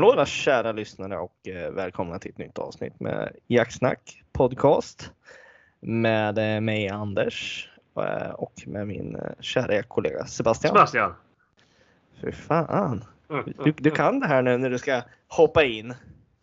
Hallå 0.00 0.14
där 0.14 0.24
kära 0.24 0.72
lyssnare 0.72 1.18
och 1.18 1.48
eh, 1.48 1.70
välkomna 1.72 2.18
till 2.18 2.30
ett 2.30 2.38
nytt 2.38 2.58
avsnitt 2.58 3.00
med 3.00 3.36
Jaktsnack 3.46 4.22
podcast. 4.32 5.12
Med 5.80 6.38
eh, 6.38 6.60
mig 6.60 6.88
Anders 6.88 7.68
eh, 7.96 8.30
och 8.30 8.52
med 8.66 8.86
min 8.86 9.16
eh, 9.16 9.22
kära 9.40 9.82
kollega 9.82 10.26
Sebastian. 10.26 10.74
Sebastian. 10.74 11.14
Fy 12.20 12.32
fan. 12.32 13.04
Mm, 13.30 13.52
Du, 13.64 13.72
du 13.72 13.90
kan 13.90 14.20
det 14.20 14.26
här 14.26 14.42
nu 14.42 14.58
när 14.58 14.70
du 14.70 14.78
ska 14.78 15.02
hoppa 15.28 15.64
in. 15.64 15.94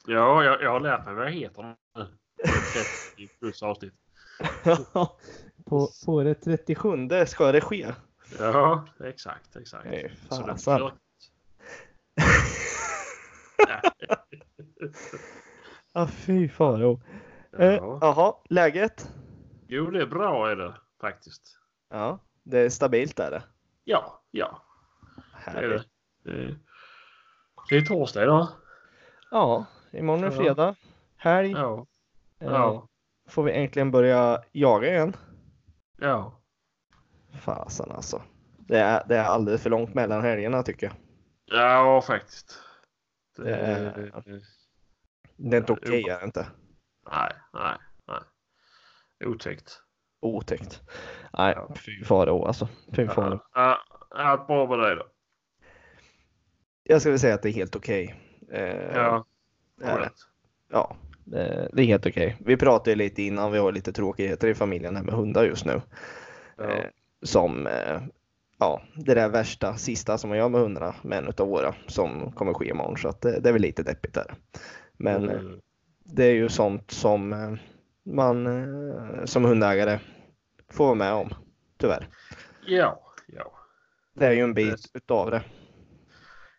Ja, 0.08 0.44
jag, 0.44 0.62
jag 0.62 0.72
har 0.72 0.80
lärt 0.80 1.06
mig 1.06 1.14
vad 1.14 1.26
jag 1.26 1.32
heter 1.32 1.64
nu. 1.64 1.76
Det 2.36 2.44
är 2.44 3.18
30 3.18 3.40
plus 3.40 3.64
avsnitt. 3.64 3.94
på, 5.66 5.90
på 6.06 6.24
det 6.24 6.36
37 6.36 7.10
ska 7.26 7.52
det 7.52 7.62
ske. 7.62 7.88
Ja, 8.40 8.86
exakt, 9.04 9.56
exakt. 9.56 9.86
Nej, 9.86 10.12
Så 10.30 10.92
Ja, 15.94 16.08
fy 16.08 16.50
faro. 16.50 17.02
Eh, 17.60 17.74
Ja. 17.74 17.98
Jaha, 18.02 18.34
läget? 18.50 19.12
Jo, 19.68 19.92
det 19.92 20.02
är 20.02 20.06
bra 20.08 20.52
är 20.52 20.56
det 20.56 20.74
faktiskt. 21.02 21.60
Ja, 21.90 22.20
det 22.44 22.60
är 22.60 22.70
stabilt 22.70 23.20
är 23.20 23.32
det. 23.32 23.44
Ja, 23.84 24.22
ja, 24.32 24.62
det 25.46 25.52
är 25.52 25.62
det. 25.62 25.68
Härligt. 25.68 25.88
Det 26.24 26.32
är, 26.32 26.60
det 27.70 27.86
torsdag 27.86 28.24
idag. 28.24 28.48
Ja, 29.32 29.66
imorgon 29.92 30.24
är 30.24 30.32
fredag. 30.32 30.76
Helg. 31.18 31.52
Ja, 31.52 31.86
Eh, 32.40 32.48
ja, 32.48 32.88
Får 33.30 33.44
vi 33.44 33.52
äntligen 33.52 33.92
börja 33.92 34.42
jaga 34.52 34.88
igen? 34.88 35.16
ja. 36.00 36.42
Fasen 37.42 37.92
alltså. 37.92 38.22
Det 38.58 38.78
är, 38.80 39.04
det 39.08 39.16
är 39.18 39.24
alldeles 39.24 39.64
för 39.64 39.70
långt 39.70 39.94
mellan 39.94 40.22
helgerna 40.22 40.64
tycker 40.64 40.88
jag. 40.88 40.96
Ja, 41.60 42.02
faktiskt. 42.02 42.60
Det, 43.38 43.44
Det 43.44 43.52
är- 43.52 44.42
Det 45.38 45.56
är 45.58 45.60
inte 45.60 45.74
okej, 45.74 46.02
jo. 46.08 46.14
är 46.14 46.20
det 46.20 46.26
inte? 46.26 46.48
Nej, 47.12 47.32
nej, 47.54 47.78
nej. 48.08 48.20
Otäckt. 49.30 49.82
Otäckt. 50.22 50.82
Nej, 51.38 51.54
Ja. 51.58 51.74
fy 51.86 52.04
faro 52.04 52.46
alltså. 52.46 52.68
Fy 52.96 53.08
faro. 53.08 53.40
Ja, 53.54 53.78
allt 54.10 54.48
bra 54.48 54.68
med 54.70 54.80
dig 54.80 54.96
då? 54.96 55.06
Jag 56.84 57.02
skulle 57.02 57.20
säga 57.20 57.36
att 57.36 57.42
det 57.42 57.50
är 57.50 57.54
helt 57.54 57.76
okej. 57.76 58.16
Eh, 58.52 58.96
Ja, 58.96 59.26
skönt. 59.82 60.28
Ja, 60.72 60.96
det, 61.26 61.70
det 61.74 61.82
är 61.82 61.86
helt 61.86 62.06
okej. 62.06 62.38
Vi 62.40 62.58
pratade 62.58 62.96
lite 62.96 63.22
innan, 63.24 63.52
vi 63.52 63.58
har 63.58 63.72
lite 63.72 63.94
tråkigheter 63.94 64.48
i 64.48 64.56
familjen 64.56 64.96
här 64.96 65.04
med 65.04 65.14
hundar 65.14 65.44
just 65.44 65.66
nu. 65.66 65.82
Ja. 66.58 66.64
Eh, 66.64 66.86
som, 67.22 67.68
eh, 67.68 68.02
ja, 68.60 68.82
det 68.96 69.14
där 69.14 69.30
värsta 69.30 69.78
sista 69.78 70.18
som 70.18 70.30
man 70.30 70.38
gör 70.38 70.50
med 70.50 70.62
hundarna 70.62 70.96
med 71.02 71.18
en 71.18 71.28
utav 71.28 71.48
våra 71.48 71.76
som 71.88 72.32
kommer 72.32 72.54
ske 72.54 72.70
imorgon. 72.70 72.98
Så 72.98 73.08
att 73.10 73.22
det, 73.22 73.40
det 73.40 73.50
är 73.50 73.54
väl 73.54 73.62
lite 73.62 73.84
deppigt 73.84 74.14
där. 74.14 74.34
Men 74.98 75.30
eh, 75.30 75.40
Mm. 75.40 75.60
det 76.04 76.26
är 76.26 76.34
ju 76.34 76.50
sånt 76.50 76.92
som 76.92 77.34
eh, 77.34 77.54
man 78.06 78.48
eh, 78.48 79.26
som 79.26 79.46
hundägare 79.46 80.00
får 80.72 80.86
vara 80.86 80.96
med 80.96 81.14
om, 81.14 81.34
tyvärr. 81.78 82.08
Ja, 82.68 83.00
ja. 83.28 83.52
Det 84.16 84.26
är 84.26 84.32
ju 84.32 84.42
en 84.42 84.54
bit 84.54 84.92
utav 84.94 85.32
det. 85.32 85.44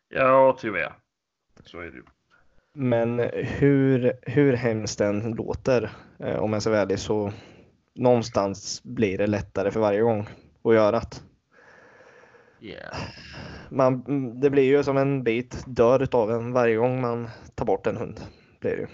Ja, 0.08 0.56
tyvärr. 0.60 0.92
Så 1.64 1.80
är 1.80 1.84
det 1.84 1.96
ju. 1.96 2.02
Men 2.74 3.18
hur, 3.34 4.12
hur 4.22 4.52
hemskt 4.52 4.98
den 4.98 5.30
låter, 5.30 5.90
eh, 6.18 6.36
om 6.38 6.52
jag 6.52 6.62
ska 6.62 6.70
vara 6.70 6.80
ärlig, 6.82 6.98
så 6.98 7.32
någonstans 7.94 8.82
blir 8.82 9.18
det 9.18 9.26
lättare 9.26 9.70
för 9.70 9.80
varje 9.80 10.00
gång 10.00 10.28
att 10.64 10.74
göra 10.74 10.90
det. 11.00 11.22
Ja. 12.60 12.76
Man, 13.70 14.02
det 14.40 14.50
blir 14.50 14.62
ju 14.62 14.82
som 14.84 14.96
en 14.96 15.22
bit 15.24 15.64
dör 15.66 16.02
utav 16.02 16.30
en 16.30 16.52
varje 16.52 16.76
gång 16.76 17.00
man 17.00 17.28
tar 17.54 17.64
bort 17.66 17.86
en 17.86 17.96
hund. 17.96 18.20
Blir 18.60 18.70
det, 18.70 18.76
ju. 18.76 18.86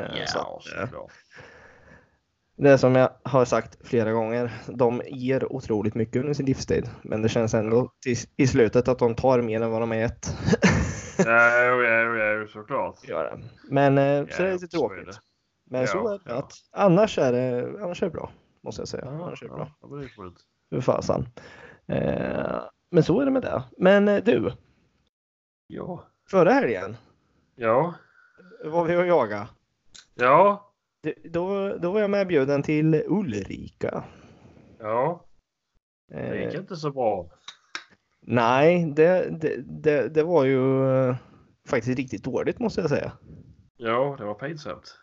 Eh, 0.00 0.24
så 0.26 0.38
Ja, 0.38 0.82
att, 0.82 0.92
eh, 0.92 1.00
det 2.58 2.70
är 2.70 2.76
som 2.76 2.94
jag 2.94 3.10
har 3.22 3.44
sagt 3.44 3.86
flera 3.86 4.12
gånger, 4.12 4.52
de 4.68 5.02
ger 5.06 5.52
otroligt 5.52 5.94
mycket 5.94 6.20
under 6.20 6.34
sin 6.34 6.46
livstid. 6.46 6.90
Men 7.02 7.22
det 7.22 7.28
känns 7.28 7.54
ändå 7.54 7.92
till, 8.02 8.16
i 8.36 8.46
slutet 8.46 8.88
att 8.88 8.98
de 8.98 9.14
tar 9.14 9.42
mer 9.42 9.60
än 9.60 9.70
vad 9.70 9.82
de 9.82 9.90
har 9.90 9.98
gett. 9.98 10.26
Ja, 11.18 11.64
jo, 11.64 11.82
ja, 11.82 12.02
jo, 12.02 12.16
ja, 12.16 12.32
jo, 12.32 12.46
såklart. 12.48 13.08
Gör. 13.08 13.40
Men 13.70 13.96
så 13.96 14.00
Ja, 14.02 14.44
det 14.44 14.48
är 14.48 14.52
lite 14.52 14.58
så 14.58 14.84
är 14.84 14.88
tråkigt. 14.88 15.06
det. 15.06 15.18
Men 15.70 15.80
Ja, 15.80 15.86
så 15.86 16.08
är 16.08 16.20
det. 16.24 16.34
Att, 16.34 16.52
annars, 16.72 17.18
är 17.18 17.32
det 17.32 17.82
annars 17.82 18.02
är 18.02 18.06
det 18.06 18.12
bra. 18.12 18.30
Måste 18.62 18.80
jag 18.80 18.88
säga. 18.88 19.04
Ja, 19.06 19.10
annars 19.10 19.42
är 19.42 19.46
det 19.46 19.54
bra. 19.54 19.76
ja, 19.80 19.88
det 19.88 20.04
är. 20.04 20.10
För 20.70 20.80
fasen. 20.80 21.28
Eh, 21.88 22.62
men 22.90 23.02
så 23.02 23.20
är 23.20 23.24
det 23.24 23.30
med 23.30 23.42
det. 23.42 23.62
Men 23.78 24.08
eh, 24.08 24.24
du, 24.24 24.52
Ja. 25.66 26.04
förra 26.30 26.50
helgen 26.52 26.96
Ja. 27.56 27.94
var 28.64 28.84
vi 28.84 28.96
och 28.96 29.06
jaga. 29.06 29.48
Ja. 30.14 30.62
Då, 31.24 31.76
då 31.78 31.92
var 31.92 32.00
jag 32.00 32.10
medbjuden 32.10 32.62
till 32.62 33.02
Ulrika. 33.06 34.04
Ja. 34.78 35.24
Det 36.08 36.44
gick 36.44 36.54
Eh, 36.54 36.60
inte 36.60 36.76
så 36.76 36.90
bra. 36.90 37.30
nej, 38.20 38.92
det, 38.96 39.28
det, 39.40 39.56
det, 39.82 40.08
det 40.14 40.22
var 40.22 40.44
ju 40.44 40.64
faktiskt 41.68 41.98
riktigt 41.98 42.24
dåligt 42.24 42.58
måste 42.58 42.80
jag 42.80 42.90
säga. 42.90 43.12
Ja, 43.76 44.14
det 44.18 44.24
var 44.24 44.34
pinsamt. 44.34 44.98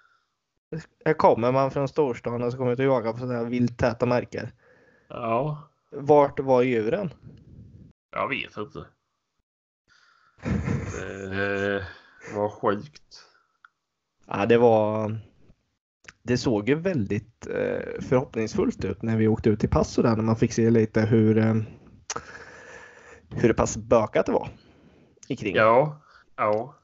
Här 1.05 1.13
kommer 1.13 1.51
man 1.51 1.71
från 1.71 1.87
storstan 1.87 2.43
och 2.43 2.51
så 2.51 2.57
kommer 2.57 2.71
ut 2.71 2.79
och 2.79 2.85
jaga 2.85 3.11
på 3.11 3.17
sådana 3.17 3.37
här 3.37 3.45
vilt 3.45 3.79
täta 3.79 4.05
marker. 4.05 4.51
Ja. 5.07 5.69
Vart 5.93 6.39
var 6.39 6.61
djuren? 6.61 7.13
Jag 8.11 8.27
vet 8.29 8.57
inte. 8.57 8.85
Det 11.29 11.85
var 12.35 12.49
sjukt. 12.49 13.25
Ja, 14.27 14.45
det 14.45 14.57
var. 14.57 15.17
Det 16.23 16.37
såg 16.37 16.69
ju 16.69 16.75
väldigt 16.75 17.47
eh, 17.47 18.01
förhoppningsfullt 18.01 18.85
ut 18.85 19.01
när 19.01 19.17
vi 19.17 19.27
åkte 19.27 19.49
ut 19.49 19.59
till 19.59 19.69
Passo 19.69 20.01
där 20.01 20.15
när 20.15 20.23
man 20.23 20.35
fick 20.35 20.53
se 20.53 20.69
lite 20.69 21.01
hur 21.01 21.37
eh, 21.37 21.55
hur 23.29 23.53
pass 23.53 23.77
bökat 23.77 24.25
det 24.25 24.31
var 24.31 24.49
i 25.27 25.35
kring. 25.35 25.55
Ja. 25.55 26.01
Ja. 26.35 26.75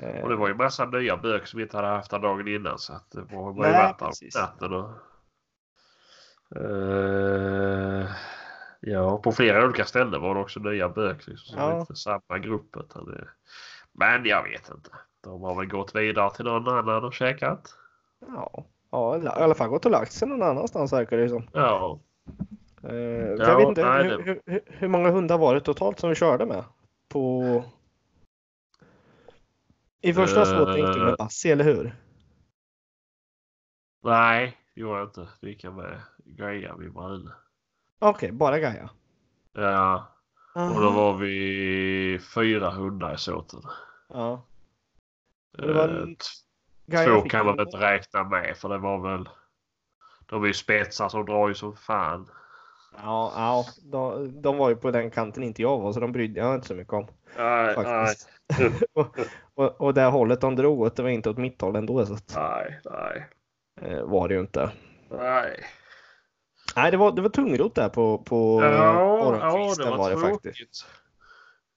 Eh, 0.00 0.22
Och 0.22 0.28
det 0.28 0.36
var 0.36 0.48
ju 0.48 0.54
massa 0.54 0.84
nya 0.86 1.16
bök 1.16 1.46
som 1.46 1.56
vi 1.58 1.62
inte 1.62 1.76
hade 1.76 1.88
haft 1.88 2.10
den 2.10 2.20
dagen 2.20 2.48
innan 2.48 2.78
så 2.78 2.92
att 2.92 3.10
det 3.10 3.20
var, 3.20 3.50
ju 3.50 3.94
på 3.94 4.38
natten 4.40 4.72
och... 4.72 4.90
Eh, 6.56 8.10
ja, 8.80 9.18
på 9.18 9.32
flera 9.32 9.64
olika 9.64 9.84
ställen 9.84 10.20
var 10.20 10.34
det 10.34 10.40
också 10.40 10.60
nya 10.60 10.88
bök 10.88 11.26
liksom, 11.26 11.46
som 11.46 11.58
Ja. 11.58 11.80
inte 11.80 11.94
samma 11.94 12.38
grupp. 12.38 12.76
Utan 12.76 13.26
men 13.92 14.24
jag 14.24 14.42
vet 14.42 14.70
inte. 14.70 14.90
De 15.20 15.42
har 15.42 15.54
väl 15.54 15.66
gått 15.66 15.94
vidare 15.94 16.30
till 16.34 16.44
någon 16.44 16.68
annan 16.68 17.04
och 17.04 17.14
käkat. 17.14 17.74
ja, 18.20 18.64
ja, 18.90 19.18
i 19.18 19.26
alla 19.26 19.54
fall 19.54 19.68
gått 19.68 19.84
och 19.84 19.90
lagt 19.90 20.12
sig 20.12 20.28
någon 20.28 20.42
annanstans 20.42 20.92
verkar 20.92 21.16
det 21.16 21.28
som. 21.28 21.48
Ja, 21.52 22.00
för 22.80 22.94
Ja, 23.38 23.48
jag 23.48 23.56
vet 23.56 23.68
inte 23.68 23.84
nej, 23.84 24.04
hur, 24.08 24.18
det- 24.24 24.40
hur, 24.52 24.60
hur, 24.66 24.88
många 24.88 25.10
hundar 25.10 25.38
var 25.38 25.54
det 25.54 25.60
totalt 25.60 25.98
som 26.00 26.08
vi 26.08 26.14
körde 26.14 26.46
med? 26.46 26.64
På... 27.08 27.64
I 30.00 30.14
första 30.14 30.40
Eh. 30.40 30.46
slåt 30.46 30.76
gick 30.76 30.94
du 30.94 31.04
med 31.04 31.14
Bassi, 31.18 31.50
eller 31.50 31.64
hur? 31.64 31.94
nej, 34.02 34.56
gjorde 34.74 34.98
jag 34.98 35.08
inte. 35.08 35.28
Det 35.40 35.48
gick 35.48 35.64
jag 35.64 35.74
med 35.74 36.00
Gaia 36.24 36.76
vid 36.76 36.92
Brune. 36.92 37.30
Okej, 37.98 38.32
bara 38.32 38.58
Gaia. 38.58 38.90
Ja, 39.52 40.06
och 40.54 40.80
då 40.80 40.90
var 40.90 41.14
vi 41.16 42.20
fyra 42.34 42.70
hundar 42.70 43.14
i 43.14 43.18
såten. 43.18 43.60
Ja. 44.08 44.46
Eh, 45.58 45.80
en- 45.80 46.16
Gaia 46.86 47.06
Två 47.06 47.28
kan 47.28 47.46
man 47.46 47.60
inte 47.60 47.76
räkna 47.76 48.24
med 48.24 48.56
för 48.56 48.68
det 48.68 48.78
var 48.78 48.98
väl... 48.98 49.28
De 50.26 50.42
är 50.42 50.46
ju 50.46 50.54
spetsar 50.54 51.08
som 51.08 51.26
drar 51.26 51.48
ju 51.48 51.54
som 51.54 51.76
fan. 51.76 52.30
Ja, 52.96 53.32
ja 53.36 53.64
de, 53.82 54.42
de 54.42 54.56
var 54.58 54.68
ju 54.68 54.76
på 54.76 54.90
den 54.90 55.10
kanten 55.10 55.42
inte 55.42 55.62
jag 55.62 55.78
var 55.78 55.92
så 55.92 56.00
de 56.00 56.12
brydde 56.12 56.40
jag 56.40 56.54
inte 56.54 56.66
så 56.66 56.74
mycket 56.74 56.92
om. 56.92 57.06
Nej, 57.36 57.66
nej, 57.66 57.74
Faktiskt. 57.74 58.28
och, 58.92 59.18
och, 59.54 59.80
och 59.80 59.94
det 59.94 60.04
hållet 60.04 60.40
de 60.40 60.56
drog 60.56 60.80
åt 60.80 60.96
det 60.96 61.02
var 61.02 61.10
inte 61.10 61.30
åt 61.30 61.38
mitt 61.38 61.60
håll 61.60 61.76
ändå 61.76 62.06
så 62.06 62.14
att, 62.14 62.32
nej, 62.36 62.80
nej, 62.84 63.16
eh, 63.16 63.22
var 64.04 64.28
det 64.28 64.34
ju 64.34 64.40
inte. 64.40 64.70
nej. 65.10 65.64
Nej, 66.76 66.90
det 66.90 66.96
var, 66.96 67.12
det 67.12 67.22
var 67.22 67.28
tungrot 67.28 67.74
där 67.74 67.88
på, 67.88 68.18
på 68.18 68.60
Ja, 68.62 69.38
ja, 69.40 69.74
det 69.78 69.90
var, 69.90 69.98
var 69.98 70.10
det 70.10 70.16
faktiskt. 70.16 70.86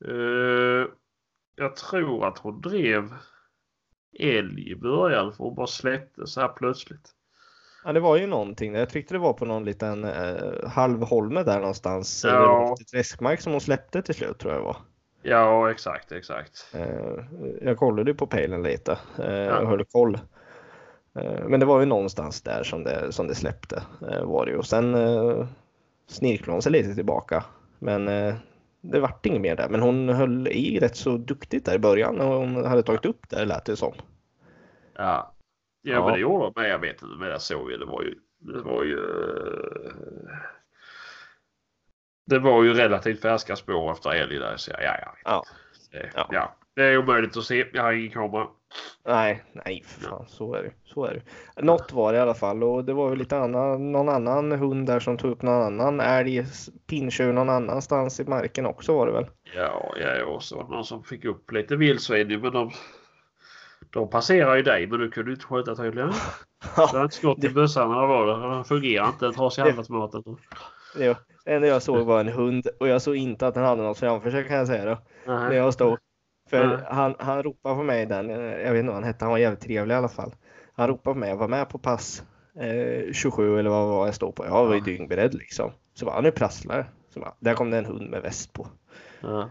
Eh, 0.05 0.91
jag 1.55 1.75
tror 1.75 2.27
att 2.27 2.37
hon 2.37 2.61
drev 2.61 3.13
älg 4.19 4.71
i 4.71 4.75
början 4.75 5.33
för 5.33 5.43
hon 5.43 5.55
bara 5.55 5.67
släppte 5.67 6.27
så 6.27 6.41
här 6.41 6.47
plötsligt. 6.47 7.09
Ja, 7.83 7.93
det 7.93 7.99
var 7.99 8.17
ju 8.17 8.27
någonting. 8.27 8.75
Jag 8.75 8.89
tyckte 8.89 9.13
det 9.13 9.17
var 9.19 9.33
på 9.33 9.45
någon 9.45 9.65
liten 9.65 10.03
eh, 10.03 10.69
halvholme 10.69 11.43
där 11.43 11.59
någonstans. 11.59 12.23
Ja. 12.27 12.75
Träskmark 12.91 13.41
som 13.41 13.51
hon 13.51 13.61
släppte 13.61 14.01
till 14.01 14.15
slut 14.15 14.39
tror 14.39 14.53
jag 14.53 14.61
det 14.61 14.65
var. 14.65 14.77
Ja, 15.21 15.71
exakt, 15.71 16.11
exakt. 16.11 16.69
Eh, 16.73 17.25
jag 17.61 17.77
kollade 17.77 18.11
ju 18.11 18.17
på 18.17 18.27
pejlen 18.27 18.63
lite 18.63 18.97
eh, 19.19 19.31
Ja. 19.33 19.59
och 19.59 19.67
höll 19.67 19.85
koll. 19.85 20.19
Eh, 21.17 21.47
men 21.47 21.59
det 21.59 21.65
var 21.65 21.79
ju 21.79 21.85
någonstans 21.85 22.41
där 22.41 22.63
som 22.63 22.83
det, 22.83 23.11
som 23.11 23.27
det 23.27 23.35
släppte. 23.35 23.83
Eh, 24.11 24.23
var 24.23 24.45
det 24.45 24.51
ju. 24.51 24.57
Och 24.57 24.65
sen 24.65 24.95
eh, 24.95 25.47
snirklade 26.07 26.51
hon 26.51 26.61
sig 26.61 26.71
lite 26.71 26.95
tillbaka. 26.95 27.43
Men 27.79 28.05
det 28.81 28.99
vart 28.99 29.25
inget 29.25 29.41
mer 29.41 29.55
där. 29.55 29.69
Men 29.69 29.81
hon 29.81 30.09
höll 30.09 30.47
i 30.47 30.79
rätt 30.79 30.95
så 30.95 31.17
duktigt 31.17 31.65
där 31.65 31.75
i 31.75 31.79
början 31.79 32.15
när 32.15 32.25
hon 32.25 32.65
hade 32.65 32.83
tagit 32.83 33.05
upp 33.05 33.29
det 33.29 33.45
lät 33.45 33.65
det 33.65 33.75
som. 33.75 33.93
Ja. 34.95 35.33
Ja, 35.81 35.93
Ja. 35.93 36.05
men 36.05 36.13
det 36.13 36.19
gjorde 36.19 36.45
de 36.45 36.61
med. 36.61 36.69
Jag 36.69 36.79
vet 36.79 37.01
inte, 37.01 37.15
men 37.19 37.29
jag 37.29 37.41
såg 37.41 37.71
ju, 37.71 37.77
det 37.77 37.85
var 37.85 38.01
ju, 38.03 38.15
det 38.39 38.61
var 38.61 38.83
ju 38.83 38.99
det 42.25 42.39
var 42.39 42.63
ju 42.63 42.73
relativt 42.73 43.21
färska 43.21 43.55
spår 43.55 43.91
efter 43.91 44.09
älg 44.09 44.39
där. 44.39 44.57
Så 44.57 44.71
ja, 44.71 44.77
ja, 44.81 44.95
ja. 45.01 45.13
Ja. 45.25 45.43
Ja. 46.15 46.27
ja. 46.31 46.55
Det 46.77 46.83
är 46.83 46.97
omöjligt 46.97 47.37
att 47.37 47.43
se. 47.43 47.65
Jag 47.73 47.83
har 47.83 47.91
ingen 47.91 48.11
kamera. 48.11 48.47
Nej, 49.05 49.43
nej 49.65 49.83
för 49.85 50.01
fan, 50.09 50.25
så 50.27 50.53
är 50.55 50.63
det. 50.63 50.71
Så 50.85 51.05
är 51.05 51.13
det. 51.55 51.61
Något 51.61 51.91
var 51.93 52.13
det 52.13 52.17
i 52.17 52.21
alla 52.21 52.33
fall 52.33 52.63
och 52.63 52.85
det 52.85 52.93
var 52.93 53.09
väl 53.09 53.17
lite 53.17 53.37
annan, 53.37 53.91
någon 53.91 54.09
annan 54.09 54.51
hund 54.51 54.87
där 54.87 54.99
som 54.99 55.17
tog 55.17 55.31
upp 55.31 55.41
någon 55.41 55.61
annan 55.63 55.99
älg, 55.99 56.45
pinntjur 56.89 57.33
någon 57.33 57.49
annanstans 57.49 58.19
i 58.19 58.23
marken 58.25 58.65
också 58.65 58.93
var 58.93 59.07
det 59.07 59.13
väl? 59.13 59.25
Ja, 59.55 59.93
jag 59.99 60.17
är 60.17 60.23
också 60.23 60.55
någon 60.69 60.83
som 60.85 61.03
fick 61.03 61.25
upp 61.25 61.51
lite 61.51 61.75
vildsvin 61.75 62.41
men 62.41 62.51
de, 62.53 62.71
de 63.89 64.09
passerar 64.09 64.55
ju 64.55 64.61
dig 64.63 64.87
men 64.87 64.99
du 64.99 65.09
kunde 65.11 65.31
inte 65.31 65.45
skjuta 65.45 65.75
tydligen. 65.75 66.11
Du 66.91 66.97
har 66.97 67.03
inte 67.03 67.15
skott 67.15 67.43
i 67.43 67.49
bössan 67.49 67.91
eller 67.91 68.07
vad 68.07 68.27
det 68.27 68.55
Den 68.55 68.63
fungerar 68.65 69.07
inte. 69.07 69.25
Den 69.25 69.33
tar 69.33 69.49
sig 69.49 69.63
Det- 69.63 69.69
handelsmaten. 69.69 70.23
Det, 70.97 71.17
det 71.45 71.53
enda 71.53 71.67
jag 71.67 71.81
såg 71.81 72.05
var 72.05 72.19
en 72.19 72.27
hund 72.27 72.67
och 72.79 72.87
jag 72.87 73.01
såg 73.01 73.15
inte 73.15 73.47
att 73.47 73.53
den 73.53 73.63
hade 73.63 73.81
något 73.81 73.97
framför 73.99 74.31
sig 74.31 74.43
kan 74.47 74.57
jag 74.57 74.67
säga 74.67 74.85
då. 74.85 74.97
När 75.25 75.51
jag 75.51 75.73
stod. 75.73 75.97
För 76.49 76.67
Nej. 76.67 76.77
han, 76.89 77.15
han 77.19 77.43
ropade 77.43 77.75
på 77.75 77.83
mig 77.83 78.05
den, 78.05 78.29
eh, 78.29 78.37
jag 78.37 78.71
vet 78.71 78.79
inte 78.79 78.87
vad 78.87 78.95
han 78.95 79.03
hette, 79.03 79.25
han 79.25 79.31
var 79.31 79.37
jävligt 79.37 79.61
trevlig 79.61 79.95
i 79.95 79.97
alla 79.97 80.09
fall. 80.09 80.35
Han 80.73 80.87
ropade 80.87 81.13
på 81.13 81.19
mig, 81.19 81.29
jag 81.29 81.37
var 81.37 81.47
med 81.47 81.69
på 81.69 81.77
pass 81.77 82.23
eh, 82.59 83.13
27 83.13 83.59
eller 83.59 83.69
vad 83.69 83.87
var 83.87 84.05
jag 84.05 84.15
stod 84.15 84.35
på. 84.35 84.45
Jag 84.45 84.65
var 84.65 84.73
ju 84.73 84.81
dyngberedd 84.81 85.33
liksom. 85.33 85.71
Så 85.93 86.05
bara, 86.05 86.21
nu 86.21 86.31
prasslar 86.31 86.77
det. 86.77 86.85
Så 87.09 87.19
bara, 87.19 87.33
där 87.39 87.53
kom 87.53 87.71
det 87.71 87.77
en 87.77 87.85
hund 87.85 88.09
med 88.09 88.21
väst 88.21 88.53
på. 88.53 88.67
Ja. 89.21 89.49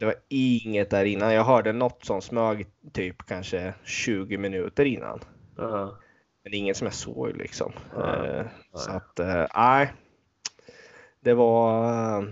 Det 0.00 0.06
var 0.06 0.14
inget 0.28 0.90
där 0.90 1.04
innan. 1.04 1.34
Jag 1.34 1.44
hörde 1.44 1.72
något 1.72 2.04
som 2.04 2.22
smög 2.22 2.66
typ 2.92 3.26
kanske 3.26 3.74
20 3.84 4.38
minuter 4.38 4.84
innan. 4.84 5.20
Ja. 5.56 5.98
Men 6.44 6.54
inget 6.54 6.76
som 6.76 6.84
jag 6.84 6.94
såg 6.94 7.36
liksom. 7.36 7.72
Eh, 7.96 8.46
så 8.74 8.90
att, 8.90 9.18
eh, 9.18 9.46
nej. 9.54 9.92
det 11.20 11.34
var 11.34 11.84
eh, 12.18 12.24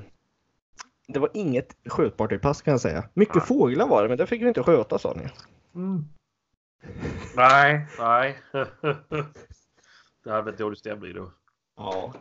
det 1.09 1.19
var 1.19 1.31
inget 1.35 1.77
skjutbart 1.89 2.33
i 2.33 2.39
pass 2.39 2.63
kan 2.63 2.71
jag 2.73 2.81
säga. 2.81 3.05
Mycket 3.15 3.35
Nej. 3.35 3.45
fåglar 3.47 3.89
var 3.89 4.03
det, 4.03 4.09
men 4.09 4.19
det 4.19 4.27
fick 4.27 4.43
vi 4.43 4.49
inte 4.49 4.63
skjuta 4.63 4.99
sa 4.99 5.15
ni. 5.17 5.29
Mm. 5.75 6.05
Nej, 7.37 7.87
nej. 7.99 8.39
det 10.25 10.31
hade 10.31 10.43
varit 10.43 10.59
dålig 10.59 10.79
stämning 10.79 11.15
då. 11.15 11.31
Ja. 11.77 12.13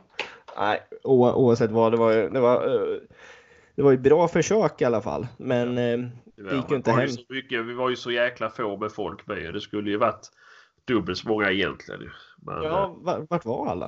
Nej, 0.58 0.80
o- 1.04 1.32
oavsett 1.32 1.72
vad, 1.72 1.92
det 1.94 1.98
var 1.98 2.12
ju, 2.12 2.30
det 2.30 2.40
var, 2.40 2.68
eh, 2.68 2.98
det 3.76 3.82
var 3.82 3.92
ju 3.92 3.98
bra 3.98 4.28
försök 4.28 4.82
i 4.82 4.86
alla 4.86 5.02
fall. 5.02 5.28
Men 5.38 5.70
eh, 5.78 5.98
det 6.36 6.56
gick 6.56 6.70
ju 6.70 6.76
inte 6.76 6.92
hem. 6.92 7.08
så 7.08 7.22
mycket, 7.30 7.66
vi 7.66 7.74
var 7.74 7.90
ju 7.90 7.96
så 7.96 8.12
jäkla 8.12 8.50
få 8.50 8.78
med 8.78 8.92
folk 8.92 9.28
med. 9.28 9.54
Det 9.54 9.62
skulle 9.62 9.90
ju 9.92 9.98
varit 9.98 10.30
dubbelt 10.86 11.18
så 11.18 11.28
många 11.28 11.52
egentligen. 11.52 12.02
Men 12.38 12.64
Ja, 12.64 12.96
va- 13.02 13.26
vart 13.30 13.46
var 13.46 13.68
alla? 13.68 13.86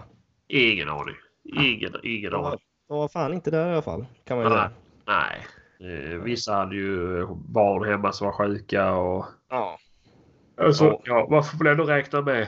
eh, 0.48 0.72
ingen 0.74 0.90
aning. 0.90 1.16
Ingen, 1.44 1.94
ingen 2.04 2.34
aning. 2.34 2.60
de 2.88 2.98
var 2.98 3.08
fan 3.08 3.34
inte 3.34 3.52
där 3.52 3.70
i 3.70 3.72
alla 3.74 3.82
fall. 3.82 4.06
Kan 4.24 4.38
man 4.38 4.46
ju 4.46 4.50
Nej. 4.50 4.60
säga. 4.60 4.72
Nej. 5.08 5.46
Eh, 5.80 6.18
vissa 6.18 6.54
hade 6.54 6.76
ju 6.76 7.26
barn 7.36 7.90
hemma 7.90 8.12
som 8.12 8.26
var 8.26 8.34
sjuka 8.34 8.94
och 8.96 9.26
Ja. 9.50 9.78
Alltså, 10.58 10.86
Ja. 10.86 11.02
ja, 11.06 11.28
man 11.32 11.44
får 11.44 11.58
väl 11.58 11.68
ändå 11.68 11.84
räkna 11.84 12.22
med 12.22 12.48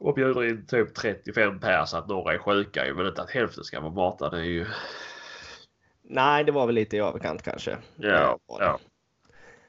och 0.00 0.14
bjuder 0.14 0.44
in 0.48 0.66
typ 0.66 0.94
35 0.94 1.60
pers 1.60 1.94
att 1.94 2.08
några 2.08 2.34
är 2.34 2.38
sjuka 2.38 2.86
ju, 2.86 2.94
men 2.94 3.06
inte 3.06 3.22
att 3.22 3.30
hälften 3.30 3.64
ska 3.64 3.80
vara 3.80 3.92
matade. 3.92 4.36
Det 4.36 4.42
är 4.42 4.46
ju... 4.46 4.66
Nej, 6.02 6.44
det 6.44 6.52
var 6.52 6.66
väl 6.66 6.74
lite 6.74 6.96
i 6.96 7.00
överkant 7.00 7.42
kanske. 7.42 7.76
Ja, 7.96 8.38
det. 8.48 8.64
ja. 8.64 8.78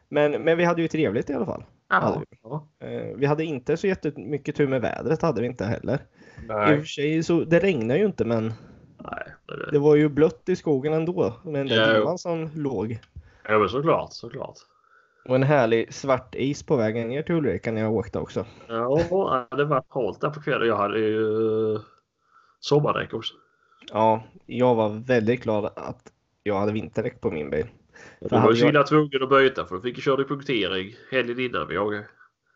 Men, 0.10 0.32
men 0.32 0.58
vi 0.58 0.64
hade 0.64 0.82
ju 0.82 0.88
trevligt 0.88 1.30
i 1.30 1.34
alla 1.34 1.46
fall. 1.46 1.64
ja. 1.90 2.24
Ja. 2.44 2.68
Eh, 2.88 3.16
Vi 3.18 3.26
hade 3.26 3.44
inte 3.44 3.78
så 3.78 3.88
jättemycket 3.88 4.56
tur 4.56 4.68
med 4.68 4.82
vädret 4.82 5.22
hade 5.22 5.42
vi 5.42 5.48
inte 5.48 5.66
heller. 5.66 5.96
I 5.96 6.42
och 6.42 6.56
Nej. 6.56 6.80
för 6.80 6.86
sig 6.86 7.24
så 7.24 7.44
det 7.44 7.60
regnade 7.60 8.00
ju 8.00 8.06
inte 8.06 8.26
men 8.26 8.54
Nej. 9.12 9.34
det- 9.48 9.72
det 9.72 9.80
var 9.80 9.96
ju 9.96 10.10
blött 10.10 10.50
i 10.50 10.56
skogen 10.56 10.94
ändå 10.94 11.34
med 11.44 11.54
den 11.54 11.68
där 11.68 11.96
Ja. 12.00 12.18
som 12.18 12.50
låg. 12.56 13.00
Ja 13.48 13.60
men 13.60 13.70
såklart, 13.70 14.14
såklart. 14.14 14.56
Och 15.26 15.36
en 15.36 15.44
härlig 15.44 15.94
svart 15.94 16.36
is 16.36 16.64
på 16.64 16.76
vägen 16.76 17.08
ner 17.08 17.24
till 17.24 17.36
Ulrika 17.36 17.72
när 17.72 17.82
jag 17.82 17.94
åkte 17.94 18.20
också. 18.20 18.46
Ja, 18.68 19.00
det 19.58 19.66
var 19.66 19.84
halt 19.90 20.22
där 20.22 20.30
på 20.30 20.42
kvällen. 20.42 20.68
Jag 20.68 20.78
hade 20.78 21.00
ju 21.00 21.74
eh, 21.76 21.82
sommardäck 22.60 23.14
också. 23.14 23.34
Ja, 23.92 24.24
jag 24.46 24.76
var 24.76 24.90
väldigt 24.90 25.44
glad 25.44 25.66
att 25.76 26.12
jag 26.44 26.60
hade 26.60 26.72
vinterdäck 26.72 27.22
på 27.22 27.32
min 27.32 27.50
bil. 27.50 27.68
Du 28.22 28.28
var 28.30 28.50
ju 28.50 28.56
så 28.56 28.64
jag- 28.66 28.70
illa 28.70 28.84
tvungen 28.84 29.24
att 29.24 29.30
byta 29.30 29.66
för 29.66 29.76
du 29.76 29.82
fick 29.82 29.96
ju 29.98 30.02
köra 30.02 30.22
i 30.22 30.26
punktering 30.26 30.96
helgen 31.12 31.40
innan 31.40 31.68
vi 31.68 31.78
åkte. 31.78 32.06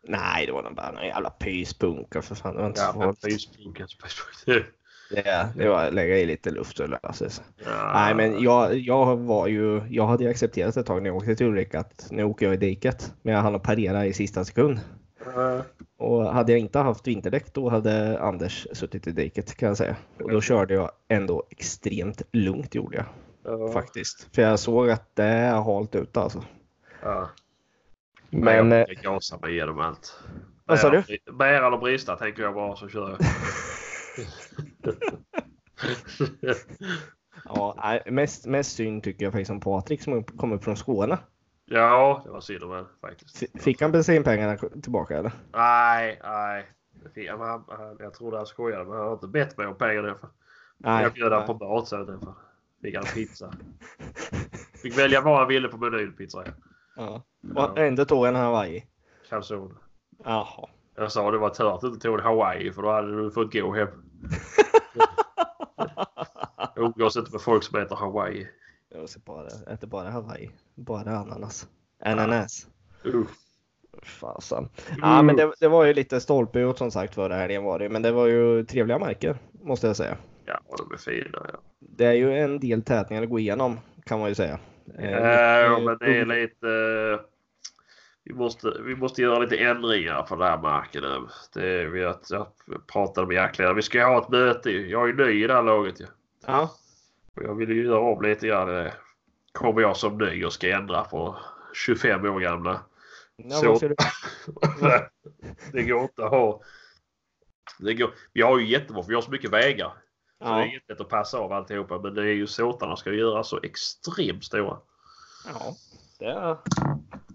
Nej, 0.02 0.46
det 0.46 0.52
var 0.52 0.70
bara 0.70 0.92
någon 0.92 1.04
jävla 1.06 1.30
pyspunka 1.30 2.22
för 2.22 2.34
fan. 2.34 2.54
Det 2.54 2.60
var 2.60 2.68
inte 2.68 2.80
så 2.80 2.86
Ja, 2.86 2.92
farligt. 2.92 4.79
Facebook. 5.10 5.54
Det, 5.56 5.68
var 5.68 5.84
att 5.86 5.94
lägga 5.94 6.18
i 6.18 6.26
lite 6.26 6.50
luft 6.50 6.80
och 6.80 6.88
lösa 6.88 7.30
sig. 7.30 7.44
Ja. 7.64 7.90
Nej, 7.94 8.14
men 8.14 8.42
jag, 8.42 8.74
jag 8.78 9.16
var 9.16 9.46
ju, 9.46 9.82
jag 9.90 10.06
hade 10.06 10.24
ju 10.24 10.30
accepterat 10.30 10.76
ett 10.76 10.86
tag 10.86 11.02
när 11.02 11.10
jag 11.10 11.16
åkte 11.16 11.36
till 11.36 11.46
Ulrika 11.46 11.80
att 11.80 12.06
nu 12.10 12.24
åker 12.24 12.46
jag 12.46 12.54
i 12.54 12.58
diket. 12.58 13.12
Men 13.22 13.34
jag 13.34 13.40
hann 13.42 13.54
att 13.54 13.62
parera 13.62 14.06
i 14.06 14.12
sista 14.12 14.44
sekund. 14.44 14.80
Ja. 15.34 15.62
Och 15.98 16.24
hade 16.34 16.52
jag 16.52 16.58
inte 16.58 16.78
haft 16.78 17.06
vinterdäck 17.06 17.54
då 17.54 17.68
hade 17.68 18.20
Anders 18.20 18.66
suttit 18.72 19.06
i 19.06 19.10
diket 19.12 19.56
kan 19.56 19.68
jag 19.68 19.76
säga. 19.76 19.96
Och 20.22 20.30
då 20.30 20.40
körde 20.40 20.74
jag 20.74 20.90
ändå 21.08 21.44
extremt 21.50 22.22
lugnt 22.32 22.74
gjorde 22.74 22.96
jag 22.96 23.06
Ja. 23.44 23.72
faktiskt. 23.72 24.28
För 24.34 24.42
jag 24.42 24.58
såg 24.58 24.90
att 24.90 25.16
det 25.16 25.24
är 25.24 25.52
halt 25.62 25.94
ute 25.94 26.20
alltså. 26.20 26.44
Ja. 27.02 27.28
Men 28.30 28.44
Men 28.44 28.70
jag 28.78 28.86
brukar 28.86 29.02
gasa 29.02 29.38
mig 29.42 29.50
igenom 29.52 29.80
allt. 29.80 30.18
Vad 30.64 30.78
sa 30.78 30.90
Bära- 30.90 31.32
Bära 31.38 31.66
eller 31.66 31.78
brista 31.78 32.16
tänker 32.16 32.42
jag 32.42 32.54
bara 32.54 32.76
så 32.76 32.88
kör 32.88 33.08
jag. 33.10 33.18
ja, 37.44 37.98
mest, 38.06 38.46
mest 38.46 38.76
synd 38.76 39.02
tycker 39.02 39.24
jag 39.24 39.32
faktiskt 39.32 39.50
om 39.50 39.60
Patrik 39.60 40.02
som 40.02 40.24
kommer 40.24 40.58
från 40.58 40.76
Skåne. 40.76 41.18
ja, 41.64 42.22
det 42.24 42.30
var 42.30 42.40
synd 42.40 42.62
om 42.62 42.86
faktiskt. 43.00 43.62
Fick 43.62 43.82
han 43.82 43.92
bensinpengarna 43.92 44.56
tillbaka 44.82 45.18
eller? 45.18 45.32
Nej, 45.52 46.20
nej. 46.22 46.66
Han- 47.38 47.64
han- 47.68 47.96
Jag 47.98 48.14
trodde 48.14 48.36
han 48.36 48.46
skojade 48.46 48.84
men 48.84 48.92
han 48.96 49.06
har 49.06 49.12
inte 49.12 49.26
bett 49.28 49.58
mig 49.58 49.66
om 49.66 49.78
pengar 49.78 50.02
därför. 50.02 50.28
Nej. 50.78 51.02
Jag 51.02 51.12
bjöd 51.12 51.32
honom 51.32 51.58
på 51.58 51.64
mat 51.66 51.88
sen 51.88 52.06
därför. 52.06 52.34
Fick 52.82 52.94
han 52.96 53.04
pizza. 53.14 53.52
Fick 54.82 54.98
välja 54.98 55.20
vad 55.20 55.38
han 55.38 55.48
ville 55.48 55.68
på 55.68 55.76
menyn 55.76 56.12
pizza. 56.12 56.44
Ja. 56.96 57.22
Och 57.54 57.78
ändå 57.78 58.04
tog 58.04 58.24
han 58.26 58.34
Hawaii. 58.34 58.84
Calzone. 59.28 59.74
Jaha. 60.24 60.68
Jag 60.94 61.12
sa 61.12 61.30
det 61.30 61.38
var 61.38 61.50
tur 61.50 61.74
att 61.74 61.80
du 61.80 61.86
inte 61.86 62.00
tog 62.00 62.18
en 62.18 62.24
Hawaii 62.24 62.72
för 62.72 62.82
då 62.82 62.92
hade 62.92 63.22
du 63.22 63.30
fått 63.30 63.52
gå 63.52 63.74
hem. 63.74 63.88
Jag 66.74 66.84
umgås 66.84 67.16
inte 67.16 67.32
med 67.32 67.40
folk 67.40 67.62
som 67.62 67.78
äter 67.80 67.96
Hawaii. 67.96 68.46
Jag 68.94 69.08
ser 69.08 69.20
bara, 69.20 69.46
äter 69.46 69.86
bara 69.86 70.10
Hawaii. 70.10 70.50
Bara 70.74 71.10
ananas. 71.18 71.68
Ananas. 72.04 72.66
Uh. 73.06 73.22
Fasen. 74.02 74.68
Ja 75.00 75.22
men 75.22 75.36
det, 75.36 75.52
det 75.60 75.68
var 75.68 75.84
ju 75.84 75.92
lite 75.94 76.20
stolpe 76.20 76.58
ut 76.60 76.78
som 76.78 76.90
sagt 76.90 77.14
förra 77.14 77.34
helgen 77.36 77.64
var 77.64 77.78
det. 77.78 77.88
Men 77.88 78.02
det 78.02 78.12
var 78.12 78.26
ju 78.26 78.64
trevliga 78.64 78.98
marker. 78.98 79.38
Måste 79.62 79.86
jag 79.86 79.96
säga. 79.96 80.16
Ja, 80.44 80.60
de 80.78 80.92
är 80.92 80.96
fina. 80.98 81.46
Ja. 81.52 81.60
Det 81.78 82.04
är 82.04 82.12
ju 82.12 82.34
en 82.38 82.60
del 82.60 82.82
tätningar 82.82 83.22
att 83.22 83.28
gå 83.30 83.38
igenom. 83.38 83.78
Kan 84.04 84.18
man 84.20 84.28
ju 84.28 84.34
säga. 84.34 84.58
Eh, 84.98 85.10
Ja, 85.10 85.68
mycket- 85.78 85.84
men 85.84 85.98
det 85.98 86.18
är 86.20 86.26
lite... 86.26 86.66
Vi 88.24 88.34
måste, 88.34 88.70
vi 88.84 88.96
måste 88.96 89.22
göra 89.22 89.38
lite 89.38 89.56
ändringar 89.56 90.22
på 90.22 90.36
den 90.36 90.46
här 90.48 90.58
marken. 90.58 91.02
nu. 91.02 91.26
Det, 91.54 91.84
vi 91.84 92.04
har, 92.04 92.16
jag 92.30 92.46
pratade 92.86 93.26
med 93.26 93.34
jaktledaren. 93.36 93.76
Vi 93.76 93.82
ska 93.82 94.04
ha 94.06 94.22
ett 94.22 94.28
möte. 94.28 94.70
Jag 94.70 95.02
är 95.02 95.06
ju 95.06 95.26
ny 95.26 95.44
i 95.44 95.46
det 95.46 95.54
här 95.54 95.62
laget. 95.62 95.96
Ja. 96.46 96.70
Och 97.36 97.42
Jag 97.42 97.54
vill 97.54 97.70
ju 97.70 97.84
göra 97.84 98.00
om 98.00 98.22
lite 98.22 98.46
grann. 98.46 98.90
Kommer 99.52 99.80
jag 99.80 99.96
som 99.96 100.18
ny 100.18 100.44
och 100.44 100.52
ska 100.52 100.70
ändra 100.76 101.04
på 101.04 101.36
25 101.74 102.24
år 102.24 102.40
gamla. 102.40 102.80
Ja, 103.36 103.56
Så- 103.56 103.78
du... 103.88 103.94
det 105.72 105.82
går 105.82 106.02
inte 106.02 106.24
att 106.24 106.30
ha. 106.30 106.62
Det 107.78 107.94
går, 107.94 108.10
vi 108.32 108.42
har 108.42 108.58
ju 108.58 108.66
jättebra 108.66 109.02
för 109.02 109.08
vi 109.08 109.14
har 109.14 109.22
så 109.22 109.30
mycket 109.30 109.50
vägar. 109.50 109.92
Så 110.38 110.44
det 110.44 110.50
är 110.50 110.72
jättelätt 110.72 111.00
att 111.00 111.08
passa 111.08 111.38
av 111.38 111.52
alltihopa. 111.52 111.98
Men 111.98 112.14
det 112.14 112.22
är 112.22 112.34
ju 112.34 112.46
såtarna 112.46 112.96
ska 112.96 113.12
göra 113.12 113.44
så 113.44 113.60
extremt 113.62 114.44
stora. 114.44 114.78
ja. 115.46 115.74
Det 116.18 116.26
är... 116.26 116.56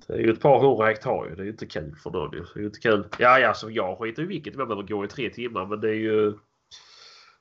Det 0.07 0.13
är 0.13 0.17
ju 0.17 0.31
ett 0.31 0.41
par 0.41 0.59
hundra 0.59 0.85
hektar 0.85 1.25
ju. 1.29 1.35
Det 1.35 1.41
är 1.41 1.45
ju 1.45 1.51
inte 1.51 1.65
kul 1.65 1.95
för 2.03 2.12
någon 2.12 2.33
ju. 2.33 2.39
Det 2.39 2.59
är 2.59 2.59
ju 2.59 2.65
inte 2.65 2.79
kul. 2.79 3.07
Ja, 3.19 3.39
ja, 3.39 3.53
så 3.53 3.71
jag 3.71 3.97
skiter 3.97 4.24
i 4.24 4.25
vilket. 4.25 4.55
Jag 4.55 4.67
behöver 4.67 4.88
gå 4.88 5.05
i 5.05 5.07
tre 5.07 5.29
timmar. 5.29 5.65
Men 5.65 5.81
det 5.81 5.89
är 5.89 6.00
ju... 6.00 6.33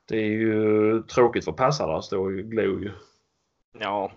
Det 0.09 0.17
är 0.17 0.29
ju 0.29 1.03
tråkigt 1.03 1.45
för 1.45 1.53
passarna 1.53 1.97
att 1.97 2.05
stå 2.05 2.25
och 2.25 2.33
glo 2.33 2.63
ju. 2.63 2.91
Ja. 3.79 4.13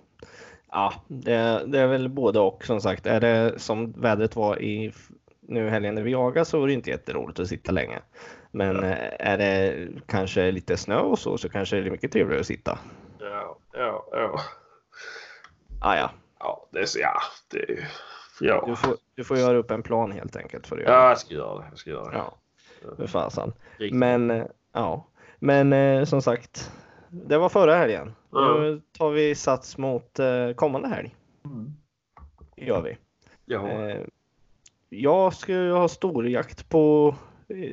Ja, 0.71 0.93
det, 1.07 1.63
det 1.67 1.79
är 1.79 1.87
väl 1.87 2.09
både 2.09 2.39
och 2.39 2.65
som 2.65 2.81
sagt. 2.81 3.05
Är 3.05 3.19
det 3.19 3.59
som 3.59 3.91
vädret 3.91 4.35
var 4.35 4.61
i 4.61 4.93
nu 5.41 5.69
helgen 5.69 5.95
när 5.95 6.01
vi 6.01 6.11
jagade 6.11 6.45
så 6.45 6.63
är 6.63 6.67
det 6.67 6.73
inte 6.73 6.89
jätteroligt 6.89 7.39
att 7.39 7.47
sitta 7.47 7.71
länge. 7.71 7.99
Men 8.51 8.83
eh, 8.83 8.97
är 9.19 9.37
det 9.37 9.87
kanske 10.05 10.51
lite 10.51 10.77
snö 10.77 10.99
och 10.99 11.19
så 11.19 11.37
så 11.37 11.49
kanske 11.49 11.75
det 11.75 11.87
är 11.87 11.91
mycket 11.91 12.11
trevligare 12.11 12.39
att 12.39 12.47
sitta. 12.47 12.79
Ja, 13.19 13.57
ja, 13.73 14.07
ja. 14.11 14.39
Ah, 15.81 15.95
ja. 15.95 16.11
Ja, 16.39 16.69
det 16.71 16.79
är 16.79 16.85
så, 16.85 16.99
ja, 16.99 17.21
det, 17.51 17.87
ja. 18.39 18.63
Du, 18.67 18.75
får, 18.75 18.95
du 19.15 19.23
får 19.23 19.37
göra 19.37 19.57
upp 19.57 19.71
en 19.71 19.83
plan 19.83 20.11
helt 20.11 20.35
enkelt. 20.35 20.67
För 20.67 20.77
ja, 20.77 21.09
jag 21.09 21.17
ska 21.17 21.33
göra 21.33 21.59
det. 21.59 21.65
Jag 21.69 21.77
ska 21.77 21.89
göra 21.89 22.11
det. 22.11 22.17
ja. 22.17 22.37
För 22.97 23.07
fasen. 23.07 23.53
Riktigt. 23.77 23.99
Men 23.99 24.31
eh, 24.31 24.45
ja, 24.73 25.07
men 25.39 25.73
eh, 25.73 26.03
som 26.05 26.21
sagt, 26.21 26.71
det 27.09 27.37
var 27.37 27.49
förra 27.49 27.75
helgen. 27.75 28.15
Nu 28.31 28.81
tar 28.97 29.09
vi 29.11 29.35
sats 29.35 29.77
mot 29.77 30.19
eh, 30.19 30.51
kommande 30.55 30.87
helg. 30.87 31.15
Mm. 31.45 31.71
Gör 32.57 32.81
vi. 32.81 32.97
Ja. 33.45 33.69
Jag 34.89 35.33
ska 35.33 35.53
ha 35.53 35.87
storjakt 35.87 36.69
på. 36.69 37.15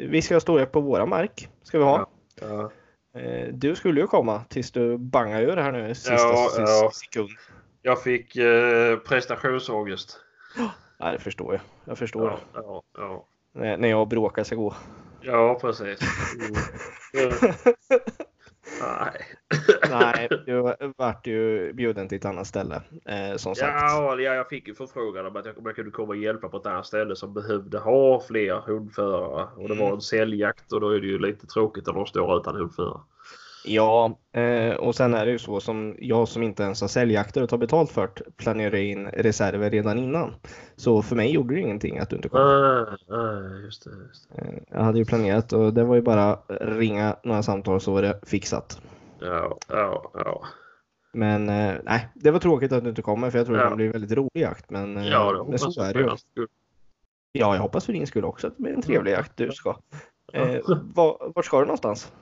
Vi 0.09 0.23
ska 0.23 0.35
ha 0.35 0.41
storjakt 0.41 0.73
på 0.73 0.81
våra 0.81 1.07
mark. 1.07 1.49
Ska 1.63 1.79
vi 1.79 1.85
ha. 1.85 2.07
ja. 2.41 2.71
Eh, 3.21 3.49
du 3.53 3.75
skulle 3.75 4.01
ju 4.01 4.07
komma 4.07 4.45
tills 4.49 4.71
du 4.73 4.99
bangar 4.99 5.43
ur 5.43 5.57
det 5.57 5.63
här 5.63 5.73
nu 5.73 5.95
sista 5.95 6.13
Ja, 6.13 6.49
ja. 6.59 6.91
sekund. 6.95 7.29
Jag 7.83 8.03
fick 8.03 8.37
eh, 8.37 8.97
prestationsångest. 8.99 10.21
Ja, 10.99 11.13
det 11.13 11.19
förstår 11.19 11.53
jag. 11.53 11.61
Jag 11.85 11.99
förstår. 11.99 12.25
Ja, 12.25 12.39
ja, 12.55 12.83
ja. 12.99 13.27
När, 13.53 13.77
när 13.77 13.89
jag 13.89 14.09
bråkar 14.09 14.45
ska 14.45 14.57
gå. 14.57 14.75
ja 15.21 15.59
precis. 15.61 16.01
Mm. 16.35 17.53
Nej. 18.81 19.21
Nej, 19.91 20.29
du 20.47 20.75
vart 20.97 21.27
ju 21.27 21.73
bjuden 21.73 22.09
till 22.09 22.19
ett 22.19 22.25
annat 22.25 22.47
ställe. 22.47 22.83
Eh, 23.05 23.37
som 23.37 23.55
sagt. 23.55 23.75
Ja, 23.81 24.21
ja, 24.21 24.35
jag 24.35 24.49
fick 24.49 24.69
ju 24.69 24.75
förfrågan 24.75 25.27
om 25.27 25.37
att 25.37 25.47
jag, 25.47 25.55
jag 25.65 25.77
kunde 25.77 25.91
komma 25.91 26.09
och 26.09 26.17
hjälpa 26.17 26.49
på 26.49 26.57
ett 26.57 26.67
annat 26.67 26.87
ställe 26.87 27.17
som 27.17 27.35
behövde 27.35 27.79
ha 27.79 28.21
fler 28.21 28.55
hundförare. 28.55 29.49
Och 29.57 29.69
det 29.69 29.75
var 29.75 29.93
en 29.93 30.01
säljjakt 30.01 30.73
och 30.73 30.81
då 30.81 30.89
är 30.89 31.01
det 31.01 31.07
ju 31.07 31.19
lite 31.19 31.47
tråkigt 31.47 31.89
att 31.89 31.95
de 31.95 32.07
står 32.07 32.37
utan 32.41 32.57
hundförare. 32.57 33.01
Ja, 33.67 34.19
eh, 34.33 34.75
och 34.75 34.95
sen 34.95 35.15
är 35.15 35.27
det 35.27 35.33
ju 35.33 35.39
så 35.39 35.61
som 35.61 35.97
jag 35.99 36.29
som 36.29 36.43
inte 36.43 36.63
ens 36.63 36.81
har 36.81 36.89
säljjakter 36.89 37.43
och 37.43 37.49
tar 37.49 37.59
betalt 37.59 37.91
för 37.91 38.11
det, 38.17 38.37
planerar 38.37 38.75
in 38.77 39.07
reserver 39.07 39.71
redan 39.71 39.99
innan. 39.99 40.35
Så 40.77 41.03
för 41.03 41.17
mig 41.17 41.31
gjorde 41.31 41.55
det 41.55 41.61
ingenting 41.61 41.99
att 41.99 42.11
du 42.11 42.17
inte 42.17 42.29
kom. 42.29 42.41
Ah, 42.41 42.87
ah, 43.09 43.41
just 43.65 43.85
det. 43.85 43.91
Just 44.09 44.29
det. 44.35 44.43
Eh, 44.43 44.55
jag 44.71 44.81
hade 44.85 44.99
ju 44.99 45.05
planerat 45.05 45.53
och 45.53 45.75
det 45.75 45.85
var 45.85 45.95
ju 45.95 46.03
bara 46.03 46.39
ringa 46.61 47.17
några 47.25 47.43
samtal 47.43 47.81
så 47.81 47.93
var 47.93 48.03
det 48.03 48.21
fixat. 48.27 48.81
Ja, 49.21 49.57
ja, 49.69 50.11
ja. 50.15 50.43
Men 51.13 51.49
eh, 51.49 51.75
nej, 51.85 52.09
det 52.15 52.31
var 52.31 52.39
tråkigt 52.39 52.73
att 52.73 52.83
du 52.85 52.89
inte 52.91 53.03
kommer 53.03 53.31
för 53.31 53.39
jag 53.39 53.47
tror 53.47 53.59
Ja. 53.59 53.63
det 53.63 53.67
kommer 53.69 53.77
bli 53.77 53.87
en 53.87 53.93
väldigt 53.93 54.13
rolig 54.19 54.31
jakt. 54.43 54.71
Men, 54.71 55.05
Ja, 55.05 55.33
det 55.33 55.39
men 55.39 55.47
hoppas 55.47 55.75
så 55.75 55.83
är 55.83 55.95
det 55.95 56.01
ju. 56.01 56.47
Ja, 57.33 57.55
jag 57.55 57.63
hoppas 57.63 57.85
för 57.87 57.93
din 57.93 58.07
skull 58.07 58.25
också 58.25 58.47
att 58.47 58.57
det 58.57 58.63
blir 58.63 58.73
en 58.73 58.83
trevlig 58.83 59.13
jakt 59.13 59.33
du 59.37 59.53
ska. 59.53 59.77
Eh, 60.33 60.57
var, 60.95 61.33
vart 61.35 61.45
ska 61.45 61.59
du 61.61 61.65
någonstans? 61.65 62.13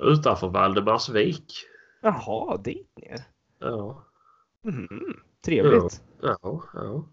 Utanför 0.00 0.48
Valdemarsvik. 0.48 1.52
Jaha, 2.00 2.56
dit 2.56 2.90
ner. 2.96 3.18
Ja, 3.58 4.04
Mhm, 4.64 5.20
trevligt. 5.44 6.02
ja, 6.22 6.62
ja. 6.74 7.04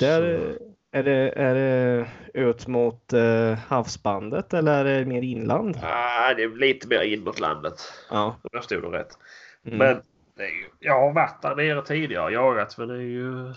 Där 0.00 0.20
Så- 0.58 0.64
är 0.92 1.02
det, 1.02 1.32
är 1.36 1.54
det 1.54 2.08
ut 2.34 2.66
mot 2.66 3.12
eh, 3.12 3.52
havsbandet 3.54 4.54
eller 4.54 4.84
är 4.84 4.98
det 4.98 5.04
mer 5.06 5.22
inland? 5.22 5.76
Ah, 5.82 6.34
det 6.34 6.42
är 6.42 6.48
lite 6.56 6.88
mer 6.88 7.00
in 7.02 7.24
mot 7.24 7.40
landet. 7.40 7.80
Ja. 8.10 8.36
Där 8.52 8.60
stod 8.60 8.82
det 8.82 8.88
rätt. 8.98 9.18
Mm. 9.64 9.78
Men 9.78 10.02
det 10.36 10.42
är 10.42 10.48
ju, 10.50 10.64
jag 10.78 11.00
har 11.00 11.12
varit 11.12 11.42
där 11.42 11.56
nere 11.56 11.82
tidigare 11.86 12.32
jagat 12.32 12.78
men 12.78 12.88
det 12.88 12.94
är 12.94 12.98
ju 12.98 13.54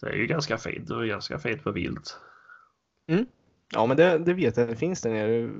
det 0.00 0.06
är 0.08 0.12
ju 0.16 0.26
ganska 0.26 0.58
fint. 0.58 0.88
Det 0.88 0.94
är 0.94 1.04
ganska 1.04 1.38
fint 1.38 1.64
med 1.64 1.74
vilt. 1.74 2.18
Ja, 3.74 3.86
men 3.86 3.96
det, 3.96 4.18
det 4.18 4.34
vet 4.34 4.56
jag. 4.56 4.68
Det 4.68 4.76
finns 4.76 5.02
där 5.02 5.10
nere. 5.10 5.50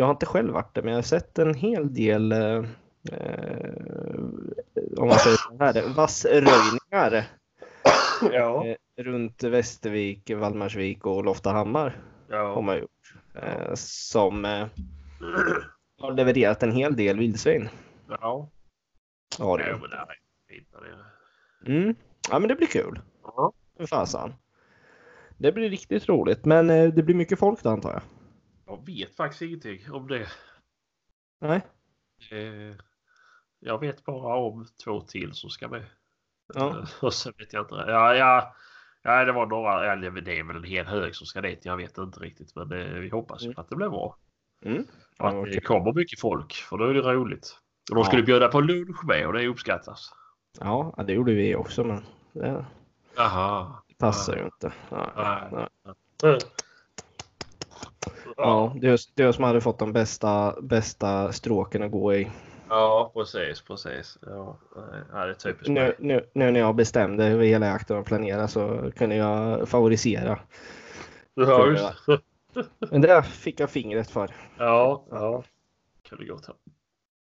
Jag 0.00 0.06
har 0.06 0.10
inte 0.10 0.26
själv 0.26 0.52
varit 0.52 0.74
där, 0.74 0.82
men 0.82 0.90
jag 0.92 0.98
har 0.98 1.02
sett 1.02 1.38
en 1.38 1.54
hel 1.54 1.94
del 1.94 2.32
eh, 2.32 2.64
eh, 3.12 3.70
om 4.96 5.08
man 5.08 5.18
säger 5.18 5.36
så 5.36 5.56
här, 5.58 5.94
vassröjningar 5.94 7.24
Ja. 8.32 8.66
eh, 8.66 8.76
runt 9.04 9.42
Västervik, 9.42 10.30
Valdemarsvik 10.30 11.06
och 11.06 11.24
Loftahammar 11.24 12.00
har 12.30 12.36
Ja. 12.36 12.60
man 12.60 12.78
gjort. 12.78 13.14
Eh, 13.34 13.74
som 13.74 14.44
eh, 14.44 14.66
har 15.98 16.12
levererat 16.12 16.62
en 16.62 16.72
hel 16.72 16.96
del 16.96 17.18
vildsvin. 17.18 17.68
Ja. 18.08 18.50
Har 19.38 19.58
det 19.58 19.68
Ja, 19.68 19.76
det 19.76 19.88
nere. 20.90 21.04
Mm. 21.82 21.94
Ja, 22.30 22.38
men 22.38 22.48
det 22.48 22.54
blir 22.54 22.66
kul. 22.66 23.00
Ja. 23.22 23.52
För 23.76 23.86
fasen. 23.86 24.34
Det 25.38 25.52
blir 25.52 25.70
riktigt 25.70 26.08
roligt, 26.08 26.44
men 26.44 26.70
eh, 26.70 26.88
det 26.88 27.02
blir 27.02 27.14
mycket 27.14 27.38
folk 27.38 27.62
då 27.62 27.68
antar 27.70 27.92
jag. 27.92 28.02
Jag 28.70 28.86
vet 28.86 29.16
faktiskt 29.16 29.42
ingenting 29.42 29.92
om 29.92 30.08
det. 30.08 30.28
Nej? 31.40 31.60
Eh, 32.30 32.76
Jag 33.58 33.78
vet 33.80 34.04
bara 34.04 34.36
om 34.36 34.66
två 34.84 35.00
till 35.00 35.32
som 35.34 35.50
ska 35.50 35.68
med. 35.68 35.84
Ja. 36.54 36.68
Eh, 36.78 36.84
Och 37.04 37.14
så 37.14 37.32
vet 37.38 37.52
jag 37.52 37.62
inte. 37.64 37.74
Ja, 37.74 38.14
ja, 38.14 38.54
ja 39.02 39.24
det 39.24 39.32
var 39.32 39.46
några. 39.46 39.92
Eller 39.92 40.10
det 40.10 40.38
är 40.38 40.44
väl 40.44 40.56
en 40.56 40.64
hel 40.64 40.86
hög 40.86 41.14
som 41.16 41.26
ska 41.26 41.40
dit. 41.40 41.64
Jag 41.64 41.76
vet 41.76 41.98
inte 41.98 42.20
riktigt. 42.20 42.54
Men 42.56 42.68
det, 42.68 43.00
vi 43.00 43.08
hoppas 43.08 43.42
Mm. 43.44 43.54
att 43.58 43.68
det 43.68 43.76
blir 43.76 43.88
bra. 43.88 44.16
Mm. 44.64 44.86
Och 45.18 45.28
att 45.28 45.34
Ja, 45.34 45.44
det 45.44 45.60
kommer 45.60 45.92
mycket 45.92 46.20
folk. 46.20 46.52
För 46.52 46.78
då 46.78 46.84
är 46.84 46.94
det 46.94 47.00
roligt. 47.00 47.58
Och 47.90 47.94
de 47.96 48.00
Ja. 48.00 48.04
skulle 48.04 48.22
bjuda 48.22 48.48
på 48.48 48.60
lunch 48.60 49.04
med 49.04 49.26
och 49.26 49.32
det 49.32 49.46
uppskattas. 49.48 50.12
Ja, 50.60 50.94
ja, 50.96 51.02
det 51.02 51.12
gjorde 51.12 51.34
vi 51.34 51.54
också, 51.54 51.84
men 51.84 52.04
det 52.32 52.64
Jaha. 53.16 53.72
passar 53.98 54.36
ju 54.36 54.44
inte. 54.44 54.72
Ja. 54.90 55.12
Nej. 55.52 55.68
Nej. 56.22 56.38
Ja, 58.42 58.76
det 58.80 58.88
är 58.88 58.98
det 59.14 59.32
som 59.32 59.44
hade 59.44 59.60
fått 59.60 59.78
de 59.78 59.92
bästa, 59.92 60.56
bästa 60.62 61.32
stråken 61.32 61.82
att 61.82 61.90
gå 61.90 62.14
i. 62.14 62.30
Ja, 62.68 63.10
precis, 63.14 63.62
precis. 63.62 64.18
Ja, 64.22 64.58
det 65.12 65.18
är 65.18 65.34
typiskt 65.34 65.68
Nu, 65.68 65.94
nu, 65.98 66.26
nu 66.34 66.50
när 66.50 66.60
jag 66.60 66.74
bestämde 66.74 67.24
hur 67.24 67.42
hela 67.42 67.66
jakten 67.66 67.96
var 67.96 68.04
planerad 68.04 68.50
så 68.50 68.90
kunde 68.96 69.16
jag 69.16 69.68
favorisera. 69.68 70.38
Ja, 71.34 71.66
just 71.66 72.20
Men 72.90 73.00
det 73.00 73.22
fick 73.22 73.60
jag 73.60 73.70
fingret 73.70 74.10
för. 74.10 74.30
Ja, 74.58 75.04
ja. 75.10 75.42
Kunde 76.08 76.26
gått 76.26 76.46
här. 76.46 76.56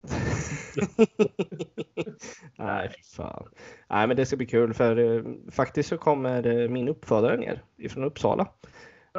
Nej, 2.55 2.91
fan. 3.15 3.47
Nej, 3.89 4.07
men 4.07 4.17
det 4.17 4.25
ska 4.25 4.38
bli 4.38 4.45
kul 4.45 4.74
för 4.74 4.97
eh, 4.97 5.24
faktiskt 5.51 5.89
så 5.89 5.97
kommer 5.97 6.47
eh, 6.47 6.69
min 6.69 6.88
uppfödare 6.88 7.38
ner 7.38 7.63
ifrån 7.77 8.03
Uppsala. 8.03 8.47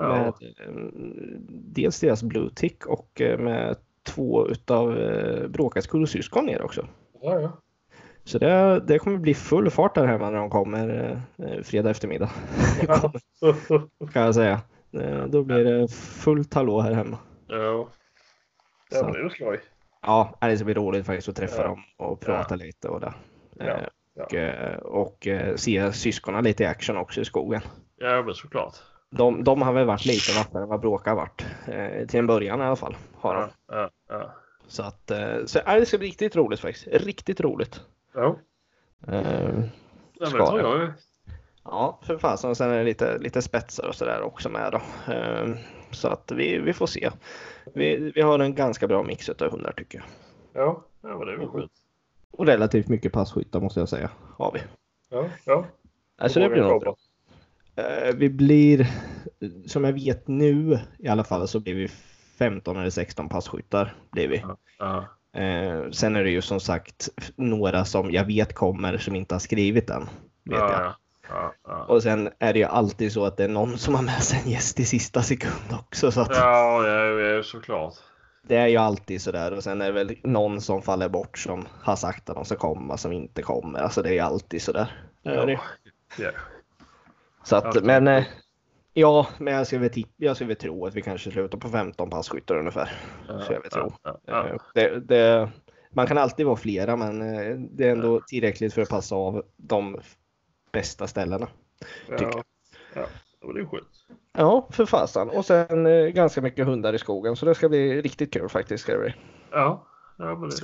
Med 0.00 0.33
Ja, 0.40 0.64
eh, 0.64 0.73
dels 1.50 2.00
deras 2.00 2.23
blue 2.23 2.50
tick 2.55 2.87
och 2.87 3.21
eh, 3.21 3.38
med 3.38 3.76
två 4.02 4.49
utav 4.49 4.99
eh, 4.99 5.49
Bråkas 5.49 5.87
kullsyskon 5.87 6.47
ner 6.47 6.62
också. 6.62 6.87
ja, 7.23 7.40
ja. 7.40 7.52
Så 8.25 8.38
det, 8.38 8.81
det 8.87 8.99
kommer 8.99 9.17
bli 9.19 9.35
full 9.35 9.71
fart 9.71 9.95
där 9.95 10.07
hemma 10.07 10.31
när 10.31 10.38
de 10.38 10.50
kommer 10.50 11.23
fredag 11.62 11.90
eftermiddag. 11.90 12.31
kan 14.12 14.23
jag 14.23 14.35
säga. 14.35 14.61
Då 15.28 15.45
blir 15.45 15.64
det 15.64 15.88
fullt 15.93 16.55
hallå 16.55 16.81
här 16.81 16.93
hemma. 16.93 17.19
Ja. 17.47 17.88
Ja, 18.90 19.11
det 19.12 19.19
är 19.19 19.28
skoj. 19.28 19.61
Ja, 20.02 20.38
det 20.40 20.57
ska 20.57 20.64
bli 20.64 20.75
roligt 20.75 21.07
faktiskt 21.07 21.28
att 21.28 21.37
träffa 21.37 21.62
Ja. 21.62 21.69
dem 21.69 21.83
och 21.97 22.21
prata 22.21 22.55
lite 22.57 22.88
och 22.88 23.00
det. 23.00 23.14
Ja, 23.59 23.76
ja. 24.31 24.76
Och, 24.78 25.02
och 25.02 25.28
se 25.57 25.93
syskonen 25.93 26.45
lite 26.45 26.62
i 26.62 26.67
action 26.67 26.97
också 26.97 27.21
i 27.21 27.25
skogen. 27.25 27.61
Ja, 27.97 28.23
men 28.23 28.35
såklart. 28.35 28.75
De, 29.11 29.45
de 29.45 29.62
har 29.62 29.73
väl 29.73 29.87
varit 29.87 30.05
lite 30.05 30.33
vassare 30.38 30.62
än 30.62 30.69
vad 30.69 30.81
Bråka 30.81 31.11
har 31.11 31.17
varit. 31.17 31.45
Eh, 31.67 32.07
till 32.07 32.19
en 32.21 32.27
början 32.27 32.61
i 32.61 32.65
alla 32.65 32.77
fall. 32.77 32.97
Har 33.15 33.35
de. 33.35 33.49
Ja, 33.69 33.75
ja, 33.77 33.91
ja. 34.09 34.35
Så 34.67 34.83
att 34.83 35.11
eh, 35.11 35.45
så, 35.47 35.61
det 35.67 35.87
ska 35.87 35.99
bli 35.99 36.09
riktigt 36.09 36.37
roligt 36.37 36.61
faktiskt. 36.61 36.87
Riktigt 36.87 37.41
roligt. 37.41 37.81
Ja, 38.15 38.37
Eh, 39.09 39.23
ja 40.15 40.31
men 40.31 40.31
tror 40.31 40.61
jag. 40.61 40.93
Ja, 41.65 41.99
för 42.03 42.19
fasen. 42.19 42.50
Och 42.50 42.57
sen 42.57 42.71
är 42.71 42.79
det 42.79 42.85
lite, 42.85 43.19
lite 43.19 43.43
spetsar 43.43 43.88
och 43.88 43.95
sådär 43.95 44.23
också 44.23 44.49
med 44.49 44.73
då. 44.73 45.12
Eh, 45.12 45.49
Så 45.91 46.09
att 46.09 46.33
vi, 46.33 46.59
vi 46.59 46.73
får 46.73 46.87
se. 46.87 47.11
Vi, 47.75 48.12
vi 48.15 48.21
har 48.21 48.38
en 48.38 48.55
ganska 48.55 48.87
bra 48.87 49.03
mix 49.03 49.29
av 49.29 49.50
hundar 49.50 49.73
tycker 49.77 49.99
jag. 49.99 50.07
Ja, 50.65 50.85
ja 51.03 51.25
det 51.25 51.33
är 51.33 51.37
väl 51.37 51.49
skönt. 51.49 51.73
Och 52.31 52.47
relativt 52.47 52.88
mycket 52.88 53.12
passkyttar 53.12 53.61
måste 53.61 53.81
jag 53.81 53.88
säga. 53.88 54.11
Har 54.37 54.53
vi. 54.53 54.61
Ja, 55.11 55.29
ja. 55.45 55.65
Alltså 56.19 56.41
det 56.41 56.49
blir 56.49 56.62
något 56.62 56.85
kommer? 56.85 56.97
Eh, 57.78 58.14
Vi 58.14 58.30
blir, 58.30 58.87
som 59.66 59.85
jag 59.85 59.92
vet 59.92 60.28
nu 60.28 60.78
i 60.99 61.08
alla 61.08 61.25
fall, 61.25 61.49
så 61.49 61.61
blir 61.61 61.75
vi 61.75 61.88
15 62.38 62.76
eller 62.76 62.90
16 62.90 63.28
passkyttar. 63.28 63.94
Blir 64.12 64.28
vi. 64.28 64.44
Ja, 64.78 65.04
Eh, 65.32 65.90
sen 65.90 66.16
är 66.16 66.25
det 66.25 66.30
ju 66.30 66.42
som 66.42 66.61
sagt 66.61 67.08
några 67.37 67.85
som 67.85 68.11
jag 68.11 68.25
vet 68.25 68.54
kommer 68.54 68.99
som 68.99 69.16
inte 69.16 69.35
har 69.35 69.40
skrivit 69.40 69.90
än. 69.90 70.00
Vet 70.44 70.58
jag. 70.58 70.70
ja, 70.70 70.94
ja, 71.28 71.52
ja. 71.66 71.85
Och 71.85 72.02
sen 72.02 72.28
är 72.38 72.52
det 72.52 72.58
ju 72.58 72.64
alltid 72.64 73.12
så 73.12 73.25
att 73.25 73.37
det 73.37 73.44
är 73.44 73.49
någon 73.49 73.78
som 73.78 73.94
har 73.94 74.02
med 74.02 74.23
sig 74.23 74.40
en 74.44 74.50
gäst 74.50 74.80
i 74.80 74.85
sista 74.85 75.23
sekund 75.23 75.78
också. 75.80 76.11
Så 76.11 76.20
att 76.20 76.28
Ja, 76.30 76.87
ja, 76.87 77.04
ja, 77.04 77.42
såklart. 77.42 77.94
det 78.49 78.56
är 78.56 78.66
ju 78.66 78.76
alltid 78.76 79.23
så 79.23 79.32
där. 79.32 79.52
Och 79.52 79.62
sen 79.64 79.80
är 79.80 79.87
det 79.87 79.92
väl 80.04 80.16
någon 80.23 80.61
som 80.61 80.82
faller 80.82 81.08
bort 81.08 81.38
som 81.38 81.66
har 81.82 81.97
sagt 81.97 82.30
att 82.30 82.37
de 82.37 82.44
ska 82.44 82.56
komma 82.56 82.97
som 82.97 83.12
inte 83.12 83.42
kommer. 83.42 83.78
Alltså 83.78 84.02
det 84.02 84.08
är 84.08 84.12
ju 84.14 84.20
alltid 84.20 84.62
så 84.62 84.73
där. 84.73 85.02
Det 85.23 85.30
är 85.30 85.47
det. 85.47 85.61
Ja. 86.18 86.30
Så 87.49 87.57
att, 87.57 87.64
Alltid. 87.64 87.85
men 87.85 88.09
eh, 88.09 88.25
ja, 88.95 89.26
men 89.38 89.55
jag 89.55 89.67
skulle, 89.67 89.88
väl 89.88 90.05
jag 90.17 90.37
skulle 90.37 90.49
väl 90.49 90.57
tro 90.57 90.87
att 90.87 90.95
vi 90.95 91.02
kanske 91.02 91.31
slutar 91.31 91.59
på 91.59 91.69
15 91.69 92.11
passkyttar 92.11 92.57
ungefär. 92.59 92.93
Ja, 93.28 93.40
Så 93.40 93.52
jag 93.52 93.62
vill 93.62 93.71
tro. 93.71 93.93
ja, 94.02 94.21
ja. 94.26 94.49
Eh, 94.49 94.57
Det, 94.75 95.00
det, 95.00 95.50
man 95.90 96.07
kan 96.07 96.19
alltid 96.19 96.47
vara 96.47 96.57
flera 96.57 96.97
men 96.97 97.23
eh, 97.23 97.57
det 97.71 97.88
är 97.88 97.93
ändå 97.93 98.21
tillräckligt 98.21 98.75
för 98.75 98.83
att 98.83 98.88
passa 98.88 99.14
av 99.17 99.43
de 99.57 100.00
bästa 100.73 101.07
ställena. 101.07 101.49
Ja, 102.09 102.43
ja. 102.95 103.07
det 103.55 103.61
är 103.61 103.67
skönt. 103.67 103.88
Ja, 104.33 104.69
för 104.71 104.87
fasen. 104.87 105.31
Och 105.31 105.45
sen 105.45 105.85
ganska 106.14 106.40
mycket 106.40 106.67
hundar 106.67 106.93
i 106.93 106.99
skogen 106.99 107.37
så 107.37 107.47
det 107.47 107.55
ska 107.55 107.69
bli 107.69 108.02
riktigt 108.02 108.33
kul 108.33 108.49
faktiskt. 108.49 108.85
Ska 108.85 108.93
det 108.93 108.99
bli. 108.99 109.14
Ja, 109.50 109.87
ja 110.19 110.25
men 110.37 110.49
det 110.49 110.57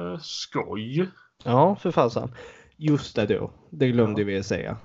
är 0.00 0.18
skoj. 0.18 1.08
Ja, 1.44 1.76
för 1.76 1.90
fasen. 1.90 2.34
Just 2.76 3.16
det 3.16 3.26
du, 3.26 3.48
det 3.70 3.88
glömde 3.88 4.20
Ja. 4.22 4.26
vi 4.26 4.42
säga. 4.42 4.76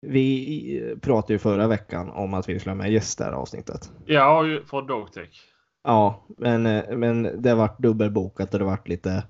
Vi 0.00 0.80
eh, 0.92 0.98
pratade 0.98 1.32
ju 1.32 1.38
förra 1.38 1.66
veckan 1.66 2.10
om 2.10 2.34
att 2.34 2.48
vi 2.48 2.58
skulle 2.58 2.70
ha 2.70 2.76
med 2.76 2.92
det 2.92 3.24
här 3.24 3.32
avsnittet. 3.32 3.90
Ja, 4.06 4.44
från 4.66 4.86
Dogtech. 4.86 5.44
Ja, 5.84 6.26
men, 6.38 6.66
eh, 6.66 6.96
men 6.96 7.42
det 7.42 7.54
vart 7.54 7.78
dubbelbokat 7.78 8.52
och 8.54 8.58
det 8.58 8.64
vart 8.64 8.88
lite 8.88 9.24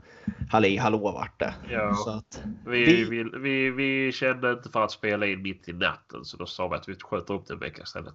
halli 0.50 0.76
hallå 0.76 0.98
vart 0.98 1.38
det. 1.40 1.54
Ja. 1.70 1.94
Så 1.94 2.10
att, 2.10 2.42
Vi, 2.66 3.04
Vi- 3.04 3.30
vi, 3.38 3.70
vi 3.70 4.12
kände 4.12 4.52
inte 4.52 4.68
för 4.68 4.84
att 4.84 4.90
spela 4.90 5.26
in 5.26 5.42
mitt 5.42 5.68
i 5.68 5.72
natten 5.72 6.24
så 6.24 6.36
då 6.36 6.46
sa 6.46 6.68
vi 6.68 6.74
att 6.76 6.88
vi 6.88 6.94
sköter 6.94 7.34
upp 7.34 7.46
det 7.46 7.54
en 7.54 7.60
vecka 7.60 7.82
istället. 7.82 8.14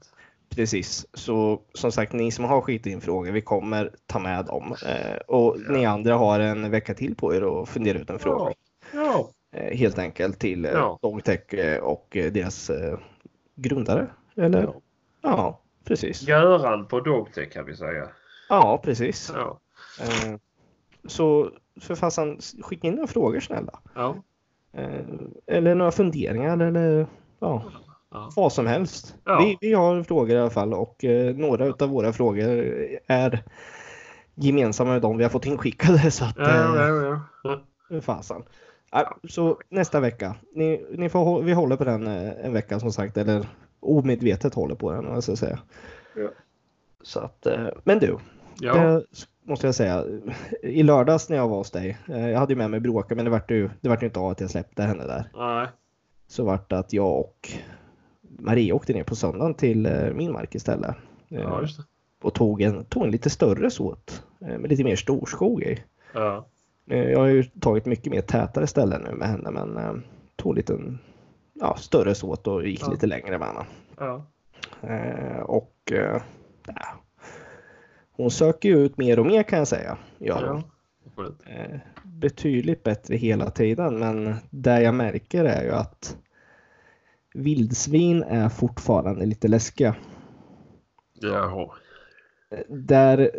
precis, 0.55 1.05
så 1.13 1.61
som 1.73 1.91
sagt 1.91 2.13
ni 2.13 2.31
som 2.31 2.45
har 2.45 2.61
skitit 2.61 2.85
in 2.93 3.01
frågor, 3.01 3.31
vi 3.31 3.41
kommer 3.41 3.91
ta 4.05 4.19
med 4.19 4.45
dem. 4.45 4.75
Eh, 4.85 5.17
och 5.27 5.57
Ja. 5.67 5.71
ni 5.73 5.85
andra 5.85 6.15
har 6.15 6.39
en 6.39 6.71
vecka 6.71 6.93
till 6.93 7.15
på 7.15 7.35
er 7.35 7.61
att 7.61 7.69
fundera 7.69 7.97
ut 7.99 8.09
en 8.09 8.19
fråga. 8.19 8.45
Ja. 8.49 8.53
Eh, 9.53 9.77
helt 9.77 9.99
enkelt 9.99 10.39
till 10.39 10.65
eh, 10.65 10.71
Ja. 10.71 10.99
Dogtech 11.01 11.53
eh, 11.53 11.79
och 11.83 12.07
deras 12.11 12.71
grundare. 13.55 14.07
Eller? 14.35 14.63
Ja. 14.63 14.73
Ja, 15.21 15.59
precis. 15.83 16.21
Göran 16.27 16.87
på 16.87 16.99
Dogtech 16.99 17.51
kan 17.53 17.65
vi 17.65 17.75
säga. 17.75 18.07
Ja, 18.49 18.81
precis. 18.83 19.31
Ja. 19.35 19.59
Så 21.07 21.49
för 21.81 21.95
fasen, 21.95 22.39
skicka 22.61 22.87
in 22.87 22.93
några 22.93 23.07
frågor 23.07 23.39
snälla. 23.39 23.79
Ja. 23.95 24.15
Eller 25.47 25.75
några 25.75 25.91
funderingar 25.91 26.59
eller 26.59 27.07
ja, 27.39 27.63
Ja. 28.11 28.31
vad 28.35 28.53
som 28.53 28.67
helst. 28.67 29.15
Vi, 29.39 29.57
vi 29.61 29.73
har 29.73 30.03
frågor 30.03 30.29
i 30.35 30.39
alla 30.39 30.49
fall 30.49 30.73
och 30.73 30.95
några 31.35 31.73
av 31.79 31.89
våra 31.89 32.13
frågor 32.13 32.47
är 33.07 33.43
gemensamma 34.35 34.91
med 34.91 35.01
de 35.01 35.17
vi 35.17 35.23
har 35.23 35.29
fått 35.31 35.45
inskickade. 35.45 36.11
Så 36.11 36.25
att, 36.25 36.35
Ja, 36.37 36.77
ja, 36.87 37.21
ja. 37.43 38.01
Fasen. 38.01 38.43
Så 39.29 39.59
nästa 39.69 39.99
vecka. 39.99 40.35
Ni, 40.55 40.85
ni 40.97 41.09
får, 41.09 41.41
vi 41.43 41.53
håller 41.53 41.75
på 41.75 41.83
den 41.83 42.07
eh, 42.07 42.45
en 42.45 42.53
vecka 42.53 42.79
som 42.79 42.91
sagt. 42.91 43.17
Eller 43.17 43.47
omedvetet 43.79 44.53
håller 44.53 44.75
på 44.75 44.91
den. 44.91 45.05
vad 45.05 45.15
jag 45.27 45.37
säga. 45.37 45.59
Ja. 46.15 46.29
Så 47.01 47.19
att, 47.19 47.45
eh, 47.45 47.67
men 47.83 47.99
du. 47.99 48.17
ja. 48.59 48.73
Det 48.87 49.03
måste 49.43 49.67
jag 49.67 49.75
säga. 49.75 50.03
I 50.61 50.83
lördags 50.83 51.29
när 51.29 51.37
jag 51.37 51.47
var 51.47 51.57
hos 51.57 51.71
dig. 51.71 51.97
eh, 52.09 52.29
Jag 52.29 52.39
hade 52.39 52.53
ju 52.53 52.57
med 52.57 52.69
mig 52.71 52.79
Bråka 52.79 53.15
men 53.15 53.25
det 53.25 53.31
vart 53.31 53.51
ju, 53.51 53.69
det 53.81 53.89
vart 53.89 54.01
ju 54.03 54.05
inte 54.07 54.19
av 54.19 54.29
att 54.31 54.41
jag 54.41 54.49
släppte 54.49 54.83
henne 54.83 55.07
där. 55.07 55.29
Nej. 55.35 55.67
Så 56.27 56.43
vart 56.43 56.69
det 56.69 56.79
att 56.79 56.93
jag 56.93 57.19
och 57.19 57.49
Maria 58.39 58.75
åkte 58.75 58.93
ner 58.93 59.03
på 59.03 59.15
söndagen 59.15 59.53
till 59.53 59.85
eh, 59.85 60.13
min 60.13 60.31
mark 60.31 60.55
istället. 60.55 60.95
Eh, 61.29 61.39
Ja. 61.41 61.67
Och 62.21 62.33
tog 62.33 62.61
en, 62.61 62.85
tog 62.85 63.03
en 63.03 63.11
lite 63.11 63.29
större 63.29 63.71
såt. 63.71 64.23
eh, 64.41 64.57
Med 64.57 64.69
lite 64.69 64.83
mer 64.83 64.95
storskog 64.95 65.63
i. 65.63 65.83
Ja. 66.13 66.45
Eh, 66.89 67.11
Jag 67.11 67.19
har 67.19 67.27
ju 67.27 67.43
tagit 67.43 67.85
mycket 67.85 68.11
mer 68.11 68.21
tätare 68.21 68.67
ställen 68.67 69.01
nu 69.01 69.15
med 69.15 69.27
henne 69.27 69.51
men 69.51 69.77
eh, 69.77 69.93
tog 70.35 70.51
en 70.51 70.55
liten 70.55 70.99
ja, 71.53 71.75
större 71.77 72.15
såt 72.15 72.47
och 72.47 72.67
gick 72.67 72.81
Ja. 72.81 72.91
lite 72.91 73.07
längre 73.07 73.37
med 73.37 73.47
henne. 73.47 73.65
Ja. 73.97 74.25
Eh, 74.81 75.39
och 75.39 75.91
eh, 75.91 76.21
ja, 76.67 76.85
hon 78.11 78.31
söker 78.31 78.69
ju 78.69 78.77
ut 78.85 78.97
mer 78.97 79.19
och 79.19 79.25
mer 79.25 79.43
kan 79.43 79.59
jag 79.59 79.67
säga. 79.67 79.97
Ja. 80.17 80.61
Eh, 81.45 81.79
betydligt 82.03 82.83
bättre 82.83 83.15
hela 83.15 83.49
tiden 83.49 83.99
men 83.99 84.35
det 84.49 84.81
jag 84.81 84.95
märker 84.95 85.45
är 85.45 85.63
ju 85.63 85.71
att 85.71 86.17
vildsvin 87.33 88.23
är 88.23 88.49
fortfarande 88.49 89.25
lite 89.25 89.47
läskiga. 89.47 89.95
Jaha. 91.13 91.69
Där 92.69 93.31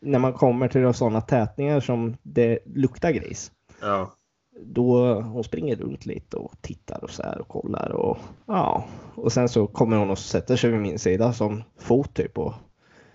när 0.00 0.18
man 0.18 0.32
kommer 0.32 0.68
till 0.68 0.94
sådana 0.94 1.20
tätningar 1.20 1.80
som 1.80 2.16
det 2.22 2.58
luktar 2.66 3.10
gris. 3.10 3.52
Ja. 3.80 4.12
då 4.60 5.20
hon 5.20 5.44
springer 5.44 5.76
runt 5.76 6.06
lite 6.06 6.36
och 6.36 6.52
tittar 6.62 7.04
och 7.04 7.10
så 7.10 7.22
här 7.22 7.40
och 7.40 7.48
kollar 7.48 7.90
och 7.92 8.18
ja. 8.46 8.84
Och 9.14 9.32
sen 9.32 9.48
så 9.48 9.66
kommer 9.66 9.96
hon 9.96 10.10
och 10.10 10.18
sätter 10.18 10.56
sig 10.56 10.70
vid 10.70 10.80
min 10.80 10.98
sida 10.98 11.32
som 11.32 11.62
fot 11.78 12.14
typ 12.14 12.38
och 12.38 12.52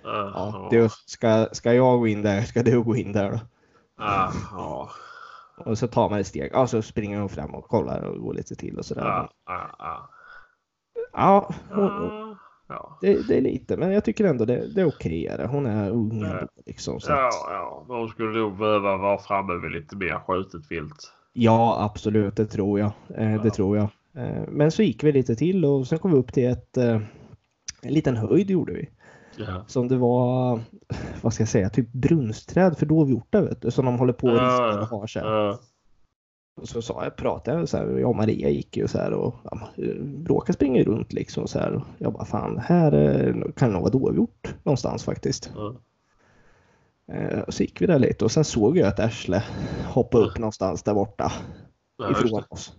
ja, 0.04 0.32
Ja. 0.36 0.68
du, 0.72 0.90
ska, 1.06 1.48
ska 1.52 1.74
jag 1.74 2.00
gå 2.00 2.08
in 2.08 2.22
där? 2.22 2.42
Ska 2.42 2.64
du 2.64 2.84
gå 2.84 2.96
in 2.96 3.12
där 3.12 3.32
då? 3.32 3.40
Ja. 3.98 4.32
Ja. 4.52 4.90
Och 5.66 5.78
så 5.78 5.88
tar 5.88 6.10
man 6.10 6.20
ett 6.20 6.28
steg. 6.28 6.50
Ja, 6.54 6.68
så 6.68 6.82
springer 6.82 7.20
hon 7.20 7.30
fram 7.30 7.56
och 7.56 7.68
kollar 7.68 8.02
och 8.02 8.22
går 8.22 8.34
lite 8.34 8.56
till 8.56 8.78
och 8.78 8.86
sådär. 8.86 9.30
Ja, 11.14 11.54
hon, 11.70 12.19
Ja. 12.70 12.98
Det, 13.02 13.28
det 13.28 13.38
är 13.38 13.42
lite, 13.42 13.78
men 13.78 13.92
jag 13.92 14.06
tycker 14.06 14.26
ändå 14.26 14.46
det, 14.46 14.74
det 14.76 14.82
är 14.82 14.88
okej. 14.88 15.34
det. 15.38 15.48
Hon 15.48 15.66
är 15.66 15.90
ung 15.92 16.22
Ja. 16.22 16.48
liksom. 16.66 17.00
Så 17.00 17.12
Ja, 17.12 17.30
ja. 17.50 17.86
Men 17.88 17.98
hon 17.98 18.10
skulle 18.10 18.40
nog 18.40 18.58
behöva 18.58 18.98
vara 18.98 19.18
framme 19.18 19.54
med 19.54 19.72
lite 19.72 19.96
mer 19.96 20.20
skjutet 20.28 20.62
vilt. 20.72 21.14
ja, 21.34 21.78
absolut, 21.84 22.36
det 22.36 22.46
tror 22.46 22.80
jag. 22.80 22.92
Eh, 23.16 23.32
Ja. 23.34 23.42
Det 23.44 23.50
tror 23.50 23.78
jag. 23.78 23.88
Eh, 24.14 24.44
men 24.48 24.72
så 24.72 24.84
gick 24.84 25.04
vi 25.04 25.12
lite 25.12 25.36
till 25.36 25.66
och 25.66 25.88
sen 25.88 26.00
kom 26.00 26.12
vi 26.12 26.18
upp 26.18 26.34
till 26.34 26.48
ett, 26.48 26.78
eh, 26.78 27.02
en 27.82 27.94
liten 27.94 28.18
höjd 28.18 28.50
gjorde 28.52 28.74
vi. 28.74 28.90
Ja. 29.38 29.64
Som 29.68 29.88
det 29.88 29.98
var, 29.98 30.60
vad 31.22 31.34
ska 31.34 31.42
jag 31.42 31.50
säga, 31.50 31.70
typ 31.70 31.92
brunnsträd 31.92 32.78
för 32.78 32.86
dovhjortar 32.86 33.42
vet 33.42 33.62
du. 33.62 33.72
Som 33.72 33.86
de 33.86 33.98
håller 34.00 34.14
på 34.14 34.28
och 34.28 34.34
rispar 34.34 34.80
och 34.82 34.88
har. 34.88 35.10
Ja. 35.16 35.60
Och 36.62 36.68
så 36.70 36.82
sa 36.82 37.04
jag, 37.04 37.16
pratade 37.16 37.60
jag 37.60 37.70
så 37.70 37.78
här, 37.78 37.86
jag 37.86 38.10
och 38.10 38.16
Maria 38.16 38.50
gick 38.50 38.78
ju 38.78 38.88
så 38.88 38.98
här 38.98 39.14
och 39.14 39.36
ja, 39.44 39.70
Bråka 40.04 40.54
springer 40.54 40.84
runt 40.84 41.14
liksom 41.14 41.48
så 41.48 41.60
här. 41.60 41.74
Och 41.74 41.84
jag 41.98 42.14
bara 42.14 42.26
fan, 42.26 42.58
här 42.58 42.94
eh, 42.94 43.34
kan 43.56 43.70
det 43.70 43.74
nog 43.74 43.82
vara 43.82 43.92
dovhjort 43.92 44.56
någonstans 44.64 45.04
faktiskt. 45.04 45.52
Eh, 47.12 47.40
och 47.40 47.54
så 47.54 47.64
gick 47.64 47.82
vi 47.82 47.86
där 47.86 48.00
lite 48.00 48.26
och 48.26 48.32
sen 48.32 48.44
såg 48.44 48.78
jag 48.78 48.88
ett 48.88 49.00
arsle 49.00 49.44
hoppa 49.88 50.18
upp 50.18 50.38
någonstans 50.38 50.84
där 50.84 50.94
borta 50.94 51.32
Ja, 51.98 52.12
ifrån 52.12 52.44
oss. 52.50 52.74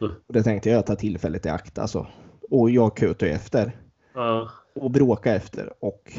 Mm. 0.00 0.12
Och 0.26 0.34
det 0.34 0.42
tänkte 0.42 0.70
jag 0.70 0.86
ta 0.86 0.96
tillfället 0.96 1.46
i 1.46 1.48
akt 1.48 1.78
alltså. 1.78 2.06
Och 2.50 2.70
jag 2.70 2.96
kutade 2.96 3.32
efter 3.32 3.76
Ja. 4.14 4.48
och 4.74 4.90
bråka 4.90 5.34
efter 5.34 5.72
och 5.80 6.12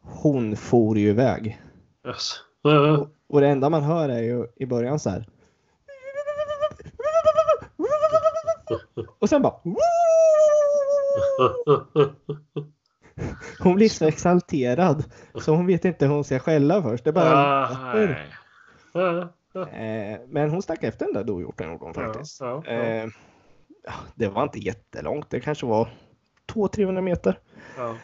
hon 0.00 0.56
for 0.56 0.98
ju 0.98 1.08
iväg. 1.08 1.60
Yes. 2.06 2.32
Ja. 2.62 3.08
Och 3.28 3.40
det 3.40 3.48
enda 3.48 3.70
man 3.70 3.82
hör 3.82 4.08
är 4.08 4.22
ju 4.22 4.46
i 4.56 4.66
början 4.66 4.98
så 4.98 5.10
här. 5.10 5.26
Och 9.18 9.28
sen 9.28 9.42
bara. 9.42 9.54
Hon 13.62 13.74
blir 13.74 13.88
så 13.88 14.04
exalterad 14.08 15.04
så 15.34 15.54
hon 15.54 15.66
vet 15.66 15.84
inte 15.84 16.06
hur 16.06 16.14
hon 16.14 16.24
ska 16.24 16.38
skälla 16.38 16.82
först. 16.82 17.04
Det 17.04 17.12
bara 17.12 17.30
Ah. 17.36 17.98
Ja. 18.92 19.28
Ja. 19.52 19.68
eh, 19.68 20.20
Men 20.28 20.50
hon 20.50 20.62
stack 20.62 20.82
efter 20.84 21.04
den 21.04 21.14
där 21.14 21.24
dovhjorten 21.24 21.70
gjorde 21.72 21.84
hon 21.84 21.94
faktiskt. 21.94 22.40
Ja, 22.40 22.62
ja. 22.66 22.70
Eh, 22.72 23.06
ja, 23.84 23.92
det 24.14 24.28
var 24.28 24.42
inte 24.42 24.58
jättelångt. 24.58 25.30
Det 25.30 25.40
kanske 25.40 25.66
var 25.66 25.88
200-300 26.52 27.00
meter 27.00 27.38
Ja. 27.76 27.96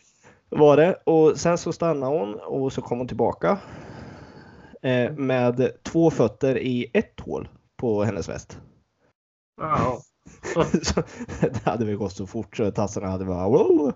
var 0.48 0.76
det. 0.76 0.94
Och 0.94 1.38
sen 1.40 1.59
så 1.59 1.72
stannade 1.72 2.16
hon 2.18 2.35
och 2.35 2.72
så 2.72 2.83
kom 2.83 2.98
hon 2.98 3.09
tillbaka. 3.09 3.59
Eh, 4.83 5.12
med 5.12 5.70
två 5.83 6.11
fötter 6.11 6.59
i 6.59 6.90
ett 6.94 7.20
hål 7.20 7.48
på 7.76 8.02
hennes 8.05 8.29
väst. 8.29 8.59
Så, 10.82 11.02
det 11.40 11.64
hade 11.64 11.84
väl 11.84 11.96
gått 11.96 12.12
så 12.12 12.26
fort 12.26 12.56
så 12.56 12.70
tassarna 12.70 13.06
hade 13.06 13.24
bara 13.24 13.48
wow, 13.48 13.92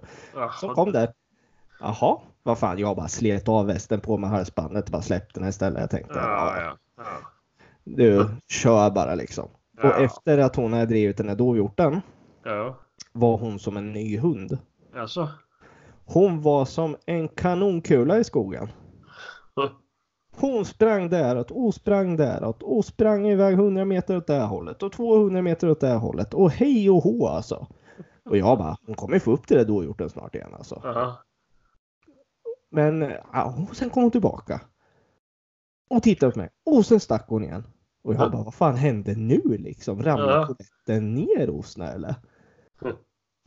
som 0.61 0.75
kom 0.75 0.93
där. 0.93 1.13
Jaha, 1.81 2.21
vad 2.43 2.59
fan, 2.59 2.79
jag 2.79 2.97
bara 2.97 3.09
slet 3.09 3.49
av 3.49 3.67
västen 3.67 4.01
på 4.01 4.17
med 4.17 4.31
halsbandet 4.31 4.85
och 4.85 4.91
bara 4.91 5.03
släppte 5.03 5.41
den 5.41 5.49
istället. 5.49 5.81
Jag 5.81 5.91
tänkte, 5.91 6.15
Ja, 6.15 6.61
ja, 6.61 6.77
ja. 6.97 7.05
Du 7.85 8.29
kör 8.49 8.91
bara 8.91 9.15
liksom. 9.15 9.49
Och 9.83 10.01
efter 10.01 10.39
att 10.39 10.57
hon 10.57 10.73
hade 10.73 10.87
drivit 10.87 11.17
den 11.17 11.29
här 11.29 11.37
dovhjorten 11.37 12.01
var 13.13 13.37
hon 13.37 13.59
som 13.59 13.77
en 13.77 13.93
ny 13.93 14.19
hund. 14.19 14.59
Alltså. 14.97 15.29
Hon 16.05 16.43
var 16.43 16.65
som 16.65 16.97
en 17.07 17.29
kanonkula 17.29 18.19
i 18.19 18.25
skogen. 18.25 18.69
Hon 20.37 20.65
sprang 20.65 21.09
däråt 21.11 21.51
och 21.51 21.75
sprang 21.75 22.17
däråt 22.17 22.63
och 22.63 22.85
sprang 22.85 23.27
iväg 23.27 23.55
100 23.55 23.85
meter 23.85 24.17
åt 24.17 24.27
det 24.27 24.35
här 24.35 24.47
hållet 24.47 24.83
och 24.83 24.93
200 24.93 25.43
meter 25.43 25.71
åt 25.71 25.81
det 25.81 25.87
här 25.89 25.99
hållet 25.99 26.35
och 26.35 26.51
hej 26.51 26.91
och 26.91 27.03
hå 27.03 27.29
alltså. 27.29 27.67
Och 28.25 28.37
jag 28.37 28.59
bara, 28.59 28.77
hon 28.87 28.95
kommer 28.95 29.19
få 29.19 29.33
upp 29.33 29.49
det 29.49 29.55
där 29.55 29.65
dåhjorten 29.65 30.11
snart 30.11 30.35
igen 30.35 30.55
alltså. 30.55 30.81
Ja. 30.85 31.19
Men 32.71 33.01
ja, 33.33 33.67
sen 33.73 33.91
kom 33.91 34.03
hon 34.03 34.13
tillbaka. 34.13 34.61
Och 35.91 36.03
tittade 36.03 36.33
på 36.33 36.39
mig 36.39 36.49
och 36.67 36.87
sen 36.87 37.01
stack 37.01 37.25
hon 37.29 37.45
igen. 37.45 37.65
Och 38.05 38.15
jag 38.15 38.21
Ja. 38.23 38.29
bara, 38.31 38.43
vad 38.45 38.55
fan 38.55 38.77
hände 38.77 39.15
nu 39.15 39.41
liksom? 39.45 40.03
Ramlade 40.03 40.47
polletten 40.47 41.15
ner 41.15 41.49
hos 41.49 41.77
henne 41.79 41.93
eller? 41.93 42.15
Mm. 42.83 42.97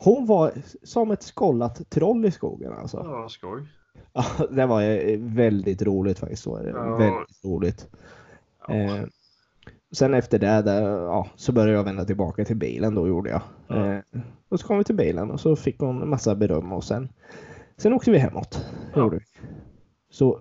Hon 0.03 0.25
var 0.25 0.51
som 0.83 1.11
ett 1.11 1.23
skollat 1.23 1.89
troll 1.89 2.25
i 2.25 2.31
skogen 2.31 2.73
alltså. 2.73 2.97
Ja, 2.97 3.29
skoj. 3.29 3.67
Ja, 4.13 4.25
det 4.49 4.65
var 4.65 4.81
eh, 4.81 5.19
väldigt 5.19 5.81
roligt 5.81 6.19
faktiskt. 6.19 6.45
Var 6.45 6.63
det. 6.63 6.69
Ja. 6.69 6.97
Väldigt 6.97 7.45
roligt. 7.45 7.87
Ja. 8.67 8.73
Eh, 8.73 9.03
sen 9.91 10.13
efter 10.13 10.39
det 10.39 10.61
där, 10.61 10.81
ja, 10.89 11.27
så 11.35 11.51
började 11.51 11.73
jag 11.73 11.83
vända 11.83 12.05
tillbaka 12.05 12.45
till 12.45 12.55
bilen 12.55 12.95
då 12.95 13.07
gjorde 13.07 13.29
jag. 13.29 13.41
Ja. 13.67 13.93
Eh, 13.93 13.99
och 14.49 14.59
så 14.59 14.67
kom 14.67 14.77
vi 14.77 14.83
till 14.83 14.95
bilen 14.95 15.31
och 15.31 15.39
så 15.39 15.55
fick 15.55 15.79
hon 15.79 16.01
en 16.01 16.09
massa 16.09 16.35
beröm 16.35 16.73
och 16.73 16.83
sen, 16.83 17.09
sen 17.77 17.93
åkte 17.93 18.11
vi 18.11 18.17
hemåt. 18.17 18.65
Gjorde 18.95 19.15
vi. 19.15 19.23
Så 20.09 20.39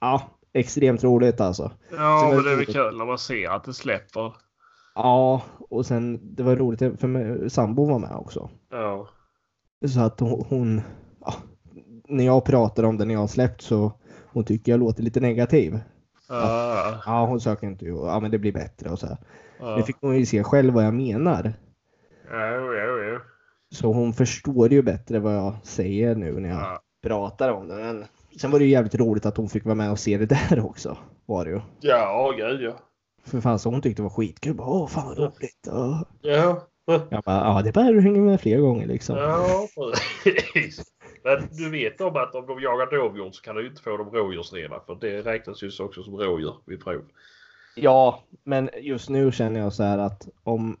ja, 0.00 0.22
extremt 0.52 1.04
roligt 1.04 1.40
alltså. 1.40 1.70
Ja, 1.90 2.32
men 2.34 2.44
det 2.44 2.52
är 2.52 2.56
väl 2.56 2.66
kul 2.66 2.98
när 2.98 3.04
man 3.04 3.18
ser 3.18 3.48
att 3.48 3.64
det 3.64 3.74
släpper. 3.74 4.34
Ja, 4.94 5.42
och 5.70 5.86
sen 5.86 6.34
det 6.34 6.42
var 6.42 6.56
roligt 6.56 7.00
för 7.00 7.08
mig, 7.08 7.50
sambo 7.50 7.84
var 7.84 7.98
med 7.98 8.16
också. 8.16 8.50
Ja. 8.70 9.08
Så 9.86 10.00
att 10.00 10.20
hon, 10.20 10.80
när 12.08 12.24
jag 12.24 12.44
pratar 12.44 12.82
om 12.82 12.98
det 12.98 13.04
när 13.04 13.14
jag 13.14 13.20
har 13.20 13.26
släppt 13.26 13.62
så 13.62 13.92
hon 14.32 14.44
tycker 14.44 14.72
jag 14.72 14.80
låter 14.80 15.02
lite 15.02 15.20
negativ. 15.20 15.80
Ja. 16.28 17.02
Ja, 17.06 17.26
hon 17.26 17.40
söker 17.40 17.66
inte. 17.66 17.86
Ja, 17.86 18.20
men 18.20 18.30
det 18.30 18.38
blir 18.38 18.52
bättre 18.52 18.90
och 18.90 18.98
så 18.98 19.06
här. 19.06 19.16
Ja. 19.60 19.76
Nu 19.76 19.82
fick 19.82 19.96
hon 20.00 20.18
ju 20.18 20.26
se 20.26 20.42
själv 20.44 20.74
vad 20.74 20.84
jag 20.84 20.94
menar. 20.94 21.52
Jo, 22.30 22.74
jo, 22.74 23.12
jo. 23.12 23.18
Så 23.74 23.92
hon 23.92 24.12
förstår 24.12 24.72
ju 24.72 24.82
bättre 24.82 25.18
vad 25.18 25.34
jag 25.36 25.54
säger 25.62 26.14
nu 26.14 26.40
när 26.40 26.48
jag 26.48 26.58
Ja. 26.58 26.80
pratar 27.02 27.52
om 27.52 27.68
det. 27.68 27.74
Men 27.74 28.04
sen 28.40 28.50
var 28.50 28.58
det 28.58 28.64
ju 28.64 28.70
jävligt 28.70 28.94
roligt 28.94 29.26
att 29.26 29.36
hon 29.36 29.48
fick 29.48 29.64
vara 29.64 29.74
med 29.74 29.90
och 29.90 29.98
se 29.98 30.18
det 30.18 30.26
där 30.26 30.66
också. 30.66 30.98
Var 31.26 31.44
det 31.44 31.50
ju. 31.50 31.60
Ja, 31.80 32.34
gud 32.36 32.60
ja. 32.62 32.76
För 33.24 33.40
fan 33.40 33.58
så 33.58 33.70
hon 33.70 33.80
tyckte 33.82 34.02
det 34.02 34.04
var 34.04 34.10
skitkul. 34.10 34.56
Åh, 34.60 34.86
fan 34.88 35.08
vad 35.08 35.18
roligt. 35.18 35.66
Ja. 35.66 36.04
Ja. 36.20 36.68
Jag 36.84 37.22
bara, 37.22 37.36
ja 37.36 37.60
det 37.62 37.68
är 37.68 37.72
bara 37.72 37.92
du 37.92 38.00
hänger 38.00 38.20
med 38.20 38.40
fler 38.40 38.58
gånger 38.58 38.86
liksom. 38.86 39.16
Ja, 39.16 39.66
precis. 40.24 40.82
Men 41.24 41.48
du 41.50 41.70
vet 41.70 42.00
om 42.00 42.16
att 42.16 42.34
om 42.34 42.46
de 42.46 42.60
jagar 42.60 42.90
dovhjort 42.90 43.34
så 43.34 43.42
kan 43.42 43.56
du 43.56 43.66
inte 43.66 43.82
få 43.82 43.96
dem 43.96 44.10
rådjursrena 44.10 44.80
för 44.86 44.94
det 45.00 45.22
räknas 45.22 45.62
ju 45.62 45.70
också 45.84 46.02
som 46.02 46.16
rådjur 46.16 46.54
vid 46.66 46.84
prov. 46.84 47.02
Ja, 47.76 48.22
men 48.44 48.70
just 48.80 49.08
nu 49.08 49.32
känner 49.32 49.60
jag 49.60 49.72
så 49.72 49.82
här 49.82 49.98
att 49.98 50.28
om 50.42 50.76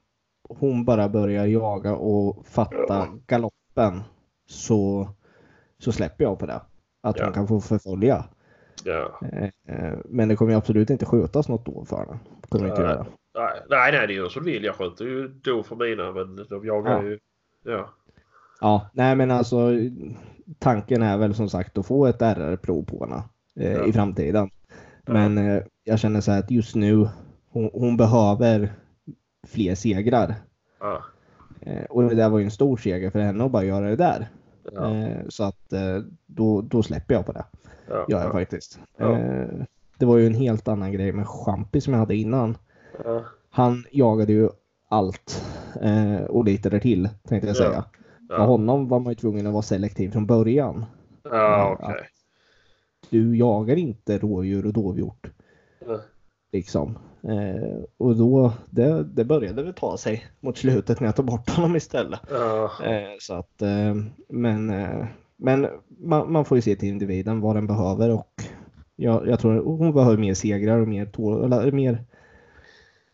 hon 0.48 0.84
bara 0.84 1.08
börjar 1.08 1.46
jaga 1.46 1.96
och 1.96 2.46
fatta 2.46 3.08
galoppen 3.26 4.00
så, 4.48 5.08
så 5.78 5.92
släpper 5.92 6.24
jag 6.24 6.38
på 6.38 6.46
det. 6.46 6.60
Att 7.02 7.18
Ja. 7.18 7.24
hon 7.24 7.32
kan 7.34 7.48
få 7.48 7.60
förfölja. 7.60 8.24
Ja. 8.84 9.20
Eh, 9.32 9.44
eh, 9.76 9.98
Men 10.04 10.28
det 10.28 10.36
kommer 10.36 10.52
ju 10.52 10.58
absolut 10.58 10.90
inte 10.90 11.06
skjutas 11.06 11.48
något 11.48 11.66
då 11.66 11.84
för 11.84 11.96
henne. 11.96 12.18
Kommer 12.48 12.68
inte 12.68 12.82
göra. 12.82 13.06
Nej, 13.34 13.62
nej, 13.68 13.92
nej, 13.92 14.06
det 14.06 14.12
gör 14.12 14.28
som 14.28 14.44
du 14.44 14.52
vill. 14.52 14.64
Jag 14.64 14.74
skjuter 14.74 15.04
ju 15.04 15.28
då 15.28 15.62
för 15.62 15.76
mina 15.76 16.12
men 16.12 16.36
de 16.50 16.66
jagar 16.66 16.92
Ja. 16.92 17.02
ju. 17.02 17.18
Ja. 17.64 17.90
Ja, 18.62 18.90
nej 18.92 19.16
men 19.16 19.30
alltså 19.30 19.70
tanken 20.58 21.02
är 21.02 21.16
väl 21.18 21.34
som 21.34 21.48
sagt 21.48 21.78
att 21.78 21.86
få 21.86 22.06
ett 22.06 22.22
RR-prov 22.22 22.84
på 22.84 23.04
henne 23.04 23.22
eh, 23.56 23.72
Ja. 23.72 23.86
i 23.86 23.92
framtiden. 23.92 24.50
Ja. 25.06 25.12
Men 25.12 25.38
eh, 25.38 25.62
jag 25.84 25.98
känner 25.98 26.20
så 26.20 26.32
här 26.32 26.38
att 26.38 26.50
just 26.50 26.74
nu 26.74 27.08
hon, 27.50 27.70
hon 27.72 27.96
behöver 27.96 28.72
fler 29.46 29.74
segrar. 29.74 30.34
Ja. 30.80 31.02
Eh, 31.60 31.84
och 31.84 32.02
det 32.02 32.14
där 32.14 32.28
var 32.28 32.38
ju 32.38 32.44
en 32.44 32.50
stor 32.50 32.76
seger 32.76 33.10
för 33.10 33.20
henne 33.20 33.44
att 33.44 33.50
bara 33.50 33.64
göra 33.64 33.88
det 33.88 33.96
där. 33.96 34.28
Eh, 34.78 35.28
så 35.28 35.44
att 35.44 35.72
eh, 35.72 35.98
då, 36.26 36.60
då 36.60 36.82
släpper 36.82 37.14
jag 37.14 37.26
på 37.26 37.32
det. 37.32 37.44
Ja. 37.88 38.06
Gör 38.08 38.22
jag 38.22 38.32
faktiskt. 38.32 38.80
Eh, 38.98 39.44
det 39.98 40.06
var 40.06 40.16
ju 40.16 40.26
en 40.26 40.34
helt 40.34 40.68
annan 40.68 40.92
grej 40.92 41.12
med 41.12 41.28
Champi 41.28 41.80
som 41.80 41.92
jag 41.92 42.00
hade 42.00 42.16
innan. 42.16 42.56
Han 43.50 43.84
jagade 43.92 44.32
ju 44.32 44.48
allt 44.88 45.44
och 46.28 46.44
lite 46.44 46.70
där 46.70 46.78
till 46.78 47.08
tänkte 47.28 47.48
jag 47.48 47.56
Ja. 47.56 47.60
säga. 47.70 47.84
Ja. 48.38 48.44
honom 48.46 48.88
var 48.88 49.00
man 49.00 49.10
ju 49.10 49.14
tvungen 49.14 49.46
att 49.46 49.52
vara 49.52 49.62
selektiv 49.62 50.10
från 50.10 50.26
början. 50.26 50.84
Ja, 51.22 51.76
okej. 51.80 52.06
Du 53.10 53.36
jagar 53.36 53.76
inte 53.76 54.18
rådjur 54.18 54.66
och 54.66 54.72
dovhjort. 54.72 55.30
Ja. 55.86 56.00
Liksom. 56.52 56.98
Eh, 57.22 57.82
och 57.98 58.16
då, 58.16 58.52
det, 58.70 59.02
det 59.04 59.24
började 59.24 59.62
väl 59.62 59.74
ta 59.74 59.96
sig 59.96 60.26
mot 60.40 60.58
slutet 60.58 61.00
när 61.00 61.08
jag 61.08 61.16
tog 61.16 61.24
bort 61.26 61.50
honom 61.50 61.76
istället. 61.76 62.20
Ja. 62.30 62.70
Eh, 62.84 63.16
så 63.20 63.34
att, 63.34 63.62
eh, 63.62 63.94
men 64.28 64.70
eh, 64.70 65.06
men 65.36 65.66
man, 65.98 66.32
man 66.32 66.44
får 66.44 66.58
ju 66.58 66.62
se 66.62 66.76
till 66.76 66.88
individen 66.88 67.40
vad 67.40 67.56
den 67.56 67.66
behöver 67.66 68.10
och 68.10 68.42
jag, 68.96 69.28
jag 69.28 69.40
tror 69.40 69.64
hon 69.64 69.92
behöver 69.94 70.16
mer 70.16 70.34
segrar 70.34 70.78
och 70.78 70.88
mer, 70.88 71.06
tål, 71.06 71.52
eller 71.52 71.72
mer 71.72 72.04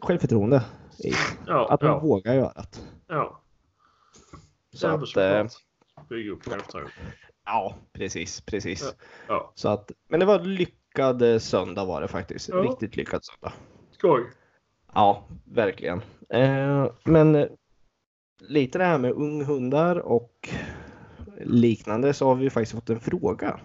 självförtroende. 0.00 0.64
I, 0.98 1.12
Ja. 1.46 1.68
att 1.70 1.80
hon 1.80 1.90
Ja. 1.90 1.98
vågar 1.98 2.34
göra 2.34 2.52
det. 2.54 2.78
Ja. 3.08 3.40
Så 4.78 4.86
Ja, 4.86 4.92
att, 4.94 5.16
eh, 5.16 6.32
upp 6.32 6.44
självförtroende. 6.44 6.90
ja, 7.44 7.74
precis, 7.92 8.40
precis. 8.40 8.94
Ja. 9.28 9.52
Så 9.54 9.68
att, 9.68 9.90
men 10.08 10.20
det 10.20 10.26
var 10.26 10.40
lyckad 10.40 11.22
eh, 11.22 11.38
söndag 11.38 11.84
var 11.84 12.00
det 12.00 12.08
faktiskt. 12.08 12.48
Ja. 12.48 12.56
Riktigt 12.56 12.96
lyckad 12.96 13.24
söndag. 13.24 13.52
Skoj. 13.90 14.22
Ja, 14.94 15.24
verkligen. 15.44 16.00
Eh, 16.28 16.90
men 17.04 17.34
eh, 17.34 17.46
lite 18.40 18.78
det 18.78 18.84
här 18.84 18.98
med 18.98 19.12
unghundar 19.12 19.96
och 19.96 20.48
liknande 21.40 22.14
så 22.14 22.26
har 22.28 22.34
vi 22.34 22.50
faktiskt 22.50 22.72
fått 22.74 22.90
en 22.90 23.00
fråga 23.00 23.60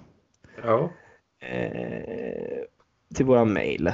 Ja. 0.64 0.92
eh, 1.40 2.64
till 3.16 3.26
våra 3.26 3.46
mejl. 3.46 3.92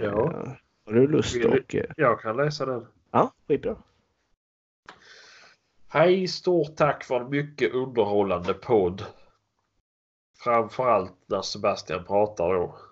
Ja. 0.00 0.06
Eh, 0.32 0.52
har 0.86 0.92
du 0.92 1.06
lust 1.08 1.36
eh, 1.36 1.84
Jag 1.96 2.20
kan 2.20 2.36
läsa 2.36 2.66
den. 2.66 2.86
Ja, 3.10 3.32
skitbra. 3.48 3.76
Hej, 5.90 6.28
stort 6.28 6.76
tack 6.76 7.04
för 7.04 7.20
en 7.20 7.30
mycket 7.30 7.74
underhållande 7.74 8.54
podd. 8.54 9.04
Framförallt 10.44 11.12
när 11.26 11.42
Sebastian 11.42 12.04
pratar 12.04 12.54
då. 12.54 12.78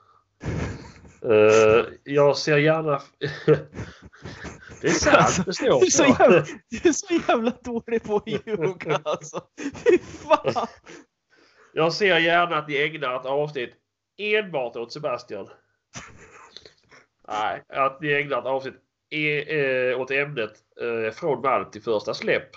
Eh, 1.23 1.85
jag 2.05 2.37
ser 2.37 2.57
gärna... 2.57 3.01
det 4.81 4.87
är 4.87 4.91
sant, 4.91 5.47
det 5.47 5.53
står 5.53 5.81
Du 5.81 5.87
är, 5.87 5.91
så 5.91 6.05
jävla, 6.05 6.45
du 6.71 6.89
är 6.89 6.93
så 6.93 7.15
jävla 7.29 7.53
dålig 7.63 8.03
på 8.03 8.17
att 8.17 8.27
ljuga 8.27 9.01
alltså. 9.05 9.43
Fy 9.59 9.99
fan. 9.99 10.67
Jag 11.73 11.93
ser 11.93 12.19
gärna 12.19 12.57
att 12.57 12.69
ni 12.69 12.77
ägnar 12.77 13.17
ett 13.21 13.27
avsnitt 13.27 13.75
enbart 14.19 14.77
åt 14.77 14.93
Sebastian. 14.93 15.49
Nej, 17.29 17.63
att 17.69 18.01
ni 18.01 18.13
ägnar 18.13 18.39
ett 18.39 18.47
avsnitt 18.47 18.75
e- 19.11 19.61
eh, 19.61 20.01
åt 20.01 20.11
ämnet 20.11 20.53
eh, 20.81 21.15
från 21.15 21.43
vall 21.43 21.65
till 21.65 21.83
första 21.83 22.15
släpp. 22.15 22.51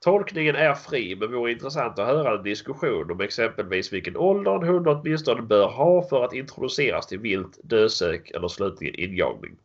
Tolkningen 0.00 0.56
är 0.56 0.74
fri 0.74 1.16
men 1.16 1.32
vore 1.32 1.52
intressant 1.52 1.98
att 1.98 2.06
höra 2.06 2.38
en 2.38 2.42
diskussion 2.42 3.10
om 3.10 3.20
exempelvis 3.20 3.92
vilken 3.92 4.16
ålder 4.16 4.54
en 4.54 4.68
hund 4.68 4.88
åtminstone 4.88 5.42
bör 5.42 5.68
ha 5.68 6.08
för 6.08 6.24
att 6.24 6.34
introduceras 6.34 7.06
till 7.06 7.18
vilt, 7.18 7.58
dösök 7.62 8.30
eller 8.30 8.48
slutligen 8.48 8.94
injagning. 8.94 9.56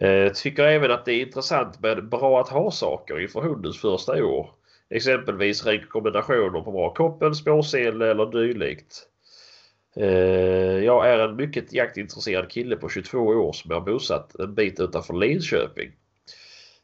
Eh, 0.00 0.32
tycker 0.32 0.64
även 0.64 0.90
att 0.90 1.04
det 1.04 1.12
är 1.12 1.20
intressant 1.20 1.80
med 1.80 2.08
bra 2.08 2.40
att 2.40 2.48
ha-saker 2.48 3.20
inför 3.20 3.40
hundens 3.40 3.80
första 3.80 4.24
år. 4.24 4.50
Exempelvis 4.90 5.66
rekommendationer 5.66 6.60
på 6.60 6.72
bra 6.72 6.94
koppel, 6.94 7.34
spårsele 7.34 8.10
eller 8.10 8.26
dylikt. 8.26 9.06
Eh, 9.96 10.84
jag 10.84 11.08
är 11.08 11.18
en 11.18 11.36
mycket 11.36 11.72
jaktintresserad 11.72 12.50
kille 12.50 12.76
på 12.76 12.88
22 12.88 13.18
år 13.18 13.52
som 13.52 13.70
är 13.72 13.80
bosatt 13.80 14.34
en 14.34 14.54
bit 14.54 14.80
utanför 14.80 15.14
Linköping. 15.14 15.90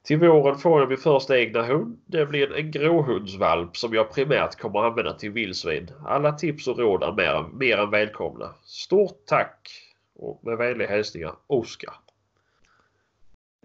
Till 0.07 0.19
våren 0.19 0.59
får 0.59 0.81
jag 0.81 0.89
min 0.89 0.99
första 0.99 1.39
egna 1.39 1.63
hund. 1.63 1.99
Det 2.07 2.27
blir 2.27 2.57
en 2.57 2.71
gråhundsvalp 2.71 3.77
som 3.77 3.95
jag 3.95 4.15
primärt 4.15 4.57
kommer 4.57 4.81
använda 4.81 5.13
till 5.13 5.31
vildsvin. 5.31 5.91
Alla 6.05 6.33
tips 6.33 6.69
och 6.69 6.79
råd 6.79 7.03
är 7.03 7.13
mer, 7.13 7.49
mer 7.53 7.79
än 7.79 7.91
välkomna. 7.91 8.55
Stort 8.65 9.27
tack! 9.27 9.71
Och 10.15 10.41
med 10.45 10.57
vänliga 10.57 10.89
hälsningar 10.89 11.33
Oskar. 11.47 11.95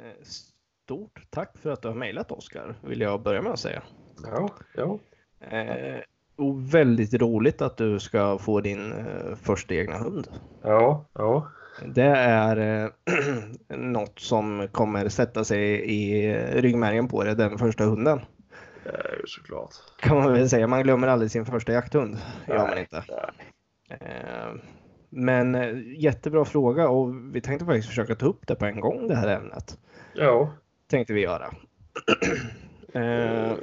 Eh, 0.01 0.23
Stort 0.23 1.19
tack 1.29 1.57
för 1.57 1.71
att 1.71 1.81
du 1.81 1.87
har 1.87 1.95
mejlat 1.95 2.31
Oskar, 2.31 2.75
vill 2.81 3.01
jag 3.01 3.21
börja 3.21 3.41
med 3.41 3.51
att 3.51 3.59
säga. 3.59 3.83
Ja, 4.23 4.49
ja. 4.75 4.99
Eh, 5.57 5.99
och 6.35 6.73
väldigt 6.73 7.13
roligt 7.13 7.61
att 7.61 7.77
du 7.77 7.99
ska 7.99 8.37
få 8.37 8.61
din 8.61 8.91
eh, 8.93 9.35
första 9.35 9.73
egna 9.73 9.97
hund. 9.97 10.27
Ja, 10.61 11.05
ja. 11.13 11.47
Det 11.85 12.03
är 12.15 12.83
eh, 12.83 12.89
något 13.77 14.19
som 14.19 14.67
kommer 14.71 15.09
sätta 15.09 15.43
sig 15.43 15.63
i 15.91 16.33
ryggmärgen 16.37 17.07
på 17.07 17.23
dig, 17.23 17.35
den 17.35 17.57
första 17.57 17.83
hunden. 17.83 18.21
Det 18.83 18.89
är 18.89 19.17
ju 19.21 19.27
såklart. 19.27 19.69
Kan 19.99 20.17
man 20.17 20.33
väl 20.33 20.49
säga. 20.49 20.67
Man 20.67 20.83
glömmer 20.83 21.07
aldrig 21.07 21.31
sin 21.31 21.45
första 21.45 21.73
jakthund. 21.73 22.17
Gör 22.47 22.57
man 22.57 22.69
Nej, 22.69 22.79
inte. 22.79 23.03
nej. 23.09 23.99
Eh, 23.99 24.53
men 25.09 25.55
eh, 25.55 25.77
jättebra 25.97 26.45
fråga 26.45 26.89
och 26.89 27.35
vi 27.35 27.41
tänkte 27.41 27.65
faktiskt 27.65 27.87
försöka 27.87 28.15
ta 28.15 28.25
upp 28.25 28.47
det 28.47 28.55
på 28.55 28.65
en 28.65 28.79
gång 28.79 29.07
det 29.07 29.15
här 29.15 29.27
ämnet. 29.27 29.77
Ja, 30.13 30.51
Tänkte 30.87 31.13
vi 31.13 31.21
göra. 31.21 31.53
Eh, 32.93 33.53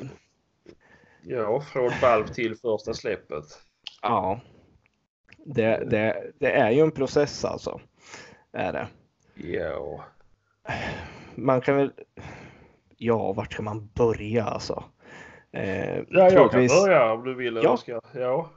ja, 1.23 1.61
från 1.61 1.91
valp 2.03 2.35
till 2.35 2.57
första 2.57 2.95
släppet. 2.95 3.45
ja. 4.03 4.41
Det, 5.45 5.85
det, 5.91 6.33
det 6.39 6.53
är 6.53 6.71
ju 6.71 6.81
en 6.81 6.91
process 6.91 7.45
alltså. 7.45 7.81
Är 8.53 8.73
det. 8.73 8.89
Ja. 9.35 10.05
Man 11.35 11.61
kan 11.61 11.77
väl... 11.77 11.93
Ja, 12.97 13.33
vart 13.33 13.53
ska 13.53 13.63
man 13.63 13.91
börja 13.95 14.45
alltså? 14.45 14.85
Eh, 15.53 15.97
Ja, 15.97 16.05
jag 16.09 16.33
kan 16.33 16.49
troligtvis- 16.51 16.85
börja 16.85 17.13
om 17.13 17.25
du 17.25 17.35
vill. 17.35 17.61
Ja. 17.63 17.77
Ska... 17.77 18.01
Ja. 18.15 18.51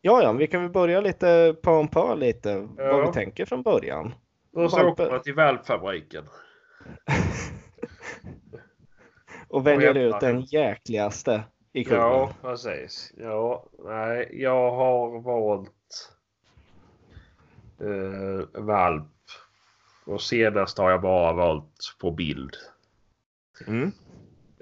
Ja, 0.00 0.22
ja, 0.22 0.32
vi 0.32 0.46
kan 0.46 0.62
väl 0.62 0.70
börja 0.70 1.00
lite 1.00 1.56
på 1.62 1.70
en 1.70 1.88
på 1.88 2.14
lite 2.14 2.68
Ja. 2.76 2.92
vad 2.96 3.06
vi 3.06 3.12
tänker 3.12 3.44
från 3.44 3.62
början. 3.62 4.14
Och 4.52 4.70
så 4.70 4.76
Valpe- 4.78 4.90
åker 4.92 5.10
man 5.10 5.22
till 5.22 5.34
valpfabriken. 5.34 6.24
Och 9.48 9.66
väljer 9.66 9.90
Och 9.90 9.96
ut 10.16 10.20
den 10.20 10.40
jäkligaste 10.40 11.42
i 11.72 11.84
kullen. 11.84 12.00
Ja, 12.00 12.30
precis. 12.42 13.12
Ja, 13.16 13.66
nej, 13.84 14.28
jag 14.32 14.70
har 14.70 15.20
valt 15.20 16.12
eh, 17.80 18.62
valp. 18.62 19.04
Och 20.06 20.22
senast 20.22 20.78
har 20.78 20.90
jag 20.90 21.00
bara 21.00 21.32
valt 21.32 21.96
på 22.00 22.10
bild. 22.10 22.56
Mm. 23.66 23.92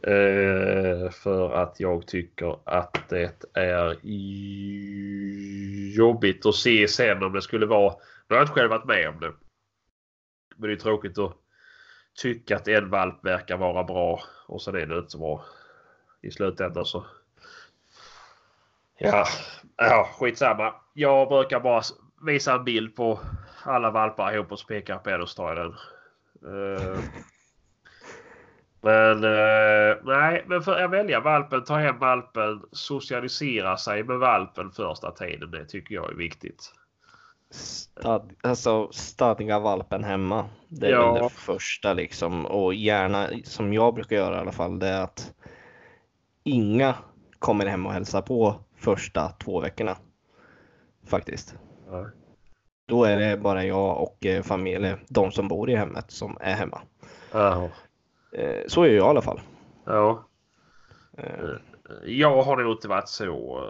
Eh, 0.02 1.10
för 1.10 1.52
att 1.52 1.80
jag 1.80 2.06
tycker 2.06 2.58
att 2.64 3.08
det 3.08 3.44
är 3.52 3.96
jobbigt 5.96 6.46
att 6.46 6.54
se 6.54 6.88
sen 6.88 7.22
om 7.22 7.32
det 7.32 7.42
skulle 7.42 7.66
vara... 7.66 7.94
Nu 8.28 8.34
har 8.34 8.36
jag 8.36 8.42
inte 8.42 8.52
själv 8.52 8.70
varit 8.70 8.84
med 8.84 9.08
om 9.08 9.20
det. 9.20 9.32
Men 10.56 10.68
det 10.68 10.74
är 10.74 10.76
tråkigt 10.76 11.18
att 11.18 11.36
tycka 12.14 12.56
att 12.56 12.68
en 12.68 12.90
valp 12.90 13.24
verkar 13.24 13.56
vara 13.56 13.84
bra 13.84 14.22
och 14.46 14.62
sen 14.62 14.74
är 14.74 14.86
det 14.86 14.98
inte 14.98 15.10
så 15.10 15.18
bra. 15.18 15.44
I 16.22 16.30
slutändan 16.30 16.84
så... 16.84 17.06
Ja, 18.98 19.26
ja 19.76 20.08
skitsamma. 20.18 20.74
Jag 20.94 21.28
brukar 21.28 21.60
bara 21.60 21.82
visa 22.26 22.54
en 22.54 22.64
bild 22.64 22.96
på 22.96 23.20
alla 23.64 23.90
valpar 23.90 24.34
ihop 24.34 24.52
och 24.52 24.58
så 24.58 24.66
pekar 24.66 24.98
på 24.98 25.10
en 25.10 25.20
och 25.22 25.28
så 25.28 25.36
tar 25.42 25.56
jag 25.56 25.56
den. 25.56 25.74
Men 28.80 29.24
eh, 29.24 29.96
nej, 30.04 30.44
men 30.46 30.62
för 30.62 30.80
att 30.84 30.90
välja 30.90 31.20
valpen, 31.20 31.64
ta 31.64 31.76
hem 31.76 31.98
valpen, 31.98 32.62
socialisera 32.72 33.76
sig 33.76 34.02
med 34.04 34.18
valpen 34.18 34.70
första 34.70 35.10
tiden. 35.10 35.50
Det 35.50 35.64
tycker 35.64 35.94
jag 35.94 36.10
är 36.10 36.14
viktigt. 36.14 36.72
Stad, 37.50 38.32
alltså 38.42 38.92
stadga 38.92 39.58
valpen 39.58 40.04
hemma. 40.04 40.48
Det 40.68 40.86
är 40.86 40.90
Ja. 40.90 41.18
det 41.22 41.28
första 41.30 41.92
liksom. 41.92 42.46
Och 42.46 42.74
gärna, 42.74 43.28
som 43.44 43.72
jag 43.72 43.94
brukar 43.94 44.16
göra 44.16 44.36
i 44.36 44.40
alla 44.40 44.52
fall, 44.52 44.78
det 44.78 44.88
är 44.88 45.02
att 45.02 45.32
inga 46.42 46.94
kommer 47.38 47.66
hem 47.66 47.86
och 47.86 47.92
hälsar 47.92 48.22
på 48.22 48.54
första 48.76 49.28
två 49.28 49.60
veckorna. 49.60 49.96
Faktiskt. 51.06 51.54
Ja. 51.90 52.06
Då 52.86 53.04
är 53.04 53.16
det 53.16 53.36
bara 53.36 53.64
jag 53.64 54.02
och 54.02 54.26
eh, 54.26 54.42
familj, 54.42 54.74
eller 54.76 54.98
de 55.08 55.30
som 55.32 55.48
bor 55.48 55.70
i 55.70 55.74
hemmet 55.76 56.10
som 56.10 56.38
är 56.40 56.54
hemma. 56.54 56.80
Ja. 57.32 57.70
Eh, 58.32 58.62
Så 58.68 58.82
är 58.82 58.86
jag 58.86 58.96
i 59.06 59.08
alla 59.08 59.22
fall. 59.22 59.40
ja. 59.84 60.28
Eh, 61.18 61.50
Jag 62.04 62.42
har 62.42 62.56
nog 62.56 62.72
inte 62.72 62.88
varit 62.88 63.08
så, 63.08 63.60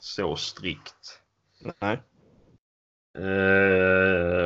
så 0.00 0.36
strikt. 0.36 1.20
Nej. 1.80 2.02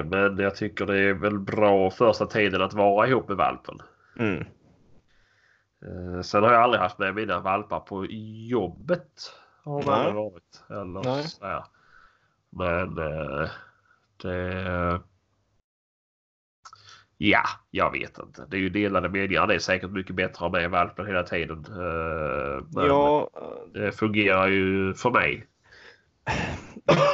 Men 0.04 0.38
jag 0.38 0.56
tycker 0.56 0.86
det 0.86 0.98
är 0.98 1.14
väl 1.14 1.38
bra 1.38 1.90
första 1.90 2.26
tiden 2.26 2.62
att 2.62 2.74
vara 2.74 3.08
ihop 3.08 3.28
med 3.28 3.36
valpen. 3.36 3.78
Mm. 4.18 4.44
Sen 6.22 6.42
har 6.42 6.52
jag 6.52 6.62
aldrig 6.62 6.80
haft 6.80 6.98
med 6.98 7.14
mina 7.14 7.40
valpar 7.40 7.80
på 7.80 8.06
jobbet. 8.50 9.32
Har 9.64 9.82
man 9.82 10.14
varit. 10.14 10.64
Eller 10.70 11.04
Nej. 11.04 11.24
så 11.24 11.46
här. 11.46 11.64
Men 12.50 12.98
eh, 12.98 13.48
det... 14.22 15.00
Ja, 17.18 17.42
jag 17.70 17.92
vet 17.92 18.18
inte. 18.18 18.46
Det 18.48 18.56
är 18.56 18.60
ju 18.60 18.68
delade 18.68 19.08
meningar. 19.08 19.46
Det 19.46 19.54
är 19.54 19.58
säkert 19.58 19.90
mycket 19.90 20.16
bättre 20.16 20.46
att 20.46 20.52
med 20.52 20.70
valpen 20.70 21.06
hela 21.06 21.22
tiden. 21.22 21.64
Eh, 21.68 22.64
Men 22.74 22.86
Ja, 22.86 23.30
det 23.74 23.92
fungerar 23.92 24.48
ju 24.48 24.94
för 24.94 25.10
mig. 25.10 25.46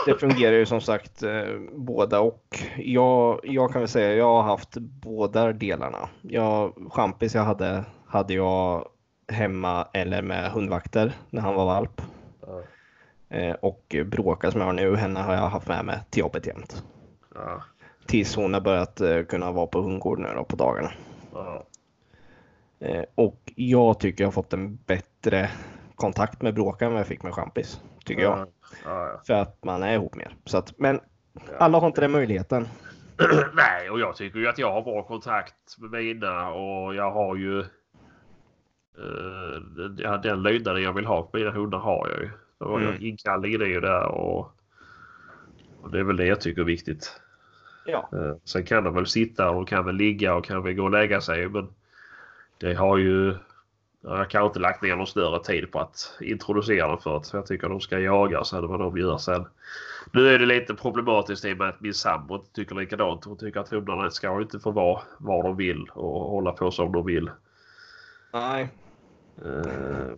det 0.06 0.14
fungerar 0.14 0.52
ju 0.56 0.66
som 0.66 0.80
sagt 0.80 1.22
eh, 1.22 1.44
båda 1.72 2.20
och. 2.20 2.58
Jag, 2.76 3.40
jag 3.42 3.72
kan 3.72 3.80
väl 3.80 3.88
säga 3.88 4.14
jag 4.14 4.34
har 4.34 4.42
haft 4.42 4.76
båda 4.78 5.52
delarna. 5.52 6.08
Jag, 6.22 6.74
champis 6.90 7.34
jag 7.34 7.42
hade, 7.42 7.84
hade 8.06 8.34
jag 8.34 8.88
hemma 9.28 9.88
eller 9.92 10.22
med 10.22 10.50
hundvakter 10.52 11.12
när 11.30 11.40
han 11.42 11.54
var 11.54 11.64
valp. 11.66 12.02
Ja. 12.46 12.62
Eh, 13.36 13.54
och 13.54 13.96
Bråka 14.06 14.50
som 14.50 14.60
jag 14.60 14.68
har 14.68 14.72
nu, 14.72 14.96
henne 14.96 15.20
har 15.20 15.34
jag 15.34 15.48
haft 15.48 15.68
med 15.68 15.84
mig 15.84 15.98
till 16.10 16.20
jobbet 16.20 16.46
jämt. 16.46 16.84
Ja, 17.34 17.62
Tills 18.06 18.36
hon 18.36 18.54
har 18.54 18.60
börjat 18.60 19.00
eh, 19.00 19.22
kunna 19.22 19.52
vara 19.52 19.66
på 19.66 19.80
hundgård 19.82 20.18
nu 20.18 20.28
då 20.36 20.44
på 20.44 20.56
dagarna. 20.56 20.90
ja, 21.32 21.64
Eh, 22.78 23.04
och 23.14 23.52
jag 23.56 24.00
tycker 24.00 24.24
jag 24.24 24.26
har 24.26 24.32
fått 24.32 24.52
en 24.52 24.76
bättre 24.86 25.50
kontakt 25.94 26.42
med 26.42 26.54
Bråka 26.54 26.84
än 26.84 26.90
vad 26.92 27.00
jag 27.00 27.06
fick 27.06 27.22
med 27.22 27.34
champis. 27.34 27.80
Tycker 28.04 28.22
jag. 28.22 28.46
ja. 28.84 29.20
För 29.26 29.34
att 29.34 29.64
man 29.64 29.82
är 29.82 29.94
ihop 29.94 30.14
mer. 30.14 30.36
Så 30.44 30.58
att, 30.58 30.78
men 30.78 31.00
alla 31.58 31.78
har 31.78 31.86
inte 31.86 32.00
den 32.00 32.10
möjligheten. 32.10 32.68
Nej, 33.54 33.90
och 33.90 34.00
jag 34.00 34.16
tycker 34.16 34.38
ju 34.38 34.48
att 34.48 34.58
jag 34.58 34.72
har 34.72 34.82
bra 34.82 35.02
kontakt 35.02 35.78
med 35.78 35.90
mina 35.90 36.50
och 36.52 36.94
jag 36.94 37.10
har 37.12 37.36
ju 37.36 37.60
eh, 38.98 40.16
den- 40.22 40.42
lydnaden 40.42 40.82
jag 40.82 40.92
vill 40.92 41.06
ha 41.06 41.22
på 41.22 41.36
mina 41.36 41.50
hundar 41.50 41.78
har 41.78 42.08
jag 42.08 42.18
ju. 42.20 42.30
Så 42.58 42.76
Mm. 42.76 42.88
jag, 42.92 43.02
inkallningen 43.02 43.60
är 43.62 43.66
ju 43.66 43.80
där 43.80 44.04
och, 44.06 44.52
och 45.82 45.90
det 45.90 45.98
är 45.98 46.02
väl 46.02 46.16
det 46.16 46.26
jag 46.26 46.40
tycker 46.40 46.60
är 46.60 46.66
viktigt. 46.66 47.20
Ja. 47.86 48.08
Eh, 48.12 48.36
sen 48.44 48.64
kan 48.64 48.84
de 48.84 48.94
väl 48.94 49.06
sitta 49.06 49.50
och 49.50 49.68
kan 49.68 49.84
väl 49.84 49.94
ligga 49.94 50.34
och 50.34 50.44
kan 50.44 50.62
väl 50.62 50.74
gå 50.74 50.82
och 50.84 50.90
lägga 50.90 51.20
sig 51.20 51.48
men 51.48 51.68
det 52.58 52.74
har 52.74 52.98
ju 52.98 53.34
jag 54.04 54.30
kanske 54.30 54.46
inte 54.46 54.58
lagt 54.58 54.82
ner 54.82 54.96
någon 54.96 55.06
större 55.06 55.44
tid 55.44 55.72
på 55.72 55.80
att 55.80 56.18
introducera 56.20 56.88
dem 56.88 56.98
för 56.98 57.16
att 57.16 57.32
jag 57.32 57.46
tycker 57.46 57.68
de 57.68 57.80
ska 57.80 57.98
jaga 57.98 58.44
sen 58.44 58.66
vad 58.66 58.80
de 58.80 58.98
gör 58.98 59.18
sen. 59.18 59.46
Nu 60.12 60.28
är 60.28 60.38
det 60.38 60.46
lite 60.46 60.74
problematiskt 60.74 61.44
i 61.44 61.52
och 61.52 61.56
med 61.58 61.68
att 61.68 61.80
min 61.80 61.94
sambo 61.94 62.34
inte 62.34 62.52
tycker 62.52 62.74
likadant. 62.74 63.24
Hon 63.24 63.36
tycker 63.36 63.60
att 63.60 63.68
hundarna 63.68 64.10
ska 64.10 64.40
inte 64.40 64.60
få 64.60 64.70
vara 64.70 65.02
var 65.18 65.42
de 65.42 65.56
vill 65.56 65.90
och 65.94 66.30
hålla 66.30 66.52
på 66.52 66.70
som 66.70 66.92
de 66.92 67.06
vill. 67.06 67.30
Nej. 68.32 68.68
Eh, 69.44 70.14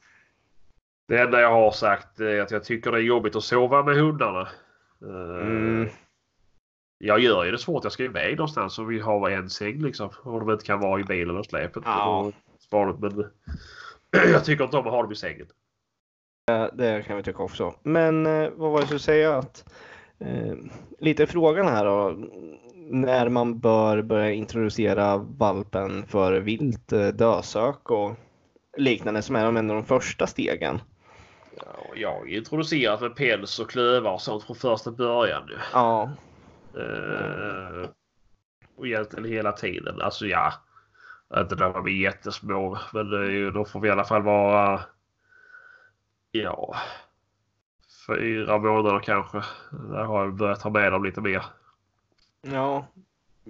Det 1.09 1.19
enda 1.19 1.41
jag 1.41 1.51
har 1.51 1.71
sagt 1.71 2.21
är 2.21 2.41
att 2.41 2.51
jag 2.51 2.65
tycker 2.65 2.93
det 2.93 2.99
är 2.99 3.03
jobbigt 3.03 3.37
att 3.37 3.45
sova 3.45 3.83
med 3.83 3.97
hundarna. 3.97 4.49
Eh, 5.09 5.47
Mm. 5.47 5.89
Jag 6.99 7.21
gör 7.21 7.45
ju 7.45 7.51
det 7.51 7.59
svårt. 7.59 7.85
Jag 7.85 7.93
ska 7.93 8.05
iväg 8.05 8.37
någonstans 8.37 8.79
och 8.79 8.91
vi 8.91 9.01
har 9.01 9.31
en 9.31 9.51
säng 9.51 9.83
liksom. 9.83 10.11
Och 10.23 10.41
de 10.41 10.51
inte 10.51 10.65
kan 10.65 10.81
vara 10.81 11.01
i 11.01 11.05
bilen 11.05 11.37
och 11.37 11.47
släpet. 11.47 11.83
Ja. 11.87 12.33
Men 13.01 13.25
jag 14.33 14.45
tycker 14.45 14.65
inte 14.65 14.77
om 14.77 14.87
att 14.87 14.93
ha 14.93 15.03
dem 15.03 15.13
i 15.13 15.17
sängen. 15.17 15.47
Eh, 16.51 16.67
Det 16.73 17.03
kan 17.07 17.17
vi 17.17 17.23
tycka 17.23 17.43
också. 17.43 17.75
Men 17.83 18.27
eh, 18.27 18.51
vad 18.57 18.71
var 18.71 18.79
det 18.79 18.81
jag 18.81 18.85
skulle 18.87 19.01
säga? 19.01 19.37
Att, 19.37 19.65
eh, 20.19 20.55
lite 20.99 21.27
frågan 21.27 21.69
här 21.69 21.85
då. 21.85 22.17
När 22.77 23.29
man 23.29 23.59
bör 23.59 24.03
börja 24.03 24.31
introducera 24.33 25.17
valpen 25.17 26.07
för 26.07 26.33
vilt, 26.41 26.93
eh, 26.93 27.09
dösök 27.09 27.91
och 27.91 28.15
liknande 28.77 29.23
som 29.23 29.37
är 29.37 29.45
en 29.47 29.57
av 29.71 29.77
de 29.77 29.85
första 29.85 30.27
stegen. 30.27 30.79
Ja, 31.57 31.87
jag 31.95 32.13
har 32.19 32.27
introducerat 32.27 33.01
med 33.01 33.17
päls 33.17 33.59
och 33.59 33.71
klövar 33.71 34.13
och 34.13 34.21
sånt 34.21 34.45
från 34.45 34.57
första 34.57 34.91
början. 34.91 35.51
Ja, 35.73 36.11
Eh, 36.77 37.89
och 38.77 38.87
egentligen 38.87 39.25
hela 39.31 39.53
tiden. 39.53 40.01
Alltså 40.01 40.27
ja. 40.27 40.53
Inte 41.37 41.55
när 41.55 41.73
de 41.73 41.87
är 41.87 41.91
jättesmå. 41.91 42.79
Men 42.93 43.11
det 43.11 43.19
är 43.19 43.31
ju, 43.31 43.51
då 43.51 43.65
får 43.65 43.81
vi 43.81 43.89
i 43.89 43.91
alla 43.91 44.05
fall 44.05 44.23
vara. 44.23 44.81
Ja. 46.31 46.75
Fyra 48.07 48.59
månader 48.59 49.01
kanske. 49.01 49.43
Där 49.71 50.05
har 50.05 50.25
jag 50.25 50.35
börjat 50.35 50.61
ta 50.61 50.71
med 50.71 50.93
dem 50.93 51.05
lite 51.05 51.21
mer. 51.21 51.45
ja. 52.43 52.87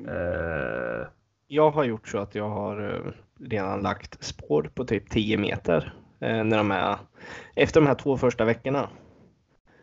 Eh, 0.09 1.07
Jag 1.47 1.71
har 1.71 1.85
gjort 1.85 2.09
så 2.09 2.19
att 2.19 2.35
jag 2.35 2.49
har 2.49 2.95
eh, 2.95 3.12
redan 3.40 3.81
lagt 3.81 4.25
spår 4.25 4.71
på 4.75 4.85
typ 4.85 5.11
10 5.11 5.38
meter. 5.38 5.95
Eh, 6.20 6.44
När 6.44 6.57
de 6.57 6.70
är, 6.70 6.96
efter 7.55 7.81
de 7.81 7.87
här 7.87 7.94
två 7.94 8.16
första 8.16 8.44
veckorna. 8.44 8.88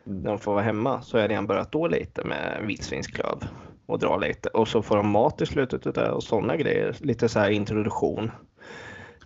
När 0.03 0.29
de 0.29 0.39
får 0.39 0.53
vara 0.53 0.63
hemma 0.63 1.01
så 1.01 1.17
har 1.17 1.21
jag 1.21 1.31
redan 1.31 1.47
börjat 1.47 1.71
då 1.71 1.87
lite 1.87 2.23
med 2.23 2.61
vildsvinsklöv. 2.65 3.43
Och 3.85 3.99
dra 3.99 4.17
lite. 4.17 4.49
Och 4.49 4.67
så 4.67 4.81
får 4.81 4.97
de 4.97 5.09
mat 5.09 5.41
i 5.41 5.45
slutet 5.45 5.87
av 5.87 5.93
det 5.93 6.11
och 6.11 6.23
sådana 6.23 6.57
grejer. 6.57 6.95
Lite 6.99 7.29
så 7.29 7.39
här 7.39 7.49
introduktion. 7.49 8.31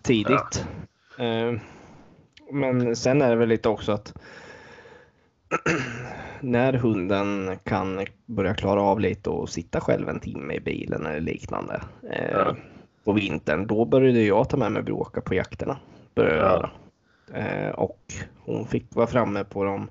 Tidigt. 0.02 0.68
Eh, 1.20 1.54
Men 2.52 2.96
sen 2.96 3.22
är 3.22 3.30
det 3.30 3.36
väl 3.36 3.50
lite 3.50 3.70
också 3.70 3.91
att 3.91 4.13
när 6.41 6.74
hunden 6.74 7.58
kan 7.63 8.06
börja 8.26 8.54
klara 8.54 8.82
av 8.82 9.00
lite 9.00 9.30
och 9.30 9.50
sitta 9.50 9.82
själv 9.82 10.10
en 10.10 10.20
timme 10.20 10.54
i 10.54 10.60
bilen 10.60 11.06
eller 11.06 11.20
liknande 11.20 11.82
eh, 12.12 12.32
Ja. 12.32 12.56
på 13.04 13.12
vintern, 13.13 13.68
då 13.68 13.86
började 13.86 14.22
jag 14.24 14.50
ta 14.50 14.58
med 14.58 14.72
mig 14.72 14.84
bråka 14.84 15.22
på 15.22 15.36
jakterna. 15.36 15.78
Började 16.15 16.39
Ja. 16.39 16.70
Eh, 17.34 17.70
och 17.70 18.14
hon 18.46 18.66
fick 18.68 18.96
vara 18.96 19.08
framme 19.08 19.44
på 19.44 19.64
de 19.64 19.90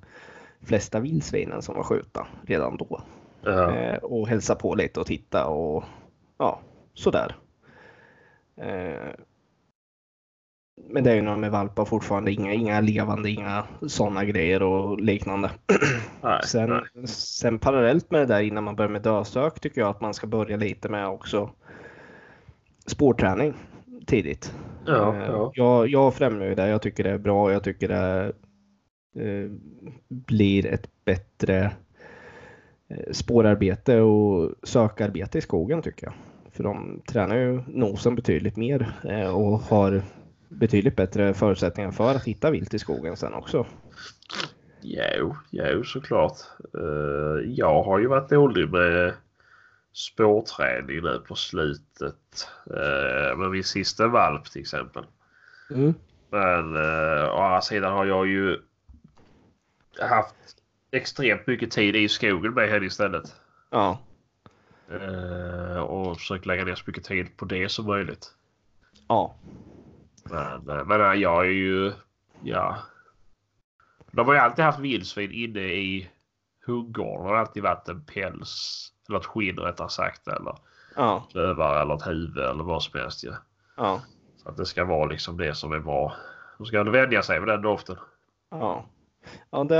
flesta 0.62 1.00
vildsvinen 1.00 1.62
som 1.62 1.74
var 1.74 1.82
skjutna 1.82 2.26
redan 2.46 2.76
då. 2.76 3.00
ja, 3.42 3.74
Eh, 3.76 3.96
och 3.96 4.28
hälsa 4.28 4.54
på 4.54 4.74
lite 4.74 5.00
och 5.00 5.06
titta 5.06 5.46
och 5.46 5.84
ja, 6.38 6.60
sådär. 6.94 7.36
Eh, 8.56 9.10
men 10.88 11.04
det 11.04 11.10
är 11.10 11.14
ju 11.14 11.22
de 11.22 11.44
är 11.44 11.50
valpar 11.50 11.84
fortfarande. 11.84 12.32
Inga, 12.32 12.52
inga 12.52 12.80
levande, 12.80 13.30
inga 13.30 13.64
sådana 13.86 14.24
grejer 14.24 14.62
och 14.62 15.00
liknande. 15.00 15.50
Nej, 16.22 16.40
Sen, 16.46 16.70
nej. 16.70 17.08
sen 17.08 17.58
parallellt 17.58 18.10
med 18.10 18.20
det 18.20 18.26
där 18.26 18.40
innan 18.40 18.64
man 18.64 18.76
börjar 18.76 18.90
med 18.90 19.02
dösök 19.02 19.60
tycker 19.60 19.80
jag 19.80 19.90
att 19.90 20.00
man 20.00 20.14
ska 20.14 20.26
börja 20.26 20.56
lite 20.56 20.88
med 20.88 21.08
också 21.08 21.50
spårträning 22.86 23.54
tidigt. 24.06 24.54
Ja, 24.86 25.14
Eh, 25.16 25.26
ja. 25.26 25.52
Jag, 25.54 25.88
jag 25.88 26.14
främjar 26.14 26.48
ju 26.48 26.54
det. 26.54 26.68
Jag 26.68 26.82
tycker 26.82 27.04
det 27.04 27.10
är 27.10 27.18
bra. 27.18 27.52
Jag 27.52 27.64
tycker 27.64 27.88
det 27.88 28.32
eh, 29.16 29.50
blir 30.08 30.66
ett 30.66 30.88
bättre 31.04 31.72
eh, 32.88 33.12
spårarbete 33.12 34.00
och 34.00 34.50
sökarbete 34.62 35.38
i 35.38 35.40
skogen 35.40 35.82
tycker 35.82 36.06
jag. 36.06 36.14
För 36.52 36.62
de 36.62 37.02
tränar 37.08 37.36
ju 37.36 37.62
nosen 37.66 38.14
betydligt 38.14 38.56
mer 38.56 38.92
eh, 39.04 39.36
och 39.36 39.58
har 39.60 40.02
betydligt 40.48 40.96
bättre 40.96 41.34
förutsättningar 41.34 41.90
för 41.90 42.10
att 42.14 42.24
hitta 42.24 42.50
vilt 42.50 42.74
i 42.74 42.78
skogen 42.78 43.16
sen 43.16 43.34
också. 43.34 43.66
Jo, 44.80 45.36
jo 45.50 45.84
såklart. 45.84 46.36
Jag 47.46 47.82
har 47.82 47.98
ju 47.98 48.06
varit 48.06 48.30
dålig 48.30 48.70
med 48.70 49.12
spårträning 49.94 51.02
nu 51.02 51.18
på 51.28 51.34
slutet. 51.34 52.48
Uh, 52.70 53.38
med 53.38 53.50
min 53.50 53.64
sista 53.64 54.08
valp 54.08 54.44
till 54.44 54.60
exempel. 54.60 55.04
Men 56.30 56.76
uh, 56.76 57.28
å 57.28 57.38
andra 57.38 57.60
sidan 57.60 57.92
har 57.92 58.04
jag 58.04 58.26
ju 58.26 58.58
haft 60.00 60.34
extremt 60.90 61.46
mycket 61.46 61.70
tid 61.70 61.96
i 61.96 62.08
skogen 62.08 62.54
med 62.54 62.68
henne 62.68 62.86
istället. 62.86 63.34
Ja, 63.70 63.98
Eh, 64.90 65.76
och 65.76 66.18
försökt 66.18 66.46
lägga 66.46 66.64
ner 66.64 66.74
så 66.74 66.84
mycket 66.86 67.04
tid 67.04 67.36
på 67.36 67.44
det 67.44 67.68
som 67.68 67.86
möjligt. 67.86 68.34
ja, 69.08 69.34
Men, 70.24 70.68
eh, 70.68 70.84
men 70.84 71.00
eh, 71.00 71.12
jag 71.12 71.46
är 71.46 71.50
ju... 71.50 71.92
Ja. 72.42 72.78
De 74.10 74.26
har 74.26 74.34
ju 74.34 74.40
alltid 74.40 74.64
haft 74.64 74.78
vildsvin 74.78 75.32
inne 75.32 75.60
i 75.60 76.10
hundgården. 76.66 77.24
Det 77.24 77.28
har 77.28 77.36
alltid 77.36 77.62
varit 77.62 77.88
en 77.88 78.04
päls. 78.04 78.92
Eller 79.08 79.18
ett 79.18 79.26
skinn 79.26 79.56
rättare 79.58 79.88
sagt. 79.88 80.28
Eller 80.28 80.54
ja, 80.96 81.26
klövar 81.30 81.82
eller 81.82 81.94
ett 81.94 82.06
huvud 82.06 82.44
eller 82.44 82.64
vad 82.64 82.82
som 82.82 83.00
helst. 83.00 83.24
Ja. 83.24 83.32
ja, 83.76 84.00
Så 84.42 84.48
att 84.48 84.56
det 84.56 84.66
ska 84.66 84.84
vara 84.84 85.04
liksom 85.04 85.36
det 85.36 85.54
som 85.54 85.72
är 85.72 85.78
bra. 85.80 86.12
De 86.58 86.66
ska 86.66 86.82
vänja 86.82 87.22
sig 87.22 87.40
vid 87.40 87.48
den 87.48 87.62
doften. 87.62 87.96
ja. 88.50 88.84
Ja, 89.50 89.64
det, 89.64 89.76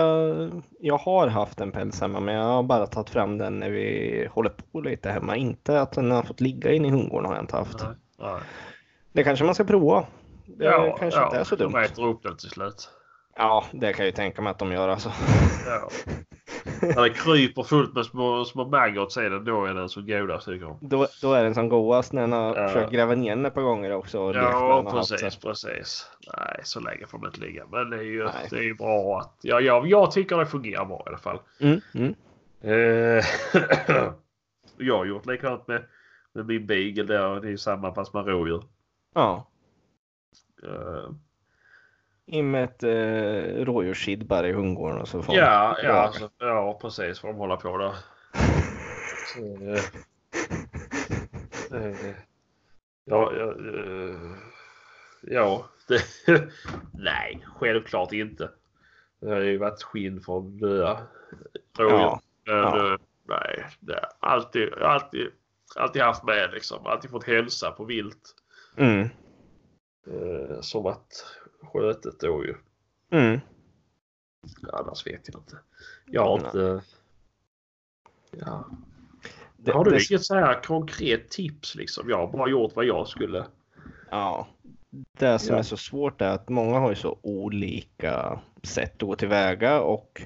jag 0.80 0.98
har 0.98 1.28
haft 1.28 1.60
en 1.60 1.72
päls 1.72 2.00
hemma 2.00 2.20
men 2.20 2.34
jag 2.34 2.44
har 2.44 2.62
bara 2.62 2.86
tagit 2.86 3.10
fram 3.10 3.38
den 3.38 3.58
när 3.60 3.70
vi 3.70 4.28
håller 4.32 4.50
på 4.72 4.80
lite 4.80 5.10
hemma. 5.10 5.36
Inte 5.36 5.80
att 5.80 5.92
den 5.92 6.10
har 6.10 6.22
fått 6.22 6.40
ligga 6.40 6.72
inne 6.72 6.88
i 6.88 6.90
hundgården 6.90 7.26
har 7.26 7.34
jag 7.34 7.42
inte 7.42 7.56
haft. 7.56 7.82
Nej, 7.82 7.94
nej. 8.18 8.40
Det 9.12 9.24
kanske 9.24 9.44
man 9.44 9.54
ska 9.54 9.64
prova. 9.64 10.06
Det 10.46 10.94
kanske 10.98 11.24
inte 11.24 11.36
är 11.36 11.44
så 11.44 11.56
dumt. 11.56 11.72
De 11.72 11.78
äter 11.82 12.06
upp 12.06 12.22
den 12.22 12.36
till 12.36 12.50
slut. 12.50 12.88
Ja, 13.36 13.64
det 13.72 13.92
kan 13.92 14.04
jag 14.04 14.10
ju 14.10 14.12
tänka 14.16 14.42
mig 14.42 14.50
att 14.50 14.58
de 14.58 14.72
gör 14.72 14.88
alltså. 14.88 15.12
Ja. 15.66 15.88
När 16.82 17.02
det 17.02 17.10
kryper 17.10 17.62
fullt 17.62 17.94
med 17.94 18.04
små, 18.06 18.44
små 18.44 18.64
maggots 18.68 19.16
i 19.16 19.28
den, 19.28 19.44
då 19.44 19.64
är 19.64 19.74
den 19.74 19.88
så 19.88 20.00
godast 20.02 20.46
tycker 20.46 20.66
jag. 20.66 20.76
Då, 20.80 21.06
då 21.22 21.32
är 21.32 21.44
den 21.44 21.54
som 21.54 21.68
godast 21.68 22.12
när 22.12 22.20
den 22.20 22.32
har 22.32 22.56
Ja. 22.56 22.68
försökt 22.68 22.92
gräva 22.92 23.14
ner 23.14 23.36
den 23.36 23.46
ett 23.46 23.54
par 23.54 23.62
gånger 23.62 23.92
också. 23.92 24.20
Och 24.20 24.34
Ja, 24.36 24.82
den 24.84 24.92
precis, 24.92 25.36
precis. 25.36 26.06
Nej, 26.36 26.60
så 26.64 26.80
länge 26.80 27.06
får 27.06 27.18
de 27.18 27.26
inte 27.26 27.40
ligga. 27.40 27.64
Men 27.70 27.90
det 27.90 27.96
är 27.96 28.02
ju, 28.02 28.24
Nej. 28.24 28.46
det 28.50 28.56
är 28.56 28.62
ju 28.62 28.74
bra 28.74 29.18
att... 29.20 29.38
Ja, 29.42 29.60
ja, 29.60 29.82
jag 29.86 30.10
tycker 30.10 30.36
det 30.36 30.46
fungerar 30.46 30.84
bra 30.84 31.02
i 31.06 31.08
alla 31.08 31.18
fall. 31.18 31.38
Mm, 31.60 31.80
mm. 31.94 32.14
Eh, 32.60 33.24
jag 34.78 34.98
har 34.98 35.04
gjort 35.04 35.26
likadant 35.26 35.68
med, 35.68 35.82
med 36.34 36.46
min 36.46 36.66
beagle 36.66 37.02
där. 37.04 37.40
Det 37.40 37.46
är 37.46 37.50
ju 37.50 37.58
samma 37.58 37.94
fast 37.94 38.14
med 38.14 38.26
rådjur. 38.26 38.62
Ja, 39.14 39.50
Eh, 40.62 41.10
in 42.26 42.50
med 42.50 42.64
ett 42.64 42.82
eh, 42.82 43.64
rådjurskid 43.64 44.26
bara 44.26 44.48
i 44.48 44.52
hundgården 44.52 45.00
och 45.00 45.08
så 45.08 45.22
får 45.22 45.34
ja, 45.34 45.76
ja, 45.82 45.92
alltså, 45.92 46.30
ja, 46.38 46.78
precis. 46.82 47.20
Får 47.20 47.28
de 47.28 47.36
hålla 47.36 47.56
på 47.56 47.78
där. 47.78 47.94
Ja, 53.04 53.32
ja, 53.32 53.50
eh, 53.50 54.36
ja 55.22 55.68
det, 55.88 56.02
nej, 56.92 57.46
självklart 57.56 58.12
inte. 58.12 58.50
Det 59.20 59.30
har 59.30 59.40
ju 59.40 59.58
varit 59.58 59.82
skinn 59.82 60.20
från 60.20 60.58
döda 60.58 61.00
rådjur. 61.78 61.96
Ja, 61.98 62.20
ja. 62.44 62.92
eh, 62.92 62.98
nej, 63.28 63.64
har 63.80 64.08
alltid, 64.20 64.74
alltid, 64.74 65.30
alltid 65.76 66.02
haft 66.02 66.24
med 66.24 66.50
liksom. 66.52 66.86
Alltid 66.86 67.10
fått 67.10 67.24
hälsa 67.24 67.70
på 67.70 67.84
vilt. 67.84 68.34
mm, 68.76 69.08
Eh, 70.06 70.60
som 70.60 70.82
varit 70.82 71.24
skötet 71.66 72.20
då 72.20 72.44
ju. 72.44 72.54
mm. 73.10 73.40
Annars 74.72 75.06
vet 75.06 75.28
jag 75.28 75.40
inte. 75.40 75.58
Jag 76.06 76.22
har 76.24 76.36
inte... 76.46 76.82
Ja. 78.30 78.64
Det- 79.56 79.72
har 79.72 79.84
du 79.84 79.90
det- 79.90 80.10
inget 80.10 80.24
så 80.24 80.34
här 80.34 80.62
konkret 80.62 81.30
tips 81.30 81.74
liksom? 81.74 82.10
Jag 82.10 82.16
har 82.26 82.32
bara 82.32 82.48
gjort 82.50 82.76
vad 82.76 82.84
jag 82.84 83.08
skulle. 83.08 83.46
Ja, 84.10 84.48
det 85.18 85.38
som 85.38 85.52
Ja. 85.54 85.58
är 85.58 85.62
så 85.62 85.76
svårt 85.76 86.20
är 86.20 86.28
att 86.30 86.48
många 86.48 86.78
har 86.78 86.90
ju 86.90 86.96
så 86.96 87.18
olika 87.22 88.40
sätt 88.62 88.92
att 88.94 89.08
gå 89.08 89.14
tillväga 89.16 89.80
och 89.80 90.22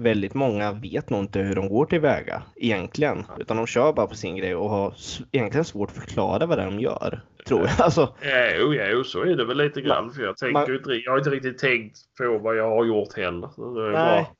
väldigt 0.00 0.34
många 0.34 0.72
vet 0.72 1.10
nog 1.10 1.20
inte 1.20 1.38
hur 1.38 1.54
de 1.54 1.68
går 1.68 1.86
tillväga 1.86 2.42
egentligen. 2.56 3.24
Utan 3.38 3.56
de 3.56 3.66
kör 3.66 3.92
bara 3.92 4.06
på 4.06 4.14
sin 4.14 4.36
grej 4.36 4.54
och 4.54 4.70
har 4.70 4.94
egentligen 5.32 5.64
svårt 5.64 5.90
att 5.90 5.96
förklara 5.96 6.46
vad 6.46 6.58
det 6.58 6.62
är 6.62 6.70
de 6.70 6.80
gör. 6.80 7.20
Tror 7.46 7.60
jag. 7.60 7.70
Alltså, 7.80 8.14
Jo, 8.58 8.74
jo, 8.74 9.04
så 9.04 9.22
är 9.22 9.36
det 9.36 9.44
väl 9.44 9.56
lite 9.56 9.80
grann. 9.80 10.10
För 10.12 10.22
jag, 10.22 10.36
tänker 10.36 10.52
Man- 10.52 10.74
inte, 10.74 10.90
jag 10.92 11.12
har 11.12 11.18
inte 11.18 11.30
riktigt 11.30 11.58
tänkt 11.58 11.98
på 12.18 12.38
vad 12.38 12.56
jag 12.56 12.70
har 12.70 12.84
gjort 12.84 13.16
heller. 13.16 13.50
Nej. 13.92 14.30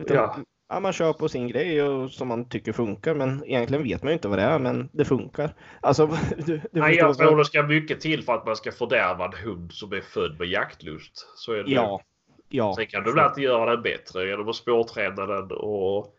Utan, 0.00 0.16
Ja. 0.16 0.36
ja. 0.68 0.80
man 0.80 0.92
kör 0.92 1.12
på 1.12 1.28
sin 1.28 1.48
grej 1.48 1.82
och 1.82 2.10
som 2.10 2.28
man 2.28 2.48
tycker 2.48 2.72
funkar 2.72 3.14
men 3.14 3.44
egentligen 3.44 3.84
vet 3.84 4.02
man 4.02 4.10
ju 4.10 4.14
inte 4.14 4.28
vad 4.28 4.38
det 4.38 4.42
är 4.44 4.58
men 4.58 4.88
det 4.92 5.04
funkar. 5.04 5.54
Alltså, 5.80 6.06
du, 6.36 6.42
du 6.44 6.60
nej, 6.72 6.96
jag 6.96 7.18
tror 7.18 7.36
det 7.36 7.44
ska 7.44 7.62
mycket 7.62 8.00
till 8.00 8.22
för 8.24 8.34
att 8.34 8.46
man 8.46 8.56
ska 8.56 8.72
fördärva 8.72 9.24
en 9.24 9.32
hund 9.44 9.72
som 9.72 9.92
är 9.92 10.00
född 10.00 10.38
med 10.38 10.48
jaktlust. 10.48 11.12
Så 11.36 11.52
är 11.52 11.62
det. 11.64 11.70
Ja, 11.70 12.00
ja. 12.50 12.74
Sen 12.76 12.86
kan 12.86 13.04
du 13.04 13.10
väl 13.12 13.24
alltid 13.24 13.44
göra 13.44 13.70
den 13.70 13.82
bättre 13.82 14.26
genom 14.28 14.48
att 14.48 14.56
spårträna 14.56 15.26
den 15.26 15.50
och, 15.50 16.16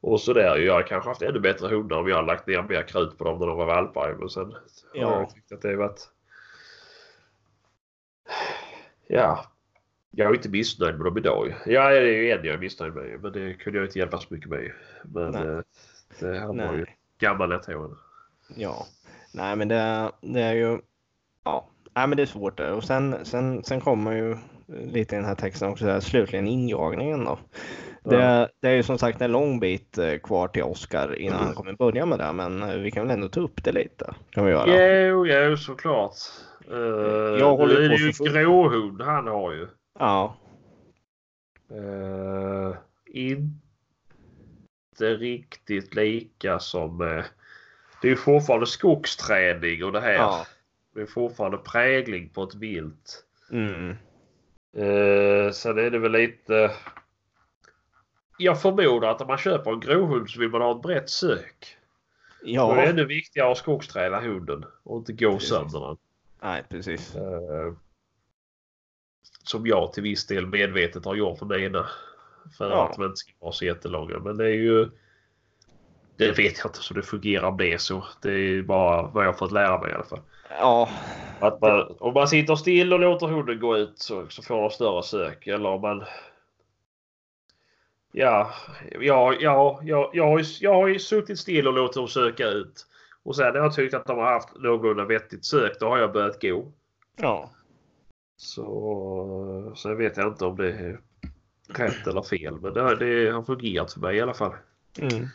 och 0.00 0.20
sådär. 0.20 0.56
Jag 0.56 0.74
har 0.74 0.82
kanske 0.82 1.10
haft 1.10 1.22
ännu 1.22 1.40
bättre 1.40 1.68
hundar 1.68 1.96
om 1.96 2.08
jag 2.08 2.16
har 2.16 2.22
lagt 2.22 2.46
ner 2.46 2.62
mer 2.62 2.82
krut 2.82 3.18
på 3.18 3.24
dem 3.24 3.38
när 3.38 3.46
de 3.46 3.56
var 3.58 3.66
valpar. 3.66 4.16
Men 4.18 4.28
sen 4.28 4.54
Ja. 4.94 5.08
har 5.08 5.20
jag 5.20 5.30
tyckt 5.34 5.52
att 5.52 5.62
det 5.62 5.76
varit... 5.76 6.08
Ja. 9.06 9.44
Jag 10.10 10.30
är 10.30 10.34
inte 10.34 10.48
missnöjd 10.48 10.94
med 10.96 11.04
dem 11.04 11.18
idag. 11.18 11.54
Ja, 11.66 11.90
det 11.90 11.96
är 11.96 12.02
ju 12.02 12.30
en 12.30 12.44
jag 12.44 12.54
är 12.54 12.58
missnöjd 12.58 12.94
med. 12.94 13.20
Men 13.22 13.32
det 13.32 13.54
kunde 13.54 13.78
jag 13.78 13.86
inte 13.86 13.98
hjälpa 13.98 14.18
så 14.18 14.34
mycket 14.34 14.50
med. 14.50 14.72
Men 15.04 15.30
Nej. 15.32 15.42
eh, 15.42 15.60
det, 16.20 16.38
han 16.38 16.56
var 16.58 16.74
ju 16.74 16.86
gammal 17.18 17.48
lätthårig. 17.48 17.96
Ja, 18.56 18.86
nej 19.34 19.56
men 19.56 19.68
det, 19.68 20.12
det 20.20 20.40
är 20.40 20.54
ju, 20.54 20.78
ja, 21.44 21.68
nej 21.94 22.06
men 22.06 22.16
det 22.16 22.22
är 22.22 22.26
svårt. 22.26 22.60
Och 22.60 22.84
sen, 22.84 23.24
sen, 23.24 23.64
sen 23.64 23.80
kommer 23.80 24.12
ju 24.12 24.36
lite 24.68 25.14
i 25.14 25.18
den 25.18 25.24
här 25.24 25.34
texten 25.34 25.68
också, 25.68 25.84
där, 25.84 26.00
slutligen 26.00 26.46
injagningen 26.46 27.24
då. 27.24 27.38
Det, 28.04 28.48
det 28.60 28.68
är 28.68 28.74
ju 28.74 28.82
som 28.82 28.98
sagt 28.98 29.20
en 29.20 29.32
lång 29.32 29.60
bit 29.60 29.98
eh, 29.98 30.18
kvar 30.18 30.48
till 30.48 30.62
Oskar 30.62 31.18
innan 31.18 31.44
han 31.44 31.54
kommer 31.54 31.72
börja 31.72 32.06
med 32.06 32.18
det, 32.18 32.32
men 32.32 32.62
eh, 32.62 32.76
vi 32.76 32.90
kan 32.90 33.06
väl 33.06 33.14
ändå 33.14 33.28
ta 33.28 33.40
upp 33.40 33.64
det 33.64 33.72
lite. 33.72 34.14
Kan 34.30 34.44
vi 34.44 34.50
göra. 34.50 35.06
Jo, 35.06 35.26
jo, 35.26 35.56
såklart. 35.56 36.14
Uh, 36.70 36.78
Jag 37.38 37.56
håller 37.56 37.74
nu 37.74 37.84
är 37.84 37.88
det 37.88 37.96
ju 37.96 38.12
för 38.12 38.24
gråhund 38.24 39.02
han 39.02 39.26
har 39.26 39.52
ju. 39.52 39.68
Ja, 39.98 40.36
Eh, 41.72 42.76
inte 43.06 43.54
riktigt 44.98 45.94
lika 45.94 46.58
som... 46.58 47.00
eh, 47.00 47.24
det 48.02 48.08
är 48.08 48.10
ju 48.10 48.16
fortfarande 48.16 48.66
skogsträning 48.66 49.84
och 49.84 49.92
det 49.92 50.00
här. 50.00 50.14
ja. 50.14 50.46
Det 50.94 51.00
är 51.00 51.06
fortfarande 51.06 51.58
prägling 51.58 52.28
på 52.28 52.42
ett 52.42 52.54
vilt. 52.54 53.24
Mm. 53.52 53.96
Uh, 54.78 55.50
sen 55.50 55.78
är 55.78 55.90
det 55.90 55.98
väl 55.98 56.12
lite... 56.12 56.70
Jag 58.38 58.62
förmodar 58.62 59.08
att 59.10 59.20
om 59.20 59.26
man 59.26 59.38
köper 59.38 59.70
en 59.72 59.80
gråhund 59.80 60.30
så 60.30 60.40
vill 60.40 60.48
man 60.48 60.62
ha 60.62 60.76
ett 60.76 60.82
brett 60.82 61.10
sök. 61.10 61.76
Då 62.40 62.46
är 62.46 62.50
det 62.50 62.52
Ja, 62.52 62.82
ännu 62.82 63.04
viktigare 63.04 63.50
att 63.52 63.58
skogsträna 63.58 64.20
hunden 64.20 64.64
och 64.82 64.98
inte 64.98 65.12
gå 65.12 65.32
Precis. 65.32 65.48
sönder 65.48 65.80
den. 65.80 65.96
nej 66.42 66.64
precis. 66.68 67.14
Eh, 67.16 67.72
som 69.44 69.66
jag 69.66 69.92
till 69.92 70.02
viss 70.02 70.26
del 70.26 70.46
medvetet 70.46 71.04
har 71.04 71.14
gjort 71.14 71.38
för 71.38 71.46
mina. 71.46 71.86
För 72.58 72.70
Ja. 72.70 72.88
att 72.88 72.96
de 72.96 73.04
inte 73.04 73.16
ska 73.16 73.32
vara 73.38 73.52
så 73.52 73.64
jättelånga. 73.64 74.18
Men 74.18 74.36
det 74.36 74.44
är 74.44 74.54
ju... 74.54 74.90
Det 76.26 76.38
vet 76.38 76.58
jag 76.58 76.66
inte 76.66 76.78
så 76.78 76.94
det 76.94 77.02
fungerar 77.02 77.52
det 77.52 77.72
är 77.72 77.78
så. 77.78 78.04
Det 78.22 78.30
är 78.32 78.62
bara 78.62 79.02
vad 79.02 79.26
jag 79.26 79.38
fått 79.38 79.52
lära 79.52 79.80
mig 79.80 79.90
i 79.90 79.94
alla 79.94 80.04
fall. 80.04 80.20
Ja, 80.58 80.88
Att 81.40 81.60
man, 81.60 81.96
om 81.98 82.14
man 82.14 82.28
sitter 82.28 82.56
still 82.56 82.92
och 82.92 83.00
låter 83.00 83.26
hunden 83.26 83.60
gå 83.60 83.76
ut 83.76 83.98
så, 83.98 84.26
så 84.28 84.42
får 84.42 84.60
de 84.60 84.70
större 84.70 85.02
sök. 85.02 85.46
Eller 85.46 85.68
om 85.68 85.80
man... 85.80 86.04
Ja, 88.12 88.50
ja, 89.00 89.34
ja, 89.40 89.80
ja 89.82 90.10
jag, 90.12 90.26
har 90.26 90.38
ju, 90.38 90.44
jag 90.60 90.74
har 90.74 90.88
ju 90.88 90.98
suttit 90.98 91.38
still 91.38 91.68
och 91.68 91.74
låtit 91.74 91.96
dem 91.96 92.08
söka 92.08 92.46
ut. 92.46 92.86
Och 93.22 93.36
sen 93.36 93.52
när 93.52 93.60
jag 93.60 93.74
tyckt 93.74 93.94
att 93.94 94.06
de 94.06 94.18
har 94.18 94.32
haft 94.32 94.48
någorlunda 94.56 95.04
vettigt 95.04 95.44
sök 95.44 95.80
då 95.80 95.88
har 95.88 95.98
jag 95.98 96.12
börjat 96.12 96.42
gå. 96.42 96.72
ja, 97.16 97.50
Så 98.36 99.74
sen 99.76 99.96
vet 99.96 100.16
jag 100.16 100.28
inte 100.28 100.44
om 100.44 100.56
det 100.56 100.72
är 100.72 101.00
rätt 101.68 102.06
eller 102.06 102.22
fel. 102.22 102.60
Men 102.60 102.74
det, 102.74 102.96
det 102.96 103.30
har 103.30 103.42
fungerat 103.42 103.92
för 103.92 104.00
mig 104.00 104.16
i 104.16 104.20
alla 104.20 104.34
fall. 104.34 104.52
Mm. 104.98 105.28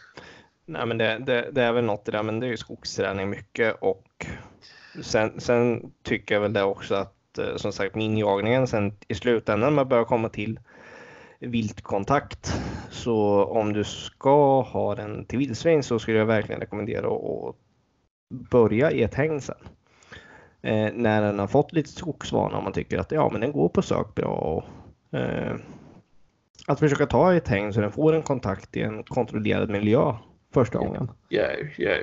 Nej, 0.69 0.85
men 0.85 0.97
det, 0.97 1.17
det, 1.25 1.49
det, 1.51 1.63
är 1.63 1.73
väl 1.73 1.83
något 1.83 2.07
i 2.07 2.11
det, 2.11 2.23
men 2.23 2.39
det 2.39 2.47
är 2.47 2.49
ju 2.49 2.57
skogsträning 2.57 3.29
mycket 3.29 3.75
och 3.81 4.25
sen, 5.01 5.39
sen 5.41 5.91
tycker 6.03 6.35
jag 6.35 6.41
väl 6.41 6.53
det 6.53 6.63
också 6.63 6.95
att 6.95 7.37
eh, 7.37 7.55
som 7.55 7.71
sagt 7.71 7.95
minjagningen 7.95 8.67
sen 8.67 8.93
i 9.07 9.15
slutändan 9.15 9.73
man 9.73 9.87
börjar 9.87 10.05
komma 10.05 10.29
till 10.29 10.59
viltkontakt. 11.39 12.53
Så 12.89 13.43
om 13.43 13.73
du 13.73 13.83
ska 13.83 14.61
ha 14.61 14.95
den 14.95 15.25
till 15.25 15.39
vildsvin 15.39 15.83
så 15.83 15.99
skulle 15.99 16.17
jag 16.17 16.25
verkligen 16.25 16.61
rekommendera 16.61 17.07
att 17.07 17.55
börja 18.29 18.91
i 18.91 19.03
ett 19.03 19.15
häng 19.15 19.41
sen. 19.41 19.67
Eh, 20.61 20.91
när 20.93 21.21
den 21.21 21.39
har 21.39 21.47
fått 21.47 21.73
lite 21.73 21.89
skogsvana 21.89 22.57
och 22.57 22.63
man 22.63 22.73
tycker 22.73 22.97
att 22.97 23.11
ja, 23.11 23.29
men 23.31 23.41
den 23.41 23.51
går 23.51 23.69
på 23.69 23.81
sök 23.81 24.15
bra. 24.15 24.29
Och, 24.29 24.63
eh, 25.19 25.55
att 26.67 26.79
försöka 26.79 27.05
ta 27.05 27.33
i 27.33 27.37
ett 27.37 27.47
häng 27.47 27.73
så 27.73 27.81
den 27.81 27.91
får 27.91 28.13
en 28.13 28.23
kontakt 28.23 28.77
i 28.77 28.81
en 28.81 29.03
kontrollerad 29.03 29.69
miljö 29.69 30.13
första 30.53 30.77
gången. 30.77 31.11
Ja, 31.29 31.47
ja. 31.77 31.95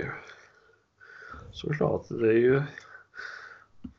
Såklart, 1.53 2.07
det 2.09 2.29
är 2.29 2.33
ju... 2.33 2.63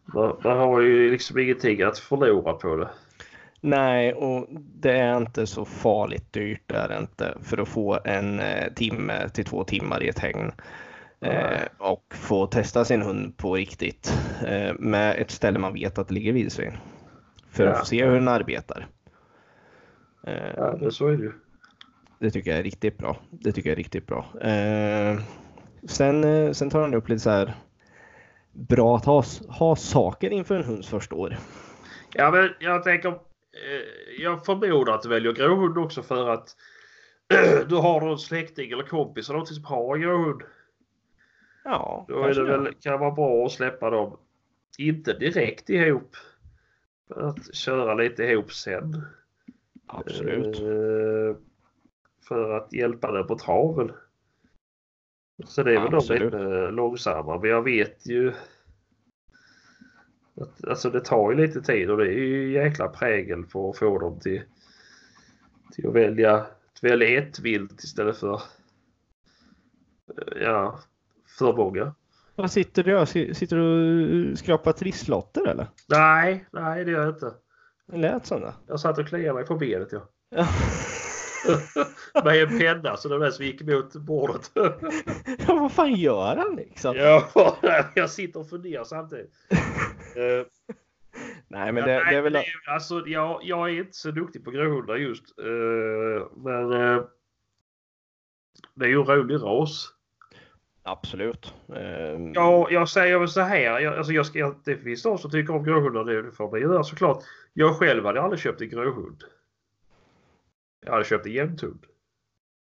Man, 0.06 0.38
man 0.44 0.58
har 0.58 0.82
ju 0.82 1.12
liksom 1.12 1.40
ingenting 1.40 1.82
att 1.82 2.00
förlora 2.00 2.54
på 2.54 2.76
det. 2.76 2.90
Nej, 3.62 4.14
och 4.14 4.48
det 4.52 4.92
är 4.92 5.18
inte 5.18 5.48
så 5.48 5.66
farligt 5.66 6.34
dyrt 6.34 6.62
det 6.66 6.76
är 6.76 6.88
det 6.88 6.98
inte 6.98 7.38
för 7.42 7.58
att 7.58 7.68
få 7.68 8.00
en 8.04 8.40
eh, 8.40 8.74
timme 8.74 9.30
till 9.30 9.46
två 9.46 9.64
timmar 9.64 10.04
i 10.04 10.10
ett 10.10 10.20
hägn. 10.20 10.52
Eh, 11.20 11.62
och 11.78 12.14
få 12.16 12.48
testa 12.48 12.86
sin 12.86 13.02
hund 13.02 13.38
på 13.38 13.56
riktigt 13.56 14.14
eh, 14.48 14.74
med 14.80 15.16
ett 15.22 15.32
ställe 15.32 15.60
man 15.60 15.74
vet 15.74 15.98
att 15.98 16.08
det 16.08 16.14
ligger 16.14 16.34
vildsvin. 16.34 16.78
För 17.50 17.68
att 17.68 17.80
få 17.80 17.86
se 17.86 18.06
hur 18.06 18.16
den 18.16 18.28
arbetar. 18.28 18.88
Ja, 20.58 20.78
det 20.80 20.92
så 20.92 21.08
är 21.08 21.18
det 21.18 21.24
ju. 21.24 21.32
Det 22.26 22.32
tycker 22.32 22.52
jag 22.52 22.60
är 22.60 22.64
riktigt 22.64 22.98
bra. 22.98 23.18
Det 23.30 23.52
tycker 23.52 23.70
jag 23.70 23.72
är 23.72 23.78
riktigt 23.78 24.08
bra. 24.08 24.26
Eh, 24.42 25.20
sen, 25.88 26.24
eh, 26.24 26.52
sen 26.52 26.70
tar 26.70 26.82
han 26.82 26.94
upp 26.94 27.10
lite 27.10 27.20
så 27.20 27.30
här 27.30 27.54
bra 28.52 28.96
att 28.96 29.06
ha, 29.06 29.24
ha 29.50 29.76
saker 29.76 30.30
inför 30.30 30.56
en 30.56 30.64
hunds 30.64 30.88
första 30.88 31.16
år. 31.16 31.38
Ja, 32.14 32.32
men 32.32 32.50
jag 32.60 32.84
tänker. 32.84 33.10
Eh, 33.10 33.16
jag 34.20 34.46
förmodar 34.46 34.94
att 34.94 35.02
du 35.02 35.10
väljer 35.10 35.34
gråhund 35.34 35.78
också 35.78 36.04
för 36.04 36.30
att 36.30 36.56
du 37.68 37.76
har 37.76 38.02
någon 38.02 38.20
släkting 38.20 38.72
eller 38.72 38.84
kompis 38.84 39.30
eller 39.30 39.38
någonting 39.38 39.56
som 39.56 39.66
har 39.66 39.98
gråhund. 39.98 40.42
Ja, 41.64 42.06
Då 42.08 42.24
är 42.24 42.34
det 42.34 42.44
väl, 42.44 42.74
kan 42.82 42.92
det 42.92 42.98
vara 42.98 43.12
bra 43.12 43.46
att 43.46 43.52
släppa 43.52 43.90
dem, 43.90 44.18
inte 44.78 45.14
direkt 45.14 45.70
ihop. 45.70 46.16
Att 47.16 47.56
köra 47.56 47.94
lite 47.94 48.24
ihop 48.24 48.54
sen. 48.54 49.06
Absolut. 49.88 50.60
Eh, 50.60 51.38
för 52.28 52.58
att 52.58 52.74
hjälpa 52.74 53.12
den 53.12 53.28
på 53.28 53.38
traven. 53.38 53.92
Så 55.46 55.64
det 55.64 55.76
är 55.76 55.82
väl 55.82 55.92
de 55.92 56.24
lite 56.24 56.72
långsamma. 56.72 57.40
Men 57.40 57.50
jag 57.50 57.64
vet 57.64 58.08
ju 58.08 58.34
att 60.42 60.68
alltså 60.68 60.90
det 60.90 61.02
tar 61.02 61.32
ju 61.32 61.38
lite 61.38 61.62
tid 61.62 61.90
och 61.90 61.98
det 61.98 62.08
är 62.08 62.18
ju 62.18 62.52
jäkla 62.52 62.88
prägel 62.88 63.46
för 63.46 63.70
att 63.70 63.78
få 63.78 64.00
dem 64.00 64.20
till, 64.20 64.42
till 65.74 65.88
att 65.88 65.94
välja, 65.94 66.36
att 66.36 66.84
välja 66.84 67.24
ett 67.24 67.40
vilt 67.40 67.84
istället 67.84 68.18
för 68.18 68.42
ja, 70.42 70.80
för 71.38 71.54
många. 71.54 71.96
Vad 72.36 72.52
sitter 72.52 72.84
du 72.84 72.98
och 72.98 73.10
Sitter 73.10 73.56
du 73.56 74.32
och 74.32 74.38
skrapar 74.38 74.72
trisslotter 74.72 75.48
eller? 75.48 75.68
Nej, 75.88 76.46
nej 76.52 76.86
det 76.86 76.92
gör 76.92 77.02
jag 77.02 77.14
inte. 77.14 77.34
Det 77.86 77.98
lät 77.98 78.26
som 78.26 78.42
det. 78.42 78.54
Jag 78.68 78.80
satt 78.80 78.98
och 78.98 79.08
kliade 79.08 79.34
mig 79.34 79.46
på 79.46 79.56
benet 79.56 79.90
ja. 79.92 80.08
Med 82.24 82.44
en 82.44 82.60
penna 82.60 82.98
så 82.98 83.18
det 83.18 83.32
som 83.32 83.46
gick 83.46 83.62
emot 83.62 83.94
bordet. 83.94 84.52
ja, 85.48 85.56
vad 85.56 85.72
fan 85.72 85.94
gör 85.94 86.36
han 86.36 86.56
liksom? 86.56 86.96
Ja, 86.96 87.30
jag 87.96 88.10
sitter 88.10 88.40
och 88.40 88.50
funderar 88.50 88.84
samtidigt. 88.84 89.32
uh, 90.18 90.46
nej, 91.48 91.72
men 91.72 91.84
det, 91.84 91.92
ja, 91.92 92.04
nej, 92.04 92.14
det 92.14 92.18
är 92.18 92.22
väl... 92.22 92.34
Det, 92.34 92.46
alltså, 92.68 93.04
jag, 93.08 93.40
jag 93.44 93.70
är 93.70 93.80
inte 93.80 93.98
så 93.98 94.12
duktig 94.12 94.44
på 94.44 94.52
gråhundar 94.52 94.96
just. 94.96 95.40
Uh, 95.40 96.28
men 96.36 96.74
uh, 96.74 97.04
det 98.74 98.86
är 98.86 98.90
ju 98.90 99.00
en 99.00 99.06
rolig 99.06 99.36
ras. 99.36 99.92
Absolut. 100.84 101.54
Um... 101.68 102.34
Ja, 102.34 102.68
jag 102.72 102.90
säger 102.90 103.20
väl 103.20 103.28
så 103.28 103.42
här. 103.42 103.80
Jag, 103.80 103.98
alltså 103.98 104.14
jag 104.14 104.26
ska, 104.26 104.56
det 104.66 104.78
finns 104.78 105.04
de 105.04 105.18
som 105.18 105.32
tycker 105.32 105.56
om 105.56 105.64
gråhundar. 105.64 106.04
Det 106.04 106.32
får 106.32 106.52
man 106.52 106.62
göra 106.62 106.84
såklart. 106.84 107.24
Jag 107.54 107.76
själv 107.76 108.06
hade 108.06 108.22
aldrig 108.22 108.40
köpt 108.40 108.62
en 108.62 108.70
gråhund. 108.70 109.24
Jag 110.86 110.92
hade 110.92 111.06
köpt 111.06 111.26
en 111.26 111.32
jämthund. 111.32 111.86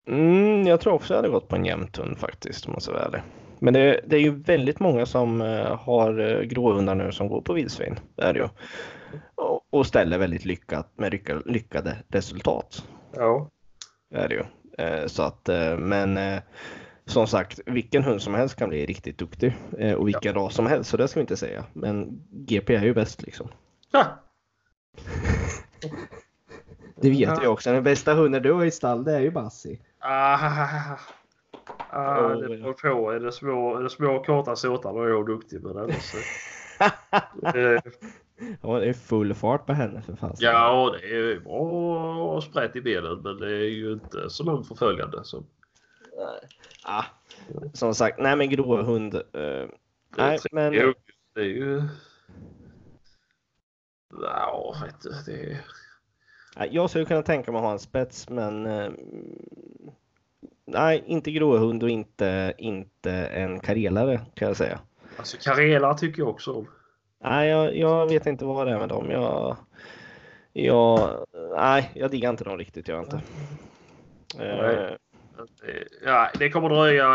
Mm, 0.08 0.68
jag 0.68 0.82
tror 0.82 0.94
också 0.94 1.14
jag 1.14 1.18
hade 1.18 1.30
gått 1.30 1.48
på 1.48 1.56
en 1.56 1.66
jämthund 1.66 2.18
faktiskt 2.18 2.66
om 2.66 2.72
man 2.72 2.82
ska 2.82 2.92
vara 2.92 3.06
ärlig. 3.06 3.22
Men 3.60 3.74
det, 3.74 4.02
det, 4.06 4.16
är 4.16 4.20
ju 4.20 4.32
väldigt 4.32 4.80
många 4.80 5.06
som 5.06 5.42
uh, 5.42 5.76
har 5.76 6.20
uh, 6.20 6.42
gråhundar 6.42 6.96
nu 6.96 7.12
som 7.12 7.28
går 7.28 7.42
på 7.42 7.54
vildsvin. 7.54 8.00
Det 8.16 8.24
är 8.24 8.34
det 8.34 8.40
ju. 8.40 8.48
Och, 9.36 9.62
och 9.70 9.88
ställer 9.88 10.18
väldigt 10.18 10.46
lyckat 10.46 10.92
med 10.96 11.12
lyckade, 11.12 11.42
lyckade 11.46 11.98
resultat. 12.08 12.88
Ja. 13.16 13.50
Det 14.10 14.18
är 14.18 14.30
det 14.30 14.36
ju. 14.36 14.44
Uh, 14.86 15.08
så 15.08 15.24
att, 15.24 15.50
men 15.78 16.20
som 17.06 17.28
sagt, 17.28 17.60
vilken 17.66 18.04
hund 18.04 18.22
som 18.22 18.34
helst 18.34 18.56
kan 18.56 18.70
bli 18.70 18.86
riktigt 18.86 19.18
duktig 19.18 19.56
och 19.98 20.08
vilken 20.08 20.34
ja. 20.36 20.42
ras 20.42 20.56
som 20.56 20.66
helst, 20.66 20.90
så 20.90 20.98
det 20.98 21.08
ska 21.08 21.20
vi 21.20 21.22
inte 21.22 21.38
säga. 21.38 21.64
Men 21.74 22.24
GP 22.32 22.76
är 22.76 22.84
ju 22.84 22.94
bäst 22.94 23.22
liksom. 23.22 23.48
Ja. 23.92 24.06
Det 27.04 27.10
vet 27.10 27.20
ja. 27.20 27.40
jag 27.44 27.54
också. 27.54 27.72
Den 27.72 27.84
bästa 27.84 28.14
hunden 28.14 28.44
du 28.44 28.54
har 28.54 28.66
i 28.66 28.72
stall 28.72 29.04
det 29.04 29.16
är 29.16 29.20
ju 29.20 29.32
Bassi. 29.32 29.80
Ah, 30.00 30.98
ah, 31.90 32.20
oh, 32.20 32.38
det 32.38 32.48
beror 32.48 32.74
på. 32.74 33.12
Är 33.12 33.20
det 33.20 33.32
små, 33.32 33.78
är 33.78 33.84
det 33.84 33.90
små 33.90 34.24
korta 34.24 34.56
såtar 34.56 34.94
då 34.94 35.04
är 35.04 35.10
jag 35.10 35.26
duktig 35.26 35.64
med 35.64 35.76
den. 35.76 35.92
Så. 35.92 36.18
ja, 38.62 38.80
det 38.80 38.90
är 38.90 38.94
full 38.94 39.34
fart 39.34 39.66
på 39.66 39.74
henne 39.74 40.02
för 40.02 40.16
fan. 40.16 40.36
Ja, 40.40 40.96
det 41.02 41.08
är 41.08 41.40
bra 41.40 42.42
sprätt 42.42 42.76
i 42.76 42.82
benen 42.82 43.22
men 43.24 43.38
det 43.38 43.52
är 43.52 43.70
ju 43.70 43.94
inte 43.94 44.30
så 44.30 44.44
långt 44.44 44.68
förföljande. 44.68 45.24
Så. 45.24 45.44
Ah, 46.84 47.06
som 47.74 47.96
sagt, 47.96 48.20
nej 48.20 48.36
men 48.36 48.50
gråhund. 48.50 49.16
Uh, 49.16 49.70
nej, 50.18 50.40
men... 50.52 50.74
Det 51.34 51.42
är 51.42 51.46
ju... 51.46 51.84
Ja, 54.22 54.76
vet 54.86 55.02
du, 55.02 55.10
det 55.26 55.52
är... 55.52 55.62
Jag 56.72 56.90
skulle 56.90 57.06
kunna 57.06 57.22
tänka 57.22 57.52
mig 57.52 57.60
att 57.60 57.66
ha 57.66 57.72
en 57.72 57.80
spets, 57.80 58.30
men 58.30 58.66
eh, 58.66 58.92
nej, 60.66 61.04
inte 61.08 61.32
gråhund 61.32 61.84
och 61.84 61.90
inte, 61.90 62.54
inte 62.58 63.12
en 63.12 63.60
karelare 63.60 64.22
kan 64.34 64.48
jag 64.48 64.58
säga. 64.58 64.80
Alltså 65.18 65.38
karelare 65.42 65.98
tycker 65.98 66.22
jag 66.22 66.30
också 66.30 66.54
om. 66.54 66.68
Nej, 67.24 67.50
jag, 67.50 67.78
jag, 67.78 68.08
vet 68.10 68.26
inte 68.26 68.46
vad 68.46 68.68
det 68.68 68.74
är 68.74 68.80
med 68.80 68.90
dem. 68.90 69.12
Jag, 69.12 69.58
jag, 70.54 71.26
nej, 71.56 71.92
jag 71.96 72.12
diggar 72.12 72.30
inte 72.30 72.44
dem 72.44 72.58
riktigt, 72.58 72.88
jag 72.88 73.04
inte. 73.04 73.22
Nej. 74.38 74.98
Ja, 76.06 76.30
det 76.40 76.50
kommer 76.50 76.70
dröja 76.70 77.06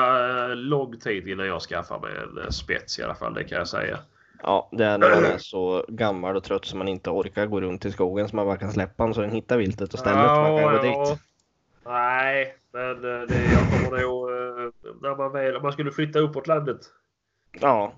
eh, 0.51 0.57
lång 0.57 0.99
tid 0.99 1.29
innan 1.29 1.47
jag 1.47 1.63
skaffar 1.63 2.01
mig 2.01 2.11
en 2.17 2.45
eh, 2.45 2.49
spets 2.51 2.99
i 2.99 3.03
alla 3.03 3.15
fall, 3.15 3.35
det 3.35 3.45
kan 3.45 3.59
jag 3.59 3.69
säga. 3.69 3.99
Ja, 4.43 4.69
det 4.73 4.85
är 4.85 4.99
när 4.99 5.11
man 5.11 5.25
är 5.25 5.39
så 5.39 5.85
gammal 5.89 6.37
och 6.37 6.45
trött 6.45 6.65
så 6.65 6.77
man 6.77 6.89
inte 6.89 7.11
orkar 7.11 7.47
gå 7.47 7.61
runt 7.61 7.85
i 7.85 7.93
skogen 7.93 8.29
så 8.29 8.37
man 8.37 8.47
bara 8.47 8.57
kan 8.57 8.73
släppa 8.73 9.05
den 9.05 9.15
så 9.15 9.21
den 9.21 9.31
hittar 9.31 9.59
viltet 9.59 9.93
och 9.93 9.99
stället 9.99 10.25
ja, 10.25 10.43
man 10.43 10.63
kan 10.63 10.81
gå 10.81 10.87
ja. 10.87 11.11
dit. 11.11 11.21
Nej, 11.85 12.55
men 12.73 12.91
eh, 12.91 13.27
det, 13.29 13.45
jag 13.53 13.71
kommer 13.71 14.03
nog... 14.03 14.31
Eh, 14.31 14.73
när 15.03 15.17
man 15.17 15.33
väl, 15.33 15.57
om 15.57 15.63
man 15.63 15.73
skulle 15.73 15.91
flytta 15.91 16.19
uppåt 16.19 16.47
landet. 16.47 16.81
Ja. 17.61 17.93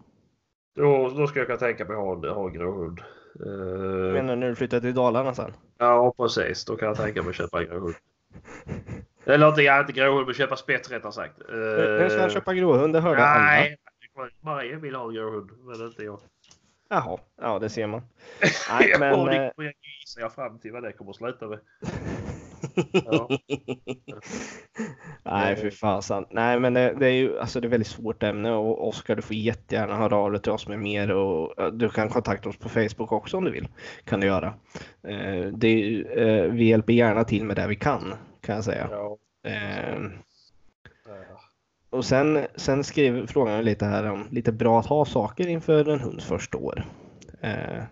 Då, 0.76 1.08
då 1.16 1.26
ska 1.26 1.38
jag 1.38 1.46
kunna 1.46 1.58
tänka 1.58 1.84
mig 1.84 1.96
att 1.96 2.02
ha 2.02 2.12
en, 2.12 2.34
ha 2.34 2.46
en 2.46 2.52
gråhund. 2.52 3.00
Uh, 3.46 4.12
Menar 4.12 4.34
du 4.34 4.40
när 4.40 4.48
du 4.48 4.54
flyttar 4.54 4.80
till 4.80 4.94
Dalarna 4.94 5.34
sen? 5.34 5.52
Ja, 5.78 6.14
precis. 6.16 6.64
Då 6.64 6.76
kan 6.76 6.88
jag 6.88 6.96
tänka 6.96 7.22
mig 7.22 7.30
att 7.30 7.36
köpa 7.36 7.60
en 7.60 7.66
gråhund. 7.66 7.94
Eller 9.24 9.48
inte, 9.48 9.62
jag 9.62 9.80
inte 9.80 9.92
gråhund, 9.92 10.26
men 10.26 10.34
köpa 10.34 10.56
spets 10.56 10.90
rättare 10.90 11.12
sagt. 11.12 11.34
Vem 11.48 12.10
ska 12.10 12.28
köpa 12.28 12.54
gråhund? 12.54 12.92
Det 12.92 13.00
hörde 13.00 13.24
alla. 13.24 13.66
Nej, 14.20 14.30
Maria 14.40 14.78
vill 14.78 14.94
ha 14.94 15.08
en 15.08 15.14
gråhund, 15.14 15.50
men 15.64 15.86
inte 15.86 16.02
jag. 16.02 16.20
Jaha, 16.88 17.18
ja 17.40 17.58
det 17.58 17.68
ser 17.68 17.86
man. 17.86 18.02
Nej, 18.70 18.94
men... 18.98 19.08
ja, 19.08 19.24
det 19.24 19.52
kommer 19.54 19.68
jag 19.68 19.74
gissa 20.00 20.20
jag 20.20 20.34
fram 20.34 20.58
till 20.58 20.72
vad 20.72 20.82
det 20.82 20.92
kommer 20.92 21.10
att 21.10 21.16
sluta 21.16 21.48
med. 21.48 21.58
ja. 23.04 23.28
Nej, 25.24 25.56
för 25.56 25.70
fasen. 25.70 26.26
Nej, 26.30 26.60
men 26.60 26.74
det, 26.74 26.96
det, 26.98 27.06
är 27.06 27.12
ju 27.12 27.38
alltså 27.38 27.60
det 27.60 27.68
är 27.68 27.70
väldigt 27.70 27.88
svårt 27.88 28.22
ämne 28.22 28.52
och 28.52 28.88
Oskar, 28.88 29.16
du 29.16 29.22
får 29.22 29.36
jättegärna 29.36 29.96
höra 29.96 30.16
av 30.16 30.32
dig 30.32 30.42
till 30.42 30.52
oss 30.52 30.68
med 30.68 30.78
mer 30.78 31.10
och 31.10 31.72
du 31.72 31.88
kan 31.88 32.08
kontakta 32.08 32.48
oss 32.48 32.58
på 32.58 32.68
Facebook 32.68 33.12
också 33.12 33.36
om 33.36 33.44
du 33.44 33.50
vill. 33.50 33.68
Kan 34.04 34.20
du 34.20 34.26
göra. 34.26 34.54
Eh, 35.08 35.46
det, 35.52 36.00
eh, 36.00 36.44
vi 36.52 36.64
hjälper 36.64 36.92
gärna 36.92 37.24
till 37.24 37.44
med 37.44 37.56
det 37.56 37.66
vi 37.66 37.76
kan, 37.76 38.14
kan 38.40 38.54
jag 38.54 38.64
säga. 38.64 38.88
Ja. 38.90 39.18
Eh, 39.50 40.00
och 41.90 42.04
sen, 42.04 42.46
sen 42.56 42.84
skrev 42.84 43.26
frågan 43.26 43.64
lite 43.64 43.84
här 43.86 44.10
om 44.10 44.26
lite 44.30 44.52
bra 44.52 44.80
att 44.80 44.86
ha 44.86 45.04
saker 45.04 45.46
inför 45.46 45.88
en 45.88 46.00
hunds 46.00 46.24
första 46.24 46.58
år. 46.58 46.84
Eh, 47.40 47.82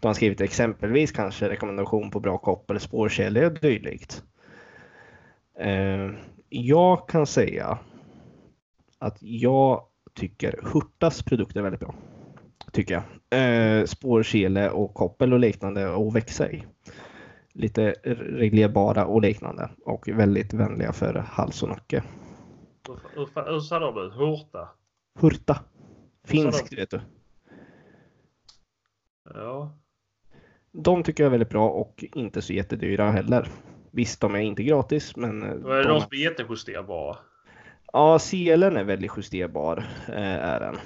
De 0.00 0.06
har 0.06 0.14
skrivit 0.14 0.40
exempelvis 0.40 1.12
kanske 1.12 1.48
rekommendation 1.48 2.10
på 2.10 2.20
bra 2.20 2.38
koppel, 2.38 2.80
spårkedja 2.80 3.46
och 3.46 3.60
dylikt. 3.60 4.22
Eh, 5.58 6.10
jag 6.48 7.08
kan 7.08 7.26
säga 7.26 7.78
att 8.98 9.16
jag 9.20 9.82
tycker 10.14 10.60
Hurtas 10.72 11.22
produkter 11.22 11.58
är 11.60 11.62
väldigt 11.62 11.80
bra. 11.80 11.94
Tycker 12.72 12.94
jag. 12.94 13.02
Eh, 13.40 13.84
spårkele 13.84 14.70
och 14.70 14.94
koppel 14.94 15.32
och 15.32 15.38
liknande 15.38 15.94
att 15.94 16.14
växa 16.14 16.50
i. 16.50 16.64
Lite 17.54 17.94
reglerbara 18.14 19.06
och 19.06 19.22
liknande 19.22 19.70
och 19.84 20.08
väldigt 20.08 20.52
vänliga 20.52 20.92
för 20.92 21.14
hals 21.28 21.62
och 21.62 21.68
nacke. 21.68 22.02
Hur, 22.88 23.60
sa 23.60 23.78
de 23.78 23.98
ut? 23.98 24.12
Hurta? 24.12 24.68
Hurta. 25.20 25.60
Finskt 26.24 26.72
vet 26.72 26.90
du. 26.90 27.00
Ja. 29.34 29.78
De 30.72 31.02
tycker 31.02 31.22
jag 31.22 31.28
är 31.28 31.30
väldigt 31.30 31.50
bra 31.50 31.68
och 31.68 32.04
inte 32.14 32.42
så 32.42 32.52
jättedyra 32.52 33.10
heller. 33.10 33.48
Visst, 33.90 34.20
de 34.20 34.34
är 34.34 34.38
inte 34.38 34.62
gratis, 34.62 35.16
men... 35.16 35.40
Då 35.40 35.68
är 35.68 35.82
det 35.82 35.88
de 35.88 36.00
som 36.00 36.08
är 36.12 36.16
jättejusterbara. 36.16 37.16
Ja, 37.92 38.18
selen 38.18 38.76
är 38.76 38.84
väldigt 38.84 39.12
justerbar, 39.16 39.78
eh, 40.08 40.36
är 40.36 40.60
den. 40.60 40.78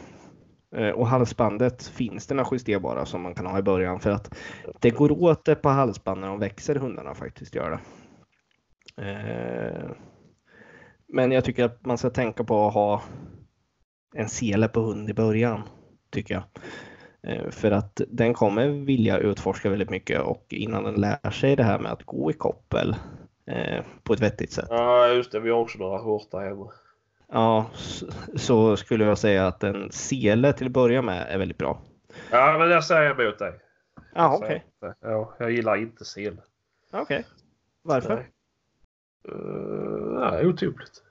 Eh, 0.76 0.90
och 0.90 1.06
halsbandet 1.06 1.86
finns 1.86 2.26
det 2.26 2.34
några 2.34 2.48
justerbara 2.52 3.06
som 3.06 3.22
man 3.22 3.34
kan 3.34 3.46
ha 3.46 3.58
i 3.58 3.62
början 3.62 4.00
för 4.00 4.10
att 4.10 4.38
det 4.80 4.90
går 4.90 5.22
åt 5.22 5.44
det 5.44 5.54
på 5.54 5.68
halsband 5.68 6.20
när 6.20 6.28
de 6.28 6.38
växer 6.38 6.74
hundarna 6.74 7.14
faktiskt 7.14 7.54
gör 7.54 7.70
det. 7.70 7.80
Eh, 11.08 11.14
men 11.14 11.32
jag 11.32 11.44
tycker 11.44 11.64
att 11.64 11.86
man 11.86 11.98
ska 11.98 12.10
tänka 12.10 12.44
på 12.44 12.66
att 12.66 12.74
ha 12.74 13.02
en 14.14 14.28
sele 14.28 14.68
på 14.68 14.80
hund 14.80 15.10
i 15.10 15.14
början, 15.14 15.62
tycker 16.10 16.34
jag. 16.34 16.44
För 17.50 17.70
att 17.70 18.00
den 18.08 18.34
kommer 18.34 18.68
vilja 18.68 19.18
utforska 19.18 19.70
väldigt 19.70 19.90
mycket 19.90 20.20
och 20.20 20.46
innan 20.50 20.84
den 20.84 20.94
lär 20.94 21.30
sig 21.30 21.56
det 21.56 21.62
här 21.62 21.78
med 21.78 21.92
att 21.92 22.02
gå 22.02 22.30
i 22.30 22.34
koppel 22.34 22.96
på 24.02 24.12
ett 24.12 24.20
vettigt 24.20 24.52
sätt. 24.52 24.66
Ja, 24.68 25.08
just 25.08 25.32
det. 25.32 25.40
Vi 25.40 25.50
har 25.50 25.58
också 25.58 25.78
några 25.78 25.98
hurtar 25.98 26.48
hemma. 26.48 26.72
Ja, 27.28 27.70
så 28.36 28.76
skulle 28.76 29.04
jag 29.04 29.18
säga 29.18 29.46
att 29.46 29.64
en 29.64 29.92
sele 29.92 30.52
till 30.52 30.66
att 30.66 30.72
börja 30.72 31.02
med 31.02 31.26
är 31.28 31.38
väldigt 31.38 31.58
bra. 31.58 31.80
Ja, 32.30 32.58
men 32.58 32.70
jag 32.70 32.84
säger 32.84 33.20
emot 33.20 33.38
dig. 33.38 33.52
Ja, 34.14 34.36
okej. 34.36 34.64
Okay. 34.80 34.92
Ja, 35.00 35.34
jag 35.38 35.50
gillar 35.50 35.76
inte 35.76 36.04
sele. 36.04 36.36
Okej. 36.92 37.02
Okay. 37.02 37.22
Varför? 37.82 38.14
Nej. 38.14 38.30
Uh, 39.32 40.20
nej, 40.20 40.46
otympligt. 40.46 41.02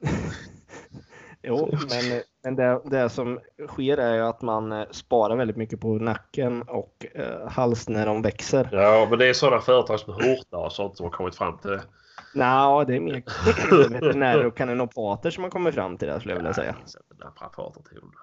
jo, 1.42 1.68
men, 1.72 2.22
men 2.44 2.56
det, 2.56 2.80
det 2.84 3.08
som 3.08 3.40
sker 3.68 3.98
är 3.98 4.22
att 4.22 4.42
man 4.42 4.72
eh, 4.72 4.86
sparar 4.90 5.36
väldigt 5.36 5.56
mycket 5.56 5.80
på 5.80 5.94
nacken 5.94 6.62
och 6.62 7.06
eh, 7.14 7.48
hals 7.48 7.88
när 7.88 8.06
de 8.06 8.22
växer. 8.22 8.68
Ja, 8.72 9.06
men 9.10 9.18
det 9.18 9.26
är 9.26 9.32
sådana 9.32 9.60
företag 9.60 10.00
som 10.00 10.14
Hurta 10.14 10.56
och 10.56 10.72
sånt 10.72 10.96
som 10.96 11.04
har 11.04 11.10
kommit 11.10 11.34
fram 11.34 11.58
till 11.58 11.70
det. 11.70 11.82
Nej, 12.34 12.84
det 12.86 12.96
är 12.96 13.00
mer 13.00 13.22
veterinärer 13.88 14.46
och 14.46 14.56
kaninopater 14.56 15.30
som 15.30 15.44
har 15.44 15.50
kommit 15.50 15.74
fram 15.74 15.96
till 15.96 16.08
det 16.08 16.20
skulle 16.20 16.34
jag 16.34 16.38
vilja 16.38 16.54
säga. 16.54 16.76
Naprapater 17.24 17.82
till 17.82 17.98
hundar. 18.00 18.20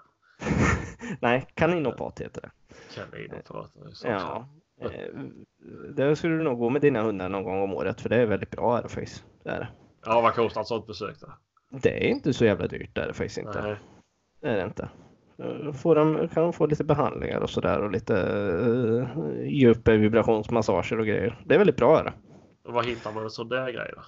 Nej, 1.19 1.47
kaninopat 1.53 2.21
heter 2.21 2.41
det. 2.41 2.51
Kaninopater. 2.95 3.93
Ja. 4.03 4.49
Eh, 4.81 4.89
det 5.95 6.15
skulle 6.15 6.37
du 6.37 6.43
nog 6.43 6.59
gå 6.59 6.69
med 6.69 6.81
dina 6.81 7.01
hundar 7.01 7.29
någon 7.29 7.43
gång 7.43 7.61
om 7.61 7.73
året 7.73 8.01
för 8.01 8.09
det 8.09 8.15
är 8.15 8.25
väldigt 8.25 8.51
bra 8.51 8.75
aeroface. 8.75 9.23
Det 9.43 9.49
är 9.49 9.59
det. 9.59 9.67
Ja, 10.05 10.21
vad 10.21 10.33
kostar 10.33 10.61
ett 10.61 10.67
sånt 10.67 10.87
besök 10.87 11.15
då? 11.21 11.27
Det 11.81 12.05
är 12.05 12.09
inte 12.09 12.33
så 12.33 12.45
jävla 12.45 12.67
dyrt 12.67 12.95
det 12.95 13.01
är 13.01 13.07
det 13.07 13.13
faktiskt 13.13 13.37
inte. 13.37 13.61
Nej. 13.61 13.75
Det 14.41 14.47
är 14.47 14.57
det 14.57 14.63
inte. 14.63 14.89
Får 15.73 15.95
de, 15.95 16.27
kan 16.27 16.43
de 16.43 16.53
få 16.53 16.65
lite 16.65 16.83
behandlingar 16.83 17.39
och 17.39 17.49
sådär 17.49 17.81
och 17.81 17.91
lite 17.91 18.13
uh, 18.13 19.07
djup 19.47 19.87
vibrationsmassager 19.87 20.99
och 20.99 21.05
grejer. 21.05 21.41
Det 21.45 21.53
är 21.53 21.57
väldigt 21.57 21.77
bra. 21.77 21.99
Är 21.99 22.03
det. 22.03 22.13
Och 22.63 22.73
var 22.73 22.83
hittar 22.83 23.11
man 23.11 23.29
sån 23.29 23.49
där 23.49 23.71
grej 23.71 23.91
då? 23.95 24.01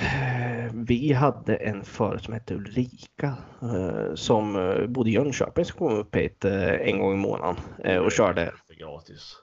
Eh, 0.00 0.70
vi 0.72 1.12
hade 1.12 1.56
en 1.56 1.84
förut 1.84 2.24
som 2.24 2.34
hette 2.34 2.54
Ulrika 2.54 3.34
eh, 3.62 4.14
som 4.14 4.56
eh, 4.56 4.86
bodde 4.86 5.10
i 5.10 5.12
Jönköping 5.12 5.64
som 5.64 5.78
kom 5.78 5.98
upp 5.98 6.16
hit 6.16 6.44
en 6.44 6.98
gång 6.98 7.12
i 7.12 7.16
månaden 7.16 7.56
och 8.04 8.12
körde. 8.12 8.52
Gratis. 8.78 9.36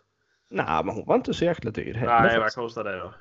Nej, 0.49 0.85
men 0.85 0.95
hon 0.95 1.05
var 1.05 1.15
inte 1.15 1.33
så 1.33 1.45
jäkla 1.45 1.71
dyr 1.71 1.93
heller. 1.93 2.21
Nej, 2.21 2.39
vad 2.39 2.53
kostade 2.53 2.91
det 2.91 2.99
då? 2.99 3.13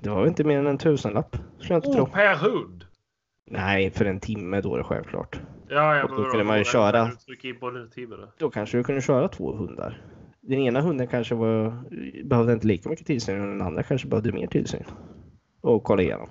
Det 0.00 0.10
var 0.10 0.26
inte 0.26 0.44
mer 0.44 0.58
än 0.58 0.66
en 0.66 0.78
tusenlapp. 0.78 1.36
Skulle 1.58 1.74
jag 1.74 1.78
inte 1.78 1.88
oh, 1.88 1.94
tro. 1.94 2.06
per 2.06 2.36
hund? 2.36 2.84
Nej, 3.50 3.90
för 3.90 4.04
en 4.04 4.20
timme 4.20 4.60
då 4.60 4.74
är 4.74 4.78
det 4.78 4.84
självklart. 4.84 5.40
Ja, 5.68 5.96
ja, 5.96 6.06
men 6.08 6.16
då 6.16 6.30
kunde 6.30 6.44
man 6.44 6.58
ju 6.58 6.64
köra. 6.64 7.10
timme 7.90 8.16
då. 8.16 8.32
då 8.38 8.50
kanske 8.50 8.76
du 8.76 8.84
kunde 8.84 9.02
köra 9.02 9.28
två 9.28 9.52
hundar 9.52 10.02
den 10.46 10.60
ena 10.60 10.80
hunden 10.80 11.06
kanske 11.06 11.34
var, 11.34 11.82
behövde 12.24 12.52
inte 12.52 12.66
lika 12.66 12.88
mycket 12.88 13.06
tillsyn 13.06 13.40
och 13.40 13.46
den 13.46 13.62
andra 13.62 13.82
kanske 13.82 14.08
behövde 14.08 14.32
mer 14.32 14.46
tillsyn. 14.46 14.84
Och 15.60 15.84
kolla 15.84 16.02
igenom. 16.02 16.28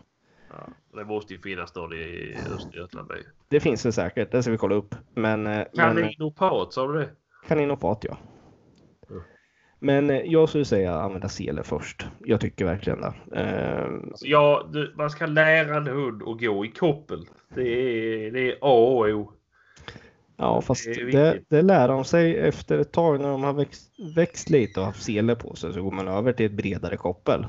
Ja, 0.50 0.68
det 0.94 1.06
måste 1.06 1.34
ju 1.34 1.42
finnas 1.42 1.76
någon 1.76 1.94
i 1.94 2.38
Östergötland. 2.56 3.12
Det 3.48 3.60
finns 3.60 3.84
det 3.84 3.92
säkert, 3.92 4.32
det 4.32 4.44
ska 4.44 4.52
vi 4.52 4.58
kolla 4.58 4.76
upp. 4.76 4.96
Men, 5.14 5.48
eh, 5.48 5.66
Kaninopat, 5.76 6.74
sa 6.74 6.88
du 6.88 7.00
det? 7.00 7.10
Kaninopat, 7.48 8.04
ja. 8.04 8.18
Men 9.86 10.10
eh, 10.10 10.22
jag 10.26 10.50
skulle 10.50 10.66
säga 10.66 10.96
använda 10.96 11.30
sele 11.30 11.64
först. 11.64 12.08
Jag 12.20 12.42
tycker 12.42 12.66
verkligen 12.66 13.02
det. 13.02 13.14
Uh, 13.42 14.08
alltså, 14.08 14.26
ja, 14.26 14.70
du, 14.74 14.94
man 14.98 15.10
ska 15.10 15.26
lära 15.26 15.78
en 15.78 15.88
hund 15.88 16.24
att 16.24 16.40
gå 16.40 16.66
i 16.66 16.72
koppel. 16.72 17.26
Det 17.56 17.70
är, 17.70 18.32
det 18.32 18.52
är 18.52 18.58
A 18.62 18.74
och 18.74 19.06
O. 19.06 19.32
Ja, 20.38 20.62
fast 20.62 20.86
det, 20.86 21.12
det, 21.12 21.40
det, 21.50 21.62
lär 21.62 21.88
de 21.88 22.06
sig 22.06 22.38
efter 22.38 22.80
ett 22.80 22.92
tag 22.92 23.20
när 23.22 23.30
de 23.30 23.44
har 23.44 23.54
växt, 23.54 23.92
växt 24.16 24.50
lite 24.50 24.80
och 24.80 24.86
haft 24.86 25.04
sele 25.04 25.36
på 25.36 25.56
sig 25.56 25.74
så 25.74 25.84
går 25.84 25.92
man 25.92 26.08
över 26.08 26.34
till 26.34 26.46
ett 26.46 26.52
bredare 26.52 26.98
koppel. 26.98 27.48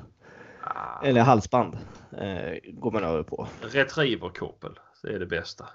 Ah. 0.62 1.06
Eller 1.06 1.20
halsband 1.20 1.78
eh, 2.18 2.72
går 2.72 2.90
man 2.90 3.04
över 3.04 3.22
på. 3.22 3.48
Retrieverkoppel, 3.60 4.70
det 5.02 5.08
är 5.08 5.18
det 5.18 5.26
bästa. 5.26 5.68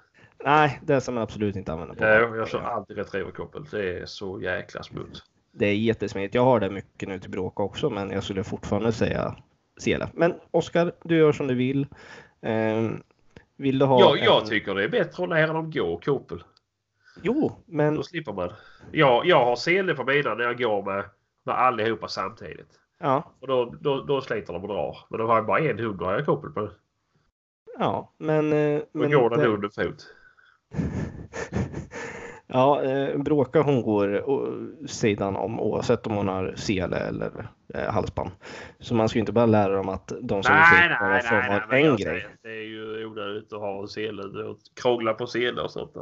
Nej, 0.44 0.80
det 0.82 1.00
ska 1.00 1.12
man 1.12 1.22
absolut 1.22 1.56
inte 1.56 1.72
använda 1.72 1.94
på. 1.94 2.04
Ja, 2.04 2.36
jag 2.36 2.48
kör 2.48 2.60
alltid 2.60 2.96
retrieverkoppel. 2.96 3.64
Det 3.70 3.98
är 3.98 4.06
så 4.06 4.40
jäkla 4.40 4.82
smutt. 4.82 5.22
Det 5.52 5.66
är 5.66 5.74
jättesmidigt. 5.74 6.34
Jag 6.34 6.44
har 6.44 6.60
det 6.60 6.70
mycket 6.70 7.08
nu 7.08 7.18
till 7.18 7.30
bråk 7.30 7.60
också, 7.60 7.90
men 7.90 8.10
jag 8.10 8.24
skulle 8.24 8.44
fortfarande 8.44 8.92
säga 8.92 9.36
sele. 9.80 10.08
Men 10.14 10.34
Oskar, 10.50 10.92
du 11.04 11.16
gör 11.16 11.32
som 11.32 11.46
du 11.46 11.54
vill. 11.54 11.86
Eh, 12.40 12.90
vill 13.56 13.78
du 13.78 13.84
ha 13.84 14.00
ja, 14.00 14.16
jag 14.16 14.42
en... 14.42 14.48
tycker 14.48 14.74
det 14.74 14.84
är 14.84 14.88
bättre 14.88 15.22
att 15.22 15.28
lära 15.28 15.52
dem 15.52 15.70
gå 15.70 16.00
koppel. 16.04 16.44
Jo, 17.22 17.52
men... 17.66 17.94
Då 17.94 18.02
slipper 18.02 18.32
man. 18.32 18.52
Jag, 18.92 19.26
jag 19.26 19.44
har 19.44 19.56
sele 19.56 19.94
på 19.94 20.04
mina 20.04 20.34
när 20.34 20.44
jag 20.44 20.58
går 20.58 20.82
med, 20.82 21.04
med 21.44 21.54
allihopa 21.54 22.08
samtidigt. 22.08 22.78
Ja. 22.98 23.32
Och 23.40 23.46
då, 23.48 23.74
då, 23.80 24.02
då 24.02 24.20
sliter 24.20 24.52
de 24.52 24.62
och 24.62 24.68
drar. 24.68 24.98
Men 25.10 25.20
då 25.20 25.26
har 25.26 25.34
jag 25.34 25.46
bara 25.46 25.58
en 25.58 25.78
hund 25.78 26.00
och 26.00 26.06
har 26.06 26.14
jag 26.14 26.26
koppel 26.26 26.50
på. 26.50 26.70
Ja, 27.78 28.12
men... 28.18 28.52
Eh, 28.52 28.78
då 28.92 28.98
men 28.98 29.10
går 29.10 29.30
den 29.30 29.40
det... 29.40 29.46
under 29.46 29.68
fot. 29.68 30.06
ja, 32.52 32.82
eh, 32.82 33.18
Bråka 33.18 33.62
hon 33.62 33.82
går 33.82 34.24
sidan 34.86 35.36
om 35.36 35.60
oavsett 35.60 36.06
om 36.06 36.16
hon 36.16 36.28
har 36.28 36.54
sele 36.56 36.96
eller 36.96 37.48
eh, 37.74 37.92
halsband. 37.92 38.30
Så 38.78 38.94
man 38.94 39.08
ska 39.08 39.18
ju 39.18 39.20
inte 39.20 39.32
bara 39.32 39.46
lära 39.46 39.76
dem 39.76 39.88
att 39.88 40.12
de 40.20 40.42
som 40.42 40.54
nej, 40.54 40.88
nej, 40.88 40.98
bara 41.00 41.20
får 41.20 41.36
ha 41.36 41.76
en 41.76 41.96
grej. 41.96 42.26
Det 42.42 42.48
är 42.48 42.62
ju 42.62 43.06
onödigt 43.06 43.52
att 43.52 43.60
ha 43.60 43.86
sele 43.86 44.44
och 44.44 44.58
krångla 44.82 45.14
på 45.14 45.26
sele 45.26 45.62
och 45.62 45.70
sånt. 45.70 45.92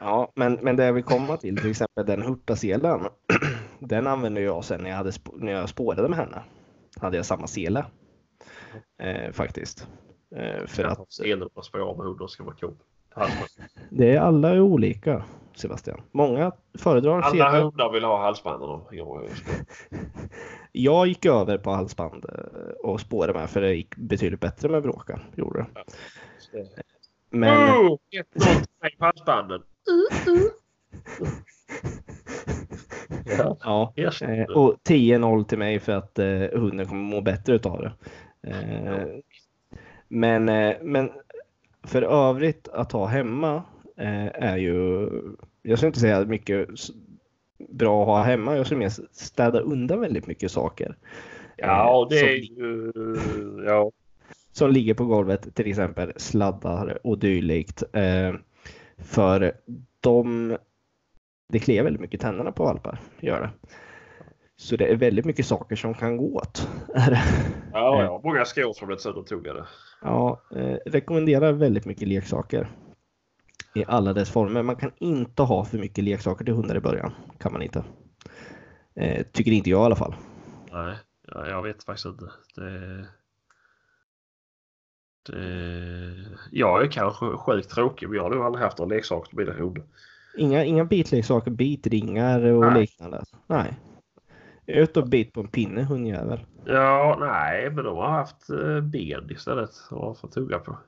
Ja, 0.00 0.32
men, 0.34 0.58
men 0.62 0.76
det 0.76 0.84
jag 0.84 0.92
vill 0.92 1.04
komma 1.04 1.36
till, 1.36 1.56
till 1.56 1.70
exempel 1.70 2.06
den 2.06 2.22
hurtaselen. 2.22 3.00
den 3.78 4.06
använde 4.06 4.40
jag 4.40 4.64
sen 4.64 4.82
när 4.82 4.90
jag, 4.90 4.96
hade, 4.96 5.12
när 5.34 5.52
jag 5.52 5.68
spårade 5.68 6.08
med 6.08 6.18
henne. 6.18 6.42
Hade 7.00 7.16
jag 7.16 7.26
samma 7.26 7.46
sele. 7.46 7.84
Eh, 9.02 9.32
faktiskt. 9.32 9.88
Eh, 10.36 10.66
för 10.66 10.84
att... 10.84 11.12
Selen 11.12 11.48
och 11.54 11.64
spåra 11.64 11.96
med 11.96 12.06
hundar 12.06 12.26
ska 12.26 12.44
vara 12.44 12.54
cool. 12.54 12.74
Det 13.90 14.16
är 14.16 14.20
alla 14.20 14.50
är 14.50 14.60
olika 14.60 15.24
Sebastian. 15.60 16.00
Många 16.12 16.52
föredrar 16.78 17.20
Alla 17.20 17.60
hundar 17.60 17.92
vill 17.92 18.04
ha 18.04 18.22
halsbanden. 18.22 18.80
jag 20.72 21.06
gick 21.06 21.26
över 21.26 21.58
på 21.58 21.70
halsband 21.70 22.24
eh, 22.24 22.90
och 22.90 23.00
spårade 23.00 23.32
med 23.32 23.50
för 23.50 23.60
det 23.60 23.74
gick 23.74 23.96
betydligt 23.96 24.40
bättre 24.40 24.68
med 24.68 24.82
bråka. 24.82 25.20
Gjorde 25.34 25.58
det. 25.58 25.66
Ja. 25.74 25.84
Men... 27.30 27.70
Oh, 27.70 27.98
1-0 28.34 28.98
på 28.98 29.04
halsbanden. 29.04 29.62
ja, 33.62 33.92
ja. 33.94 34.12
Eh, 34.20 34.44
och 34.44 34.76
10-0 34.88 35.44
till 35.44 35.58
mig 35.58 35.80
för 35.80 35.92
att 35.92 36.18
eh, 36.18 36.40
hunden 36.52 36.86
kommer 36.86 37.02
må 37.02 37.20
bättre 37.20 37.54
utav 37.54 37.82
det. 37.82 37.92
Men, 40.08 40.44
men 40.82 41.10
för 41.82 42.02
övrigt 42.02 42.68
att 42.68 42.92
ha 42.92 43.06
hemma 43.06 43.62
är 44.34 44.56
ju, 44.56 45.08
jag 45.62 45.78
skulle 45.78 45.86
inte 45.86 46.00
säga 46.00 46.24
mycket 46.24 46.68
bra 47.68 48.02
att 48.02 48.08
ha 48.08 48.22
hemma. 48.22 48.56
Jag 48.56 48.66
skulle 48.66 48.78
mer 48.78 48.92
städa 49.12 49.60
undan 49.60 50.00
väldigt 50.00 50.26
mycket 50.26 50.50
saker. 50.50 50.96
Ja, 51.56 52.06
det 52.10 52.20
är 52.20 52.36
ju... 52.36 52.92
Ja. 53.66 53.90
Som 54.52 54.70
ligger 54.70 54.94
på 54.94 55.04
golvet, 55.04 55.54
till 55.54 55.66
exempel 55.66 56.12
sladdar 56.16 57.06
och 57.06 57.18
dylikt. 57.18 57.82
Eh, 57.92 58.34
för 58.98 59.52
de, 60.00 60.56
det 61.48 61.58
kliar 61.58 61.84
väldigt 61.84 62.00
mycket 62.00 62.20
tänderna 62.20 62.52
på 62.52 62.64
valpar, 62.64 63.00
gör 63.20 63.40
det. 63.40 63.50
Så 64.56 64.76
det 64.76 64.92
är 64.92 64.96
väldigt 64.96 65.24
mycket 65.24 65.46
saker 65.46 65.76
som 65.76 65.94
kan 65.94 66.16
gå 66.16 66.34
åt. 66.34 66.68
Ja, 67.72 68.02
ja. 68.02 68.20
många 68.24 68.44
skor 68.44 68.72
som 68.72 68.86
blivit 68.86 69.00
söndertuggade. 69.00 69.66
Ja, 70.02 70.40
eh, 70.56 70.76
rekommenderar 70.86 71.52
väldigt 71.52 71.84
mycket 71.84 72.08
leksaker. 72.08 72.68
I 73.74 73.84
alla 73.88 74.12
dess 74.12 74.30
former. 74.30 74.62
Man 74.62 74.76
kan 74.76 74.92
inte 74.98 75.42
ha 75.42 75.64
för 75.64 75.78
mycket 75.78 76.04
leksaker 76.04 76.44
till 76.44 76.54
hundar 76.54 76.76
i 76.76 76.80
början. 76.80 77.12
Kan 77.38 77.52
man 77.52 77.62
inte. 77.62 77.84
Eh, 78.94 79.26
tycker 79.32 79.52
inte 79.52 79.70
jag 79.70 79.82
i 79.82 79.84
alla 79.84 79.96
fall. 79.96 80.14
Nej, 80.72 80.96
ja, 81.26 81.46
jag 81.48 81.62
vet 81.62 81.84
faktiskt 81.84 82.06
inte. 82.06 82.30
Det... 82.54 83.06
Det... 85.26 86.26
Jag 86.50 86.82
är 86.82 86.90
kanske 86.90 87.26
sjukt 87.36 87.70
tråkig 87.70 88.08
men 88.08 88.16
jag 88.16 88.22
har 88.22 88.30
nog 88.30 88.44
aldrig 88.44 88.64
haft 88.64 88.78
några 88.78 88.94
leksaker 88.94 89.28
till 89.28 89.38
mina 89.38 89.52
hundar. 89.52 89.84
Inga, 90.36 90.64
inga 90.64 90.84
bitleksaker, 90.84 91.50
bitringar 91.50 92.42
och 92.44 92.60
Nej. 92.60 92.80
liknande. 92.80 93.24
Nej. 93.46 93.78
Ut 94.66 94.96
och 94.96 95.08
bit 95.08 95.32
på 95.32 95.40
en 95.40 95.48
pinne 95.48 95.82
hundjävel. 95.82 96.40
Ja, 96.64 97.16
nej, 97.20 97.70
men 97.70 97.84
de 97.84 97.96
har 97.96 98.10
haft 98.10 98.50
eh, 98.50 98.80
ben 98.80 99.30
istället 99.30 99.70
att 99.90 100.18
få 100.18 100.28
tugga 100.28 100.58
på. 100.58 100.78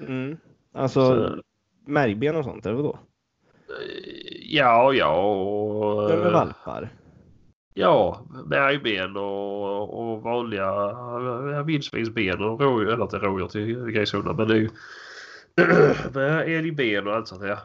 Mm. 0.00 0.36
Alltså 0.72 1.00
Så- 1.00 1.42
märgben 1.84 2.36
och 2.36 2.44
sånt, 2.44 2.66
eller 2.66 2.76
vadå? 2.76 2.98
Eh, 3.68 4.24
Ja, 4.46 4.92
ja 4.92 5.34
och... 5.34 6.10
Ja, 6.10 6.16
med 6.16 6.32
valpar. 6.32 6.88
Ja, 7.74 8.26
märgben 8.46 9.16
och, 9.16 10.00
och 10.00 10.22
vanliga 10.22 10.70
eh, 11.54 11.64
vildsvinsben 11.64 12.42
och 12.42 12.60
rådjur, 12.60 12.92
eller 12.92 13.02
inte 13.02 13.18
rådjur 13.18 13.48
till 13.48 13.90
grishundar 13.90 14.34
men 14.34 14.48
det 14.48 14.54
är 14.54 14.58
ju 14.58 14.70
med 16.14 16.48
älgben 16.58 17.06
och 17.06 17.14
allt 17.14 17.28
sånt 17.28 17.40
där. 17.40 17.58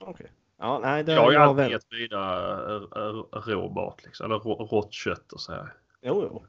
Okej. 0.00 0.32
Ja, 0.58 0.78
nej, 0.82 1.04
det 1.04 1.12
Jag 1.12 1.22
har 1.22 1.32
ju 1.32 1.36
alltid 1.38 1.70
gett 1.70 1.92
mina 1.92 2.52
eh, 2.66 2.82
eh, 2.96 3.46
rå 3.46 3.68
mat 3.68 4.04
liksom, 4.04 4.24
eller 4.26 4.38
rå, 4.38 4.54
rått 4.54 4.92
kött 4.92 5.32
och 5.32 5.40
så 5.40 5.52
här. 5.52 5.72
Jo, 6.02 6.28
jo. 6.30 6.44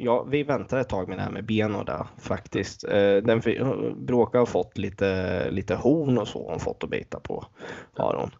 Ja, 0.00 0.22
vi 0.22 0.42
väntar 0.42 0.78
ett 0.78 0.88
tag 0.88 1.08
med 1.08 1.18
det 1.18 1.22
här 1.22 1.30
med 1.30 1.44
ben 1.44 1.74
och 1.74 1.84
det 1.84 2.06
faktiskt. 2.18 2.84
Eh, 2.84 3.16
den 3.16 3.40
bråkar 3.40 3.94
Bråka 3.94 4.38
har 4.38 4.46
fått 4.46 4.78
lite, 4.78 5.50
lite 5.50 5.74
horn 5.74 6.18
och 6.18 6.28
så 6.28 6.50
hon 6.50 6.60
fått 6.60 6.84
att 6.84 6.90
bita 6.90 7.20
på. 7.20 7.44
Har 7.94 8.14
hon. 8.14 8.30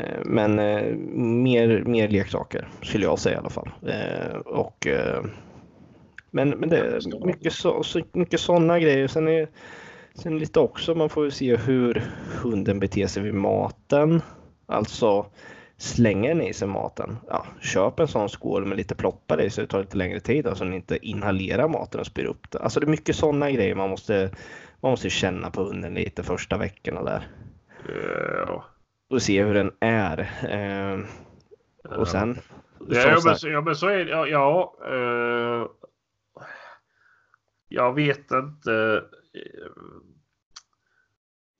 Eh, 0.00 0.20
men 0.24 0.58
eh, 0.58 0.94
mer, 1.16 1.84
mer 1.84 2.08
leksaker 2.08 2.68
skulle 2.82 3.04
jag 3.04 3.18
säga 3.18 3.36
i 3.36 3.38
alla 3.38 3.50
fall. 3.50 3.70
Och, 4.44 4.86
men, 6.30 6.50
men 6.50 6.68
det 6.68 6.78
är 6.78 7.26
mycket, 7.26 7.52
så, 7.52 7.82
så, 7.82 8.00
mycket 8.12 8.40
sådana 8.40 8.78
grejer. 8.78 9.06
Sen, 9.08 9.28
är, 9.28 9.48
sen 10.14 10.38
lite 10.38 10.60
också, 10.60 10.94
man 10.94 11.08
får 11.08 11.24
ju 11.24 11.30
se 11.30 11.56
hur 11.56 12.02
hunden 12.42 12.80
beter 12.80 13.06
sig 13.06 13.22
vid 13.22 13.34
maten. 13.34 14.22
Alltså 14.66 15.26
slänger 15.76 16.34
ni 16.34 16.48
i 16.48 16.52
sig 16.52 16.68
maten, 16.68 17.16
ja, 17.28 17.46
köp 17.60 18.00
en 18.00 18.08
sån 18.08 18.28
skål 18.28 18.66
med 18.66 18.76
lite 18.76 18.94
ploppar 18.94 19.40
i 19.40 19.50
så 19.50 19.60
det 19.60 19.66
tar 19.66 19.80
lite 19.80 19.96
längre 19.96 20.20
tid, 20.20 20.46
alltså 20.46 20.64
ni 20.64 20.76
inte 20.76 21.06
inhalerar 21.06 21.68
maten 21.68 22.00
och 22.00 22.06
spyr 22.06 22.24
upp 22.24 22.50
det. 22.50 22.58
Alltså 22.58 22.80
det 22.80 22.86
är 22.86 22.90
mycket 22.90 23.16
sådana 23.16 23.50
grejer 23.50 23.74
man 23.74 23.90
måste, 23.90 24.30
man 24.80 24.90
måste 24.90 25.10
känna 25.10 25.50
på 25.50 25.64
hunden 25.64 25.94
lite 25.94 26.22
första 26.22 26.56
veckorna 26.56 27.02
där. 27.02 27.28
Ja. 28.46 28.64
Och 29.10 29.22
se 29.22 29.44
hur 29.44 29.54
den 29.54 29.72
är. 29.80 30.18
Eh, 30.48 30.98
och 31.98 32.08
sen... 32.08 32.38
Ja, 32.88 33.20
men, 33.24 33.52
ja, 33.52 33.60
men 33.60 33.76
så 33.76 33.88
är 33.88 34.04
det. 34.04 34.10
Ja, 34.10 34.26
ja 34.26 34.76
eh, 34.86 35.66
jag 37.68 37.94
vet 37.94 38.30
inte. 38.30 39.02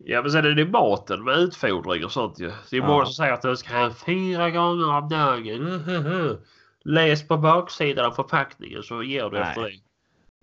Ja 0.06 0.22
men 0.22 0.30
sen 0.30 0.44
är 0.44 0.50
det 0.50 0.64
maten 0.64 1.24
med 1.24 1.38
utfodring 1.38 2.04
och 2.04 2.12
sånt 2.12 2.40
ju. 2.40 2.46
Det 2.70 2.76
är 2.76 2.80
Ja. 2.80 2.86
många 2.86 3.04
som 3.04 3.14
säger 3.14 3.32
att 3.32 3.42
du 3.42 3.56
ska 3.56 3.76
ha 3.76 3.90
fyra 4.06 4.50
gånger 4.50 4.90
om 4.98 5.08
dagen. 5.08 6.38
Läs 6.84 7.28
på 7.28 7.36
baksidan 7.36 8.06
av 8.06 8.10
förpackningen 8.10 8.82
så 8.82 9.02
ger 9.02 9.30
du 9.30 9.38
Nej. 9.38 9.48
efter 9.48 9.62
det. 9.62 9.70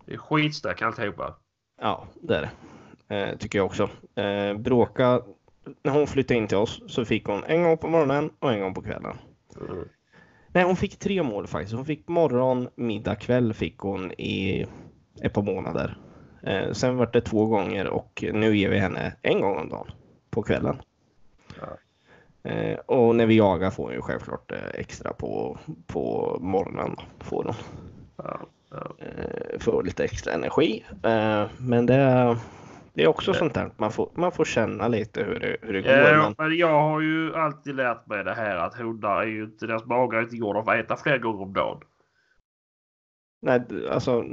Det 0.05 0.13
är 0.13 0.17
skitsnack 0.17 0.81
alltihopa. 0.81 1.35
Ja, 1.81 2.07
det 2.21 2.35
är 2.35 2.41
det. 3.07 3.15
Eh, 3.15 3.37
tycker 3.37 3.59
jag 3.59 3.65
också. 3.65 3.89
Eh, 4.15 4.57
bråka, 4.57 5.21
när 5.83 5.91
hon 5.91 6.07
flyttade 6.07 6.37
in 6.37 6.47
till 6.47 6.57
oss 6.57 6.81
så 6.87 7.05
fick 7.05 7.25
hon 7.25 7.43
en 7.43 7.63
gång 7.63 7.77
på 7.77 7.87
morgonen 7.87 8.29
och 8.39 8.53
en 8.53 8.59
gång 8.59 8.73
på 8.73 8.81
kvällen. 8.81 9.17
Mm. 9.69 9.87
Nej, 10.53 10.63
hon 10.63 10.75
fick 10.75 10.99
tre 10.99 11.23
mål 11.23 11.47
faktiskt. 11.47 11.75
Hon 11.75 11.85
fick 11.85 12.07
morgon, 12.07 12.69
middag, 12.75 13.15
kväll 13.15 13.53
fick 13.53 13.77
hon 13.77 14.11
i 14.11 14.65
ett 15.23 15.33
par 15.33 15.41
månader. 15.41 15.97
Eh, 16.43 16.71
sen 16.71 16.97
var 16.97 17.09
det 17.13 17.21
två 17.21 17.45
gånger 17.45 17.87
och 17.87 18.23
nu 18.33 18.57
ger 18.57 18.69
vi 18.69 18.77
henne 18.77 19.13
en 19.21 19.41
gång 19.41 19.57
om 19.57 19.69
dagen 19.69 19.87
på 20.29 20.43
kvällen. 20.43 20.81
Ja. 21.59 21.77
Eh, 22.51 22.79
och 22.79 23.15
när 23.15 23.25
vi 23.25 23.37
jagar 23.37 23.69
får 23.69 23.83
hon 23.83 23.93
ju 23.93 24.01
självklart 24.01 24.51
eh, 24.51 24.57
extra 24.73 25.13
på, 25.13 25.57
på 25.87 26.37
morgonen. 26.41 26.95
Får 27.19 27.43
hon. 27.43 27.55
Ja, 28.17 28.39
ja. 28.69 28.91
Får 29.59 29.83
lite 29.83 30.03
extra 30.03 30.33
energi. 30.33 30.85
Men 31.57 31.85
det, 31.85 32.37
det 32.93 33.03
är 33.03 33.07
också 33.07 33.33
sånt 33.33 33.53
där 33.53 33.71
man 33.77 33.91
får, 33.91 34.09
man 34.13 34.31
får 34.31 34.45
känna 34.45 34.87
lite 34.87 35.23
hur 35.23 35.39
det, 35.39 35.57
hur 35.61 35.73
det 35.73 35.81
går. 35.81 35.91
Ja, 35.91 36.33
men, 36.37 36.57
jag 36.57 36.81
har 36.81 37.01
ju 37.01 37.35
alltid 37.35 37.75
lärt 37.75 38.07
mig 38.07 38.23
det 38.23 38.33
här 38.33 38.55
att 38.55 38.75
hundar 38.75 39.21
är 39.21 39.25
ju 39.25 39.43
inte, 39.43 39.67
deras 39.67 39.85
magar 39.85 40.21
inte 40.21 40.37
för 40.37 40.71
att 40.71 40.85
äta 40.85 40.97
flera 40.97 41.17
gånger 41.17 41.41
om 41.41 41.53
dagen. 41.53 41.81
Nej, 43.41 43.61
alltså, 43.91 44.25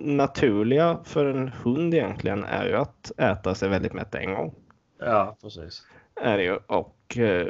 naturliga 0.00 0.98
för 1.04 1.26
en 1.26 1.48
hund 1.48 1.94
egentligen 1.94 2.44
är 2.44 2.66
ju 2.66 2.74
att 2.74 3.12
äta 3.18 3.54
sig 3.54 3.68
väldigt 3.68 3.92
mätt 3.92 4.14
en 4.14 4.34
gång. 4.34 4.54
Ja, 4.98 5.36
precis. 5.42 5.86
Är 6.20 6.36
det 6.36 6.44
ju. 6.44 6.56
Och 6.66 7.18
eh, 7.18 7.46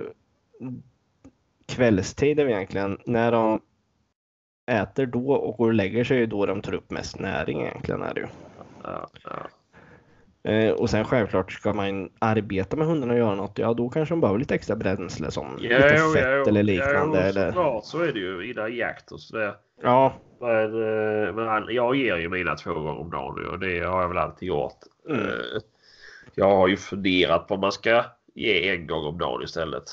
kvällstid 1.66 2.40
är 2.40 2.44
vi 2.44 2.52
egentligen 2.52 2.98
när 3.06 3.32
de 3.32 3.60
äter 4.66 5.06
då 5.06 5.32
och 5.32 5.56
går 5.56 5.66
och 5.66 5.74
lägger 5.74 6.04
sig 6.04 6.22
är 6.22 6.26
då 6.26 6.46
de 6.46 6.62
tar 6.62 6.74
upp 6.74 6.90
mest 6.90 7.18
näring 7.18 7.60
egentligen. 7.60 8.02
Är 8.02 8.14
det 8.14 8.20
ju. 8.20 8.26
Ja, 8.82 9.08
ja. 9.24 9.48
Eh, 10.50 10.72
och 10.72 10.90
sen 10.90 11.04
självklart 11.04 11.52
ska 11.52 11.72
man 11.72 12.10
arbeta 12.18 12.76
med 12.76 12.86
hundarna 12.86 13.12
och 13.12 13.18
göra 13.18 13.34
något, 13.34 13.58
ja 13.58 13.74
då 13.74 13.88
kanske 13.88 14.12
de 14.12 14.20
behöver 14.20 14.38
lite 14.38 14.54
extra 14.54 14.76
bränsle 14.76 15.30
som 15.30 15.56
lite 15.58 15.98
fett 16.14 16.48
eller 16.48 16.62
liknande. 16.62 17.18
Ja, 17.18 17.24
eller, 17.24 17.80
så 17.80 18.02
är 18.02 18.12
det 18.12 18.18
ju 18.18 18.50
innan 18.50 18.76
jakt 18.76 19.12
och 19.12 19.20
sådär. 19.20 19.54
Ja, 19.82 20.12
Men, 20.40 20.64
eh, 21.26 21.34
men 21.34 21.74
jag 21.74 21.96
ger 21.96 22.16
ju 22.16 22.28
mina 22.28 22.54
två 22.54 22.74
gånger 22.74 23.00
om 23.00 23.10
dagen 23.10 23.34
nu 23.42 23.48
och 23.48 23.58
det 23.58 23.80
har 23.80 24.00
jag 24.02 24.08
väl 24.08 24.18
alltid 24.18 24.48
gjort. 24.48 24.78
Mm. 25.08 25.20
Eh, 25.24 25.30
Jag 26.34 26.56
har 26.56 26.68
ju 26.68 26.76
funderat 26.76 27.48
på 27.48 27.54
om 27.54 27.60
man 27.60 27.72
ska 27.72 28.04
ge 28.34 28.68
en 28.70 28.86
gång 28.86 29.04
om 29.06 29.18
dagen 29.18 29.42
istället. 29.42 29.84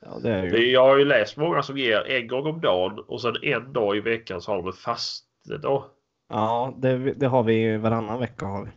ja 0.00 0.18
det 0.22 0.30
är 0.30 0.42
ju. 0.42 0.70
jag 0.70 0.84
har 0.86 0.96
ju 0.98 1.04
läst 1.04 1.36
många 1.36 1.62
som 1.62 1.78
ger 1.78 2.10
en 2.10 2.28
gång 2.28 2.46
om 2.46 2.60
dagen 2.60 3.04
och 3.08 3.20
sen 3.20 3.34
en 3.42 3.72
dag 3.72 3.96
i 3.96 4.00
veckan 4.00 4.40
så 4.40 4.50
har 4.52 4.56
de 4.58 4.66
en 4.66 4.72
fastedag. 4.72 5.84
Ja, 6.28 6.74
det, 6.76 6.98
det 6.98 7.26
har 7.26 7.42
vi 7.42 7.76
varannan 7.76 8.18
vecka 8.20 8.46
har 8.46 8.64
vi 8.64 8.70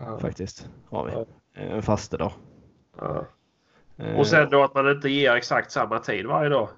Ja. 0.00 0.18
faktiskt. 0.18 0.68
Har 0.90 1.04
vi. 1.04 1.12
Ja. 1.12 1.24
En 1.54 1.82
fastedag. 1.82 2.32
Ja. 2.98 3.26
Eh, 3.98 4.18
Och 4.18 4.26
sen 4.26 4.50
då 4.50 4.62
att 4.62 4.74
man 4.74 4.90
inte 4.90 5.08
ger 5.08 5.34
exakt 5.34 5.70
samma 5.72 5.98
tid 5.98 6.26
varje 6.26 6.48
dag. 6.48 6.68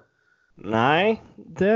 Nej, 0.63 1.21
det, 1.35 1.73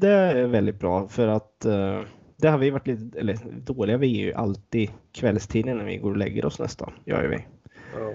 det 0.00 0.10
är 0.10 0.46
väldigt 0.46 0.78
bra 0.78 1.08
för 1.08 1.28
att 1.28 1.64
eh, 1.64 2.00
det 2.36 2.48
har 2.48 2.58
vi 2.58 2.70
varit 2.70 2.86
lite 2.86 3.18
eller, 3.18 3.38
dåliga. 3.64 3.96
Vi 3.96 4.20
är 4.20 4.24
ju 4.24 4.32
alltid 4.32 4.90
kvällstiden 5.12 5.78
när 5.78 5.84
vi 5.84 5.96
går 5.96 6.10
och 6.10 6.16
lägger 6.16 6.44
oss 6.44 6.58
nästan. 6.58 6.92
Gör 7.04 7.26
vi. 7.26 7.46
Ja. 7.98 8.12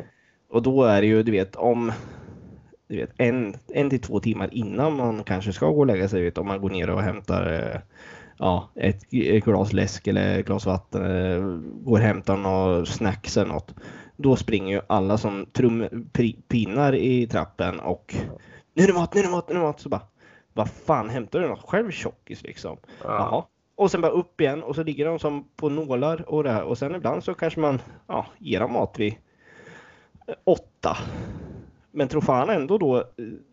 Och 0.49 0.63
då 0.63 0.83
är 0.83 1.01
det 1.01 1.07
ju, 1.07 1.23
du 1.23 1.31
vet, 1.31 1.55
om 1.55 1.91
du 2.87 2.97
vet, 2.97 3.11
en, 3.17 3.55
en 3.67 3.89
till 3.89 4.01
två 4.01 4.19
timmar 4.19 4.49
innan 4.51 4.95
man 4.95 5.23
kanske 5.23 5.53
ska 5.53 5.69
gå 5.69 5.79
och 5.79 5.85
lägga 5.85 6.09
sig, 6.09 6.23
vet, 6.23 6.37
om 6.37 6.47
man 6.47 6.61
går 6.61 6.69
ner 6.69 6.89
och 6.89 7.01
hämtar 7.01 7.53
eh, 7.53 7.81
ja, 8.37 8.69
ett, 8.75 9.03
ett 9.13 9.45
glas 9.45 9.73
läsk 9.73 10.07
eller 10.07 10.39
ett 10.39 10.45
glas 10.45 10.65
vatten, 10.65 11.03
eh, 11.03 11.41
går 11.83 11.97
och 11.97 11.99
hämtar 11.99 12.37
något 12.37 12.87
snacks 12.87 13.37
eller 13.37 13.53
något. 13.53 13.75
Då 14.17 14.35
springer 14.35 14.75
ju 14.75 14.81
alla 14.87 15.17
som 15.17 15.45
trum, 15.45 16.07
pri, 16.11 16.33
pinnar 16.47 16.95
i 16.95 17.27
trappen 17.27 17.79
och 17.79 18.15
nu 18.79 18.83
är 18.83 18.87
det 18.87 18.93
mat, 18.93 19.13
nu 19.13 19.19
är 19.19 19.23
det 19.23 19.31
mat, 19.31 19.47
nu 19.49 19.55
är 19.55 19.59
det 19.59 19.65
mat. 19.65 19.79
Så 19.79 19.89
bara, 19.89 20.01
vad 20.53 20.69
fan, 20.69 21.09
hämtar 21.09 21.39
du 21.39 21.47
något 21.47 21.69
själv 21.69 21.91
tjockis 21.91 22.43
liksom? 22.43 22.77
Jaha. 23.03 23.17
Ja. 23.31 23.49
Och 23.75 23.91
sen 23.91 24.01
bara 24.01 24.11
upp 24.11 24.41
igen 24.41 24.63
och 24.63 24.75
så 24.75 24.83
ligger 24.83 25.05
de 25.05 25.19
som 25.19 25.49
på 25.55 25.69
nålar 25.69 26.29
och 26.29 26.43
det 26.43 26.51
här. 26.51 26.63
Och 26.63 26.77
sen 26.77 26.95
ibland 26.95 27.23
så 27.23 27.33
kanske 27.33 27.59
man 27.59 27.81
ja, 28.07 28.25
ger 28.37 28.59
dem 28.59 28.73
mat 28.73 28.99
vid 28.99 29.13
eh, 30.27 30.35
åtta. 30.43 30.97
Men 31.91 32.07
tror 32.07 32.21
fan 32.21 32.49
ändå 32.49 32.77
då 32.77 32.97
eh, 32.97 33.03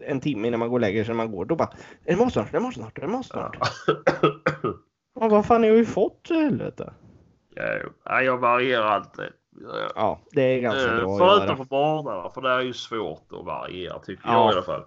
en 0.00 0.20
timme 0.20 0.48
innan 0.48 0.60
man 0.60 0.68
går 0.68 0.76
och 0.76 0.80
lägger 0.80 1.04
sig 1.04 1.14
när 1.14 1.24
man 1.24 1.32
går. 1.32 1.44
Då 1.44 1.56
bara, 1.56 1.70
är 2.04 2.16
det 2.16 2.24
mat 2.24 2.32
snart? 2.32 2.48
Är 2.48 2.52
det 2.52 2.60
mat 2.60 2.74
snart? 2.74 2.98
Är 2.98 3.02
det 3.02 3.08
mat 3.08 3.26
snart? 3.26 3.56
Ja, 5.20 5.28
vad 5.28 5.46
fan 5.46 5.62
har 5.62 5.70
ju 5.70 5.84
fått 5.84 6.20
för 6.28 6.34
helvete? 6.34 6.92
Ja, 8.04 8.22
jag 8.22 8.38
varierar 8.38 8.86
alltid. 8.86 9.24
Ja. 9.94 10.20
Det 10.32 10.42
är 10.42 10.60
ganska 10.60 10.92
Eh, 10.92 10.96
bra 10.96 11.18
Förutom 11.18 11.66
på 11.66 11.76
morgnarna 11.76 12.30
för 12.30 12.40
det 12.40 12.50
är 12.50 12.60
ju 12.60 12.72
svårt 12.72 13.32
att 13.32 13.44
variera 13.44 13.98
tycker 13.98 14.28
Ja. 14.28 14.32
jag 14.32 14.52
i 14.52 14.54
alla 14.56 14.62
fall. 14.62 14.84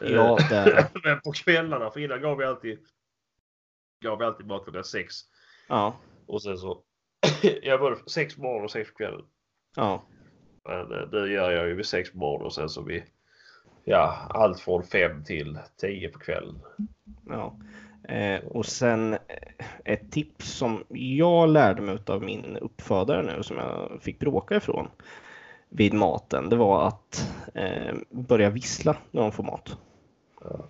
Eh, 0.00 0.10
Ja, 0.10 0.38
det, 0.50 0.90
Men 1.04 1.20
på 1.20 1.32
kvällarna, 1.32 1.90
för 1.90 2.00
innan 2.00 2.20
gav 2.20 2.38
vi 2.38 2.44
alltid 2.44 2.78
gav 4.04 4.18
vi 4.18 4.24
alltid 4.24 4.46
mat 4.46 4.64
klockan 4.64 4.84
sex. 4.84 5.14
ja, 5.68 5.96
Och 6.26 6.42
sen 6.42 6.58
så 6.58 6.82
jag 7.62 7.80
både 7.80 7.96
sex 8.06 8.34
på 8.36 8.42
morgonen 8.42 8.64
och 8.64 8.70
sex 8.70 8.90
på 8.90 8.96
kvällen. 8.96 9.24
ja, 9.76 10.02
Men 10.64 10.92
eh, 10.92 11.08
det 11.08 11.28
gör 11.28 11.50
jag 11.50 11.68
ju 11.68 11.74
vid 11.74 11.86
sex 11.86 12.12
på 12.12 12.18
morgonen 12.18 12.46
och 12.46 12.54
sen 12.54 12.68
så 12.68 12.82
vid 12.82 13.02
ja, 13.84 14.26
allt 14.30 14.60
från 14.60 14.82
fem 14.84 15.24
till 15.24 15.58
tio 15.76 16.08
på 16.08 16.18
kvällen. 16.18 16.62
Ja. 17.28 17.56
Eh, 18.08 18.44
och 18.44 18.66
sen 18.66 19.12
eh, 19.12 19.66
ett 19.84 20.12
tips 20.12 20.48
som 20.52 20.84
jag 20.88 21.48
lärde 21.48 21.82
mig 21.82 21.98
av 22.06 22.22
min 22.22 22.56
uppfödare 22.56 23.22
nu 23.22 23.42
som 23.42 23.56
jag 23.56 23.98
fick 24.02 24.18
bråka 24.18 24.56
ifrån 24.56 24.88
vid 25.72 25.94
maten. 25.94 26.48
Det 26.48 26.56
var 26.56 26.88
att 26.88 27.34
eh, 27.54 27.94
börja 28.10 28.50
vissla 28.50 28.96
när 29.10 29.22
de 29.22 29.32
får 29.32 29.44
mat. 29.44 29.76
Ja. 30.44 30.68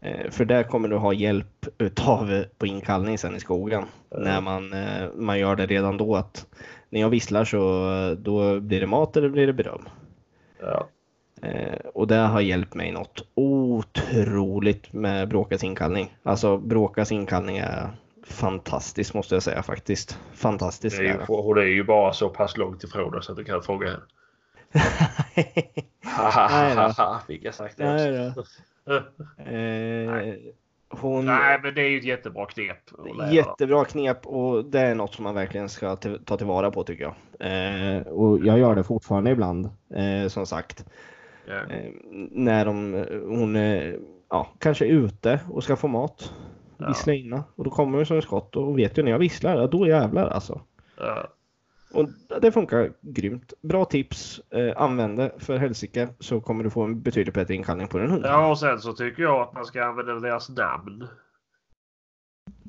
Eh, 0.00 0.30
för 0.30 0.44
där 0.44 0.62
kommer 0.62 0.88
du 0.88 0.96
ha 0.96 1.12
hjälp 1.12 1.66
utav 1.78 2.44
på 2.58 2.66
inkallning 2.66 3.18
sen 3.18 3.36
i 3.36 3.40
skogen. 3.40 3.84
När 4.10 4.40
man, 4.40 4.72
eh, 4.72 5.08
man 5.14 5.38
gör 5.38 5.56
det 5.56 5.66
redan 5.66 5.96
då 5.96 6.16
att 6.16 6.46
när 6.88 7.00
jag 7.00 7.10
visslar 7.10 7.44
så 7.44 7.92
eh, 7.92 8.10
då 8.10 8.60
blir 8.60 8.80
det 8.80 8.86
mat 8.86 9.16
eller 9.16 9.28
blir 9.28 9.46
det 9.46 9.52
beröm. 9.52 9.88
Ja. 10.60 10.88
Eh, 11.42 11.78
och 11.94 12.06
det 12.06 12.16
har 12.16 12.40
hjälpt 12.40 12.74
mig 12.74 12.92
något 12.92 13.24
otroligt 13.34 14.92
med 14.92 15.28
Bråkas 15.28 15.64
inkallning. 15.64 16.16
Alltså 16.22 16.58
Bråkas 16.58 17.12
inkallning 17.12 17.58
är 17.58 17.90
fantastiskt 18.26 19.14
måste 19.14 19.34
jag 19.34 19.42
säga 19.42 19.62
faktiskt. 19.62 20.18
Fantastiskt. 20.34 20.98
Det 20.98 21.08
är 21.08 21.12
ju, 21.12 21.24
hon 21.26 21.58
är 21.58 21.62
ju 21.62 21.84
bara 21.84 22.12
så 22.12 22.28
pass 22.28 22.56
långt 22.56 22.84
ifrån 22.84 23.22
så 23.22 23.32
att 23.32 23.38
du 23.38 23.44
kan 23.44 23.62
fråga 23.62 23.86
henne. 23.90 24.02
Haha, 26.04 27.20
fick 27.26 27.44
jag 27.44 27.54
sagt 27.54 27.76
det 27.76 27.84
Nej 27.84 28.32
eh, 29.38 30.52
hon, 30.88 31.26
Nej, 31.26 31.60
men 31.62 31.74
det 31.74 31.82
är 31.82 31.88
ju 31.88 31.98
ett 31.98 32.04
jättebra 32.04 32.46
knep. 32.46 32.78
Jättebra 33.30 33.84
knep 33.84 34.26
och 34.26 34.64
det 34.64 34.80
är 34.80 34.94
något 34.94 35.14
som 35.14 35.24
man 35.24 35.34
verkligen 35.34 35.68
ska 35.68 35.96
ta 35.96 36.36
tillvara 36.36 36.70
på 36.70 36.84
tycker 36.84 37.02
jag. 37.02 37.14
Eh, 37.40 38.02
och 38.06 38.38
jag 38.38 38.58
gör 38.58 38.74
det 38.74 38.84
fortfarande 38.84 39.30
ibland, 39.30 39.70
eh, 39.94 40.28
som 40.28 40.46
sagt. 40.46 40.84
Ja. 41.46 41.54
Eh, 41.54 41.90
när 42.30 42.64
de, 42.64 43.04
hon 43.28 43.54
ja, 44.30 44.52
kanske 44.58 44.86
är 44.86 44.90
ute 44.90 45.40
och 45.50 45.64
ska 45.64 45.76
få 45.76 45.88
mat. 45.88 46.34
Ja. 46.78 46.88
Vissla 46.88 47.12
innan. 47.12 47.42
Och 47.56 47.64
då 47.64 47.70
kommer 47.70 47.96
hon 47.96 48.06
som 48.06 48.18
ett 48.18 48.24
skott 48.24 48.56
och 48.56 48.78
vet 48.78 48.98
ju 48.98 49.02
när 49.02 49.10
jag 49.10 49.18
visslar, 49.18 49.68
då 49.68 49.86
jävlar 49.86 50.28
alltså. 50.28 50.60
Ja. 50.96 51.28
Och 51.94 52.08
det 52.40 52.52
funkar 52.52 52.92
grymt. 53.00 53.52
Bra 53.60 53.84
tips. 53.84 54.40
Eh, 54.50 54.82
använd 54.82 55.18
det 55.18 55.32
för 55.38 55.56
helsike 55.56 56.08
så 56.18 56.40
kommer 56.40 56.64
du 56.64 56.70
få 56.70 56.82
en 56.82 57.02
betydligt 57.02 57.34
bättre 57.34 57.54
inkallning 57.54 57.88
på 57.88 57.98
din 57.98 58.10
hund. 58.10 58.24
ja, 58.24 58.50
och 58.50 58.58
sen 58.58 58.80
så 58.80 58.92
tycker 58.92 59.22
jag 59.22 59.40
att 59.40 59.54
man 59.54 59.64
ska 59.64 59.84
använda 59.84 60.14
deras 60.14 60.48
namn. 60.48 61.08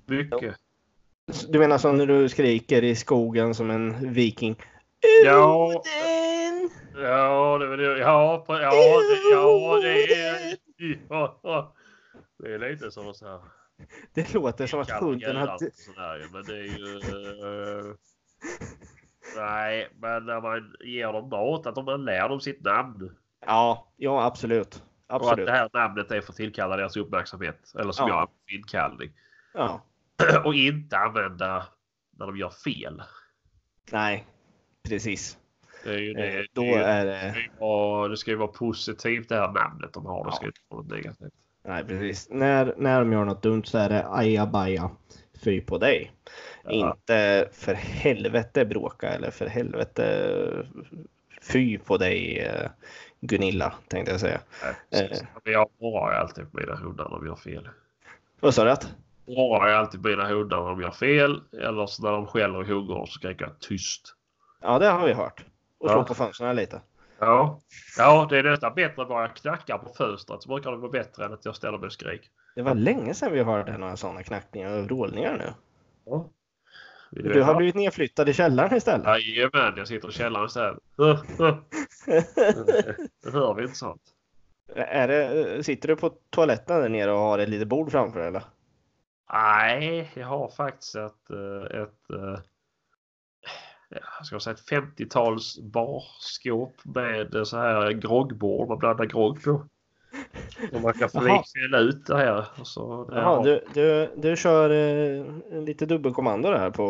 Mycket. 0.06 0.56
Du 1.50 1.60
menar 1.60 1.78
som 1.78 1.98
när 1.98 2.06
du 2.06 2.30
skriker 2.30 2.84
i 2.84 2.96
skogen 2.96 3.56
som 3.56 3.70
en 3.70 4.14
viking? 4.14 4.56
Ja. 5.26 5.84
Ja, 6.96 7.58
det, 7.58 7.78
det, 7.78 8.00
ja, 8.00 8.46
ja, 8.48 8.56
det, 8.58 8.64
ja, 9.32 9.80
det 9.82 10.04
är... 10.14 10.58
Ja, 11.10 11.74
det 12.40 12.54
är 12.54 12.60
lite 12.60 12.92
som 12.92 13.14
så 13.14 13.28
här. 13.28 13.40
Det 14.14 14.34
låter 14.34 14.68
som 14.68 14.80
att 14.80 14.92
hunden 14.92 15.36
har... 15.36 15.58
sådär 15.58 16.28
Men 16.34 16.44
det 16.44 16.58
är 16.58 16.64
ju... 16.64 17.00
nej, 19.36 19.90
men 20.00 20.26
när 20.26 20.42
man 20.42 20.76
ger 20.80 21.14
dem 21.14 21.30
mat, 21.30 21.68
att 21.68 21.86
man 21.86 22.06
lär 22.06 22.30
dem 22.30 22.40
sitt 22.42 22.62
namn. 22.64 23.16
Ja, 23.46 23.88
ja 23.98 24.26
absolut. 24.26 24.84
Och 25.08 25.16
att 25.16 25.22
Absolut. 25.22 25.46
det 25.46 25.52
här 25.52 25.70
namnet 25.74 26.12
är 26.12 26.22
för 26.22 26.32
att 26.32 26.36
tillkalla 26.38 26.78
deras 26.78 26.98
uppmärksamhet. 26.98 27.74
Eller 27.80 27.92
som 27.92 28.08
Ja. 28.10 28.30
jag 28.48 28.56
inkallning. 28.58 29.12
Ja. 29.54 29.82
Och 30.46 30.54
inte 30.54 30.98
använda 30.98 31.66
när 32.18 32.26
de 32.26 32.38
gör 32.38 32.50
fel. 32.50 33.02
Nej, 33.92 34.26
precis. 34.90 35.38
Det, 35.84 35.90
är 35.94 35.98
ju, 35.98 36.14
det, 36.14 36.28
Eh, 36.28 36.34
det, 36.36 36.48
Då 36.54 36.62
är, 36.64 36.80
är 36.84 37.06
det, 37.06 37.12
det... 37.12 37.32
ska 37.32 37.42
ju 37.42 37.50
vara, 37.60 38.08
det 38.08 38.18
ska 38.18 38.32
ju 38.32 38.38
vara 38.38 38.48
positivt 38.52 39.30
det 39.30 39.36
här 39.36 39.52
namnet 39.52 39.94
de 39.94 40.06
har. 40.06 40.26
Det 40.26 40.32
ska 40.32 40.46
Ja. 40.46 40.48
inte 40.48 40.60
vara 40.68 40.82
något 40.82 40.92
negativt. 40.92 41.34
Nej, 41.66 41.86
precis. 41.86 42.30
När, 42.30 42.74
när 42.78 43.00
de 43.00 43.12
gör 43.14 43.26
något 43.26 43.44
dumt 43.44 43.64
så 43.66 43.78
är 43.78 43.90
det 43.90 44.08
ajabaja, 44.10 44.92
fy 45.44 45.62
på 45.62 45.78
dig. 45.78 46.12
Ja. 46.64 46.72
Inte 46.72 47.50
för 47.52 47.74
helvete 47.74 48.66
bråka 48.66 49.10
eller 49.10 49.32
för 49.32 49.48
helvete 49.48 50.66
fy 51.42 51.78
på 51.78 51.98
dig 51.98 52.40
eh, 52.40 52.70
Gunilla 53.22 53.74
tänkte 53.88 54.12
jag 54.12 54.20
säga. 54.20 54.40
Eh. 54.92 55.18
Jag 55.44 55.70
borrar 55.80 56.12
ju 56.12 56.18
alltid 56.18 56.52
på 56.52 56.60
mina 56.60 56.76
hundar 56.76 57.04
när 57.04 57.18
de 57.18 57.26
gör 57.28 57.36
fel. 57.36 57.70
Vad 58.40 58.54
sa 58.54 58.64
du? 58.64 58.72
att? 58.72 58.94
Borrar 59.26 59.68
ju 59.68 59.74
alltid 59.74 60.04
på 60.04 60.08
mina 60.10 60.28
hundar 60.28 60.58
när 60.62 60.70
de 60.70 60.82
gör 60.82 60.92
fel. 60.92 61.42
Eller 61.62 61.86
så 61.86 62.04
när 62.04 62.12
de 62.12 62.28
skäller 62.28 62.60
och 62.60 62.66
hugger 62.68 63.06
så 63.06 63.12
skriker 63.12 63.46
jag 63.46 63.60
tyst. 63.60 64.16
Ja, 64.62 64.80
det 64.80 64.88
har 64.88 65.08
vi 65.08 65.14
hört. 65.14 65.46
Och 65.78 65.90
slå 65.90 66.00
Ja. 66.00 66.04
på 66.04 66.14
fönstren 66.14 66.56
lite. 66.56 66.82
Ja. 67.20 67.60
ja, 67.98 68.28
det 68.30 68.38
är 68.40 68.44
nästan 68.44 68.74
bättre 68.76 69.06
bara 69.06 69.28
knacka 69.28 69.78
på 69.78 69.94
fönstret 69.94 70.42
så 70.44 70.50
brukar 70.50 70.72
det 70.72 70.78
vara 70.78 70.92
bättre 70.92 71.26
än 71.26 71.34
att 71.34 71.46
jag 71.46 71.56
ställer 71.56 71.78
mig 71.78 71.86
och 71.86 71.94
skrik. 71.94 72.30
Det 72.56 72.62
var 72.62 72.76
länge 72.76 73.14
sedan 73.14 73.32
vi 73.34 73.44
hörde 73.44 73.78
några 73.78 73.98
sådana 73.98 74.24
knackningar 74.24 74.78
och 74.78 74.84
vrålningar 74.86 75.38
nu. 75.38 75.54
Ja. 76.06 76.26
Du 77.16 77.42
har 77.42 77.56
blivit 77.56 77.76
nedflyttad 77.76 78.30
i 78.30 78.34
källaren 78.34 78.78
istället. 78.78 79.08
Jajamän, 79.08 79.74
jag 79.78 79.88
sitter 79.88 80.10
i 80.10 80.12
källaren 80.12 80.46
istället. 80.46 80.80
Det 83.24 83.32
hör 83.32 83.54
vi 83.54 83.64
inte 83.64 83.76
sånt. 83.76 84.02
är 84.76 85.08
det, 85.08 85.64
sitter 85.64 85.88
du 85.88 85.96
på 85.96 86.10
toaletten 86.30 86.82
där 86.82 86.90
nere 86.90 87.12
och 87.12 87.20
har 87.20 87.40
ett 87.40 87.50
litet 87.50 87.68
bord 87.68 87.92
framför 87.92 88.20
dig, 88.20 88.28
eller? 88.28 88.44
Nej, 89.34 90.12
jag 90.14 90.28
har 90.28 90.50
faktiskt 90.50 90.96
ett, 90.96 91.30
eh, 91.30 91.82
ett, 91.82 92.10
eh, 92.10 92.40
jag 93.90 94.26
ska 94.26 94.40
säga 94.40 94.54
ett 94.54 94.70
50-tals 94.70 95.60
barskåp 95.60 96.76
med 96.86 97.36
eh, 97.36 97.44
så 97.44 97.58
här 97.58 97.92
groggbord 97.92 98.68
man 98.68 98.80
blandar 98.80 99.06
grogg 99.06 99.44
på. 99.44 99.68
Och 100.74 100.82
man 100.82 100.94
kan 100.94 101.10
få 101.10 101.28
Jaha. 101.28 101.44
fälla 101.62 101.80
ut 101.80 102.06
det 102.06 102.18
här. 102.18 102.46
Så, 102.64 103.06
det 103.06 103.16
Jaha, 103.16 103.44
du, 103.44 103.64
du, 103.74 104.10
du 104.16 104.38
kör 104.38 104.70
eh, 104.70 105.26
lite 105.64 105.86
dubbelkommando 105.86 106.52
där 106.52 106.70
på 106.72 106.84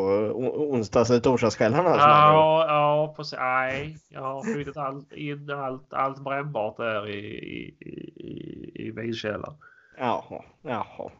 onsdags 0.74 1.09
eller 1.09 1.19
torsdagskvällarna? 1.19 1.89
alltså. 1.89 2.07
Ja, 2.07 2.65
ja, 2.67 3.13
precis. 3.17 3.39
Nej, 3.39 3.97
jag 4.09 4.21
har 4.21 4.53
flyttat 4.53 4.78
allt, 4.78 5.13
in 5.13 5.51
allt, 5.51 5.93
allt 5.93 6.24
brännbart 6.24 6.78
där 6.78 7.09
i, 7.09 7.19
i, 7.19 7.76
i, 8.15 8.71
i 8.88 8.91
vinkällaren. 8.91 9.55
Jaha, 9.97 10.43
jaha. 10.61 11.11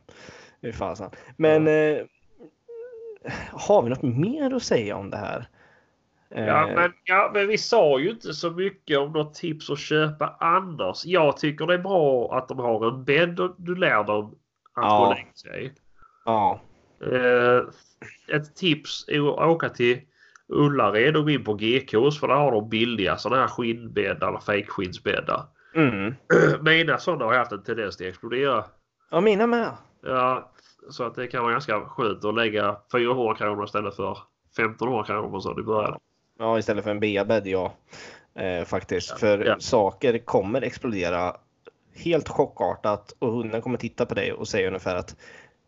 Fy 0.62 0.72
fasen. 0.72 1.10
Men 1.38 1.68
eh, 1.68 1.98
har 3.52 3.82
vi 3.82 3.90
något 3.90 4.02
mer 4.02 4.56
att 4.56 4.64
säga 4.64 4.96
om 4.96 5.10
det 5.10 5.18
här? 5.18 5.48
Eh, 6.36 6.46
Ja 6.48 6.68
men, 6.76 6.92
ja, 7.04 7.32
men 7.34 7.48
vi 7.48 7.58
sa 7.58 8.00
ju 8.00 8.10
inte 8.10 8.34
så 8.34 8.52
mycket 8.52 8.98
om 9.00 9.12
något 9.12 9.34
tips 9.34 9.70
att 9.70 9.80
köpa 9.80 10.36
annars. 10.40 11.06
Jag 11.06 11.38
tycker 11.38 11.68
det 11.68 11.74
är 11.74 11.78
bra 11.78 12.38
att 12.38 12.48
de 12.48 12.60
har 12.60 12.88
en 12.88 13.04
bädd 13.04 13.40
och 13.40 13.56
du 13.58 13.76
lär 13.76 14.04
dem 14.04 14.26
att 14.74 14.84
Ja. 14.84 14.98
gå 15.06 15.14
lägga 15.14 15.34
sig. 15.34 15.74
ja, 16.26 16.62
Eh, 17.12 17.62
ett 18.36 18.56
tips 18.56 19.06
är 19.08 19.18
att 19.44 19.48
åka 19.50 19.70
till 19.70 20.02
Ullared 20.48 21.18
och 21.18 21.24
gå 21.24 21.30
in 21.30 21.44
på 21.44 21.54
GKs 21.54 22.20
för 22.20 22.28
där 22.28 22.36
har 22.36 22.52
de 22.52 22.70
billiga 22.70 23.18
sådana 23.18 23.42
här 23.42 23.48
skinnbäddar 23.48 24.28
eller 24.28 24.40
fejkskinsbäddar. 24.40 25.42
mm. 25.76 26.14
Mina 26.62 26.98
sådana 26.98 27.26
har 27.26 27.34
haft 27.34 27.52
en 27.52 27.64
tendens 27.64 27.98
till 27.98 28.06
att 28.08 28.10
explodera. 28.12 28.66
ja, 29.12 29.22
mina 29.22 29.48
med. 29.48 29.72
Ja, 30.02 30.52
så 30.90 31.04
att 31.04 31.16
det 31.16 31.28
kan 31.28 31.42
vara 31.44 31.52
ganska 31.52 31.82
skönt 31.86 32.26
att 32.26 32.36
lägga 32.36 32.78
400 32.92 33.36
kronor 33.36 33.64
istället 33.64 33.96
för 33.96 34.18
1500 34.58 35.04
kronor 35.04 35.30
på 35.30 35.40
så 35.42 35.60
i 35.60 35.64
början. 35.64 36.00
Ja, 36.40 36.60
istället 36.60 36.84
för 36.84 36.92
en 36.92 37.00
B-bädd, 37.00 37.48
ja. 37.48 37.74
Eh, 38.36 38.64
faktiskt. 38.66 39.10
Ja, 39.12 39.18
För 39.18 39.46
ja. 39.46 39.56
saker 39.60 40.18
kommer 40.18 40.62
explodera 40.62 41.36
helt 41.96 42.30
chockartat 42.30 43.16
och 43.20 43.32
hunden 43.32 43.62
kommer 43.62 43.78
titta 43.78 44.06
på 44.06 44.14
dig 44.16 44.34
och 44.34 44.48
säga 44.48 44.68
ungefär 44.68 44.96
att 44.96 45.16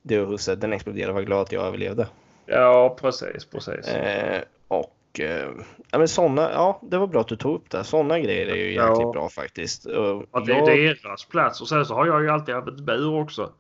du 0.01 0.25
husse, 0.25 0.55
den 0.55 0.73
exploderade, 0.73 1.13
var 1.13 1.21
glad 1.21 1.41
att 1.41 1.51
jag 1.51 1.65
överlevde. 1.65 2.07
Ja, 2.45 2.97
precis, 3.01 3.45
precis. 3.45 3.87
Eh, 3.87 4.41
och 4.67 5.19
eh, 5.19 5.49
ja, 5.91 5.97
men 5.97 6.07
såna, 6.07 6.41
ja, 6.51 6.79
det 6.83 6.97
var 6.97 7.07
bra 7.07 7.21
att 7.21 7.27
du 7.27 7.35
tog 7.35 7.55
upp 7.55 7.69
det. 7.69 7.83
Sådana 7.83 8.19
grejer 8.19 8.47
är 8.47 8.55
ju 8.55 8.73
Ja. 8.73 8.89
jäkligt 8.89 9.11
bra 9.11 9.29
faktiskt. 9.29 9.85
Och 9.85 10.23
Att 10.31 10.45
det 10.45 10.51
jag- 10.53 10.69
är 10.69 10.99
deras 11.03 11.25
plats. 11.25 11.61
Och 11.61 11.67
sen 11.67 11.85
så 11.85 11.93
har 11.93 12.05
jag 12.07 12.23
ju 12.23 12.29
alltid 12.29 12.55
använt 12.55 12.79
bur 12.79 13.19
också. 13.19 13.51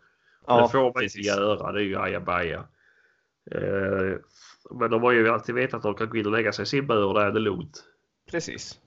ja, 0.47 0.61
det 0.61 0.69
får 0.69 0.79
man 0.81 0.93
precis. 0.93 1.15
inte 1.17 1.27
göra. 1.27 1.71
Det 1.71 1.79
är 1.79 1.83
ju 1.83 1.99
ajabaja. 1.99 2.63
Eh, 3.51 4.17
men 4.71 4.91
de 4.91 5.03
har 5.03 5.11
ju 5.11 5.29
alltid 5.29 5.55
vetat 5.55 5.73
att 5.77 5.83
de 5.83 5.93
kan 5.95 6.09
gå 6.09 6.17
in 6.17 6.25
och 6.25 6.31
lägga 6.31 6.51
sig 6.51 6.63
i 6.63 6.65
sin 6.65 6.87
bur 6.87 7.05
och 7.05 7.13
där 7.13 7.25
är 7.25 7.31
det 7.31 7.39
lugnt. 7.39 7.83
Precis. 8.31 8.79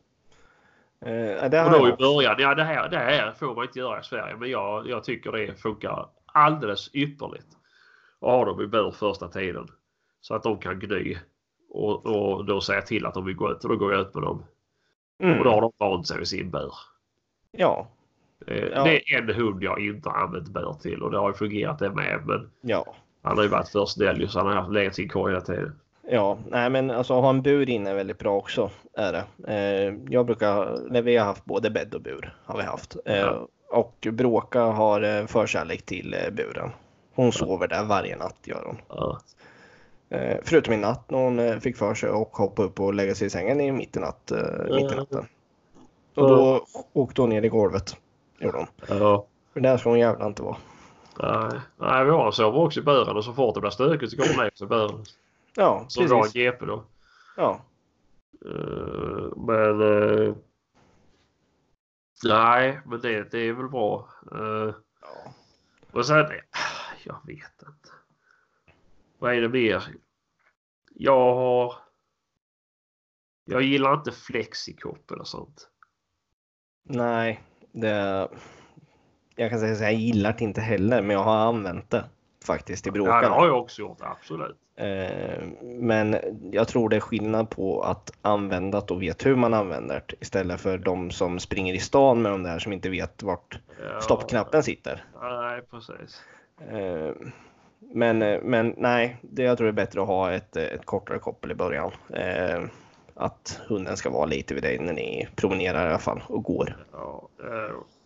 Eh, 1.01 1.45
Och 1.65 1.73
då 1.73 1.89
i 1.89 1.93
början, 1.93 2.37
ja 2.39 2.55
det 2.55 2.65
här, 2.65 2.89
det 2.89 2.99
här 2.99 3.33
får 3.33 3.55
man 3.55 3.65
inte 3.65 3.79
göra 3.79 4.01
i 4.01 4.03
Sverige. 4.03 4.37
Men 4.37 4.51
jag, 4.51 4.89
jag 4.89 5.05
tycker 5.05 5.33
det 5.33 5.55
funkar 5.55 6.09
alldeles 6.27 6.95
ypperligt. 6.95 7.47
Att 8.21 8.31
ha 8.31 8.45
dem 8.45 8.61
i 8.63 8.67
bur 8.67 8.91
första 8.91 9.29
tiden. 9.29 9.69
Så 10.21 10.35
att 10.35 10.43
de 10.43 10.59
kan 10.59 10.79
gny. 10.79 11.17
Och, 11.71 12.07
och 12.07 12.45
då 12.45 12.61
säga 12.61 12.83
till 12.83 13.07
att 13.07 13.15
de 13.15 13.25
vill 13.25 13.37
gå 13.37 13.51
ut 13.51 13.65
och 13.65 13.71
då 13.71 13.77
går 13.77 13.93
jag 13.93 14.01
ut 14.01 14.15
med 14.15 14.23
dem. 14.23 14.45
Mm. 15.23 15.39
Och 15.39 15.45
då 15.45 15.51
har 15.51 15.61
de 15.61 15.73
vant 15.79 16.07
sig 16.07 16.19
vid 16.19 16.29
sin 16.29 16.51
bur. 16.51 16.75
Ja, 17.51 17.89
Eh, 18.47 18.65
Ja. 18.65 18.85
Det 18.85 19.13
är 19.15 19.23
en 19.23 19.35
hund 19.35 19.63
jag 19.63 19.81
inte 19.81 20.09
har 20.09 20.17
använt 20.19 20.49
bur 20.49 20.77
till 20.83 21.03
och 21.03 21.11
det 21.11 21.19
har 21.19 21.29
ju 21.29 21.35
fungerat 21.35 21.79
det 21.79 21.91
med. 21.91 22.23
Men 22.27 22.51
ja. 22.61 22.95
Han 23.23 23.37
har 23.37 23.45
ju 23.45 23.51
varit 23.51 23.69
för 23.69 23.87
snäll 23.87 24.21
ju, 24.21 24.29
så 24.29 24.39
han 24.39 24.47
har 24.49 24.55
haft 24.55 24.73
legat 24.73 24.93
i 24.93 24.97
sin 24.97 25.09
korg 25.09 25.33
hela 25.33 25.45
tiden. 25.45 25.79
Ja, 26.11 26.39
nej 26.47 26.71
men 26.71 26.91
alltså 26.91 27.15
ha 27.15 27.31
en 27.31 27.43
bur 27.43 27.69
inne 27.69 27.91
är 27.91 27.95
väldigt 27.95 28.19
bra 28.19 28.37
också. 28.37 28.71
Är 28.97 29.13
det. 29.13 29.53
Eh, 29.53 29.95
jag 30.09 30.27
brukar, 30.27 30.79
när 30.91 31.03
vi 31.03 31.17
har 31.17 31.27
haft 31.27 31.45
både 31.45 31.71
bädd 31.71 31.95
och 31.95 32.01
bur 32.03 32.37
har 32.45 32.57
vi 32.59 32.65
haft. 32.65 32.97
Eh, 33.05 33.17
Ja. 33.17 33.49
Och 33.71 34.07
Bråka 34.13 34.63
har 34.63 35.03
eh, 35.03 35.27
förkärlek 35.27 35.83
till 35.83 36.15
eh, 36.15 36.31
buren. 36.31 36.71
Hon 37.15 37.33
sover 37.33 37.69
där 37.69 37.85
varje 37.85 38.17
natt 38.17 38.37
gör 38.45 38.65
hon. 38.67 38.77
Ja. 38.89 39.21
Eh, 40.11 40.37
förutom 40.45 40.75
i 40.75 40.77
natt 40.77 41.11
när 41.11 41.19
hon 41.19 41.39
eh, 41.39 41.59
fick 41.59 41.77
för 41.77 41.95
sig 41.95 42.09
att 42.09 42.29
hoppa 42.33 42.63
upp 42.63 42.81
och 42.81 42.95
lägga 42.95 43.15
sig 43.15 43.27
i 43.27 43.31
sängen 43.31 43.61
i 43.61 43.73
mitt 43.73 43.97
i, 43.97 44.01
natt, 44.01 44.33
mitt 44.71 44.93
i 44.93 44.97
natten. 44.97 45.27
Och 46.15 46.29
då 46.29 46.67
åkte 46.93 47.21
hon 47.21 47.31
ner 47.31 47.43
i 47.43 47.49
golvet. 47.49 47.97
Gjorde 48.39 48.59
hon. 48.59 48.67
Ja. 48.99 49.27
För 49.53 49.61
där 49.61 49.77
ska 49.77 49.89
hon 49.91 49.99
jävla 49.99 50.27
inte 50.27 50.43
vara. 50.43 50.57
Nej, 51.23 51.61
nej 51.77 52.05
vi 52.05 52.11
har 52.11 52.31
sover 52.31 52.59
också 52.59 52.81
i 52.81 52.83
buren 52.83 53.17
och 53.17 53.25
så 53.25 53.33
fort 53.35 53.55
det 53.55 53.61
blir 53.61 53.71
stökigt 53.71 54.11
så 54.13 54.17
går 54.17 54.25
hon 54.29 54.45
ner 54.45 54.63
i 54.63 54.67
buren. 54.67 55.05
Ja, 55.55 55.85
Så 55.89 56.03
vi 56.03 56.09
har 56.09 56.17
en 56.17 56.23
precis. 56.23 56.35
GP 56.35 56.67
då. 56.67 56.85
Ja. 57.37 57.61
Eh, 58.45 59.37
men... 59.37 59.81
eh, 59.81 60.35
nej, 62.25 62.81
men 62.87 63.01
det, 63.01 63.31
det 63.31 63.39
är 63.39 63.53
väl 63.53 63.69
bra. 63.69 64.09
Uh, 64.33 64.75
Ja. 65.01 65.33
och 65.93 66.07
sen... 66.07 66.27
Jag 67.05 67.27
vet 67.27 67.63
inte. 67.63 67.91
Vad 69.19 69.35
är 69.35 69.41
det 69.41 69.49
mer? 69.49 69.85
Jag 70.95 71.35
har... 71.35 71.75
Jag 73.45 73.63
gillar 73.63 73.95
inte 73.95 74.13
flexikoppel 74.13 75.21
och 75.21 75.27
sånt. 75.29 75.69
Nej, 76.83 77.43
det... 77.73 78.29
Jag 79.41 79.51
kan 79.51 79.61
säga 79.61 79.73
att 79.73 79.81
jag 79.81 79.95
gillar 79.95 80.35
det 80.39 80.45
inte 80.45 80.61
heller, 80.61 81.03
men 81.03 81.17
jag 81.17 81.25
har 81.25 81.37
använt 81.37 81.91
det 81.91 82.05
faktiskt 82.45 82.87
i 82.87 82.91
Ja, 82.95 83.21
det 83.21 83.27
har 83.27 83.47
jag 83.47 83.59
också 83.59 83.83
gjort, 83.83 83.99
absolut. 84.01 84.57
Eh, 84.77 85.45
men 85.63 86.17
jag 86.53 86.69
tror 86.69 86.89
det 86.89 86.97
är 86.97 87.01
skillnad 87.01 87.51
på 87.51 87.83
att 87.83 88.13
använda 88.23 88.81
det 88.81 88.95
och 88.95 89.03
vet 89.03 89.27
hur 89.27 89.37
man 89.37 89.55
använder 89.55 90.03
det 90.07 90.15
istället 90.21 90.61
för 90.61 90.79
de 90.79 91.11
som 91.11 91.39
springer 91.39 91.75
i 91.75 91.79
stan 91.79 92.23
med 92.23 92.33
de 92.33 92.43
där 92.43 92.59
som 92.59 92.73
inte 92.73 92.89
vet 92.89 93.23
vart 93.23 93.59
Ja, 93.95 94.01
stoppknappen 94.01 94.63
sitter. 94.63 95.05
Nej, 95.21 95.63
precis. 95.71 96.23
Eh, 96.71 97.13
men, 97.81 98.23
eh, 98.23 98.41
men 98.43 98.75
nej, 98.77 99.17
det 99.21 99.43
jag 99.43 99.59
tror 99.59 99.65
det 99.65 99.71
är 99.71 99.85
bättre 99.87 100.03
att 100.03 100.09
ha 100.09 100.33
ett, 100.33 100.57
ett 100.57 100.87
kortare 100.87 101.19
koppel 101.19 101.51
i 101.51 101.55
början. 101.55 101.93
Att 103.15 103.61
hunden 103.69 103.97
ska 103.97 104.11
vara 104.11 104.27
lite 104.27 104.55
vid 104.55 104.63
dig 104.63 104.79
när 104.79 104.93
ni 104.93 105.29
promenerar 105.37 105.87
i 105.87 105.89
alla 105.89 105.99
fall 105.99 106.23
och 106.27 106.43
går. 106.43 106.77
Ja, 106.93 107.29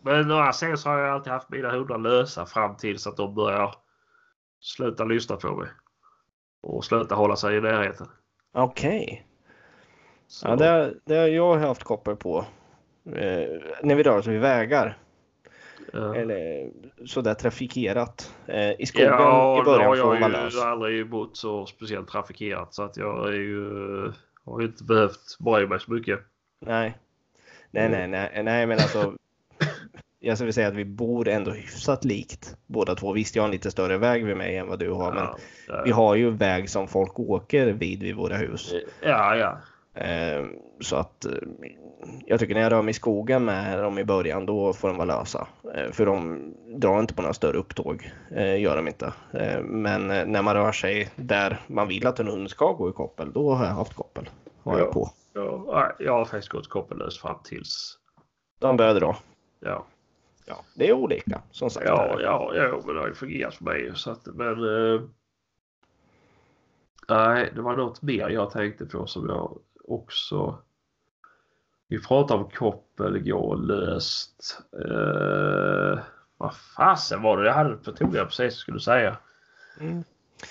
men 0.02 0.28
några 0.28 0.52
sen 0.52 0.78
så 0.78 0.88
har 0.88 0.98
jag 0.98 1.14
alltid 1.14 1.32
haft 1.32 1.50
mina 1.50 1.70
hundar 1.70 1.98
lösa 1.98 2.46
fram 2.46 2.76
tills 2.76 3.06
att 3.06 3.16
de 3.16 3.34
börjar 3.34 3.74
sluta 4.60 5.04
lyssna 5.04 5.36
på 5.36 5.56
mig. 5.56 5.68
Och 6.62 6.84
sluta 6.84 7.14
hålla 7.14 7.36
sig 7.36 7.56
i 7.56 7.60
närheten. 7.60 8.06
Okej. 8.52 9.26
Så, 10.26 10.48
Ja, 10.48 10.56
det, 10.56 10.94
det 11.04 11.16
har 11.16 11.26
jag 11.28 11.56
haft 11.56 11.82
koppel 11.84 12.16
på. 12.16 12.44
Eh, 13.06 13.60
när 13.82 13.94
vi 13.94 14.02
rör 14.02 14.18
oss 14.18 14.26
vid 14.26 14.40
vägar. 14.40 14.98
ja. 15.92 16.14
Eller 16.14 16.70
sådär 17.06 17.34
trafikerat. 17.34 18.34
Eh, 18.46 18.80
I 18.80 18.86
skogen 18.86 19.08
ja, 19.08 19.60
i 19.60 19.64
början 19.64 19.86
har 19.88 19.96
får 19.96 20.06
man 20.06 20.20
jag 20.20 20.28
vara 20.30 20.42
lös. 20.42 20.54
ju 20.54 20.60
aldrig 20.60 21.10
bott 21.10 21.36
så 21.36 21.66
speciellt 21.66 22.08
trafikerat 22.08 22.74
så 22.74 22.82
att 22.82 22.96
jag 22.96 23.28
är 23.28 23.32
ju, 23.32 23.68
har 24.44 24.60
ju 24.60 24.66
inte 24.66 24.84
behövt 24.84 25.38
bry 25.38 25.66
mig 25.66 25.80
så 25.80 25.92
mycket. 25.92 26.20
Nej. 26.60 26.98
Nej, 27.70 27.88
nej, 27.88 28.08
nej, 28.08 28.42
nej, 28.42 28.66
men 28.66 28.78
alltså. 28.78 29.14
Jag 30.24 30.38
skulle 30.38 30.52
säga 30.52 30.68
att 30.68 30.74
vi 30.74 30.84
bor 30.84 31.28
ändå 31.28 31.50
hyfsat 31.50 32.04
likt 32.04 32.56
båda 32.66 32.94
två. 32.94 33.12
Visst, 33.12 33.36
jag 33.36 33.42
har 33.42 33.46
en 33.48 33.52
lite 33.52 33.70
större 33.70 33.98
väg 33.98 34.24
vid 34.26 34.36
mig 34.36 34.56
än 34.56 34.68
vad 34.68 34.78
du 34.78 34.90
har, 34.90 35.12
men 35.12 35.24
Ja, 35.24 35.38
ja. 35.68 35.82
vi 35.84 35.90
har 35.90 36.14
ju 36.14 36.30
väg 36.30 36.70
som 36.70 36.88
folk 36.88 37.18
åker 37.20 37.66
vid 37.66 38.02
vid 38.02 38.14
våra 38.16 38.36
hus. 38.36 38.72
ja, 39.02 39.36
ja. 39.36 39.58
Eh, 39.94 40.44
så 40.80 40.96
att 40.96 41.24
eh, 41.24 41.32
jag 42.26 42.40
tycker 42.40 42.54
när 42.54 42.60
jag 42.60 42.72
rör 42.72 42.82
mig 42.82 42.90
i 42.90 42.94
skogen 42.94 43.44
med 43.44 43.78
dem 43.78 43.98
i 43.98 44.04
början, 44.04 44.46
då 44.46 44.72
får 44.72 44.88
de 44.88 44.96
vara 44.96 45.18
lösa. 45.18 45.46
Eh, 45.74 45.90
för 45.92 46.06
de 46.06 46.40
drar 46.76 47.00
inte 47.00 47.14
på 47.14 47.22
några 47.22 47.34
större 47.34 47.58
upptåg, 47.58 48.10
eh, 48.30 48.60
gör 48.60 48.76
de 48.76 48.88
inte. 48.88 49.12
Eh, 49.32 49.60
men 49.62 50.10
eh, 50.10 50.26
när 50.26 50.42
man 50.42 50.54
rör 50.54 50.72
sig 50.72 51.08
där 51.16 51.60
man 51.66 51.88
vill 51.88 52.06
att 52.06 52.20
en 52.20 52.28
hund 52.28 52.50
ska 52.50 52.72
gå 52.72 52.90
i 52.90 52.92
koppel, 52.92 53.32
då 53.32 53.52
har 53.54 53.64
jag 53.64 53.72
haft 53.72 53.94
koppel. 53.94 54.28
Har 54.62 54.78
jag 54.78 54.88
Ja. 54.88 54.92
på. 54.92 55.10
Ja, 55.34 55.92
jag 55.98 56.12
har 56.12 56.24
faktiskt 56.24 56.48
gått 56.48 56.68
koppellös 56.68 57.18
fram 57.18 57.36
tills. 57.44 57.98
De 58.60 58.76
börjar 58.76 58.94
dra. 58.94 59.16
Ja, 59.60 59.86
Ja, 60.44 60.64
det 60.74 60.88
är 60.88 60.92
olika 60.92 61.42
som 61.50 61.70
sagt. 61.70 61.86
ja, 61.86 62.20
ja, 62.20 62.52
ja 62.54 62.80
men 62.86 62.94
det 62.94 63.00
har 63.00 63.08
ju 63.08 63.14
fungerat 63.14 63.54
för 63.54 63.64
mig. 63.64 63.92
Så 63.94 64.10
att, 64.10 64.26
men. 64.26 64.52
Eh, 64.94 65.00
nej, 67.08 67.52
det 67.54 67.60
var 67.62 67.76
något 67.76 68.02
mer 68.02 68.28
jag 68.28 68.50
tänkte 68.50 68.86
på 68.86 69.06
som 69.06 69.28
jag 69.28 69.58
också. 69.84 70.58
Vi 71.88 72.02
pratade 72.02 72.42
om 72.44 72.50
koppel 72.50 73.16
igår 73.16 73.56
löst. 73.56 74.58
Eh, 74.72 75.98
vad 76.36 76.54
fasen 76.76 77.22
var 77.22 77.36
det 77.38 77.46
jag 77.46 77.54
hade 77.54 77.76
på 77.76 77.92
tungan 77.92 78.26
precis 78.26 78.54
skulle 78.54 78.80
säga. 78.80 79.16
Mm. 79.80 80.04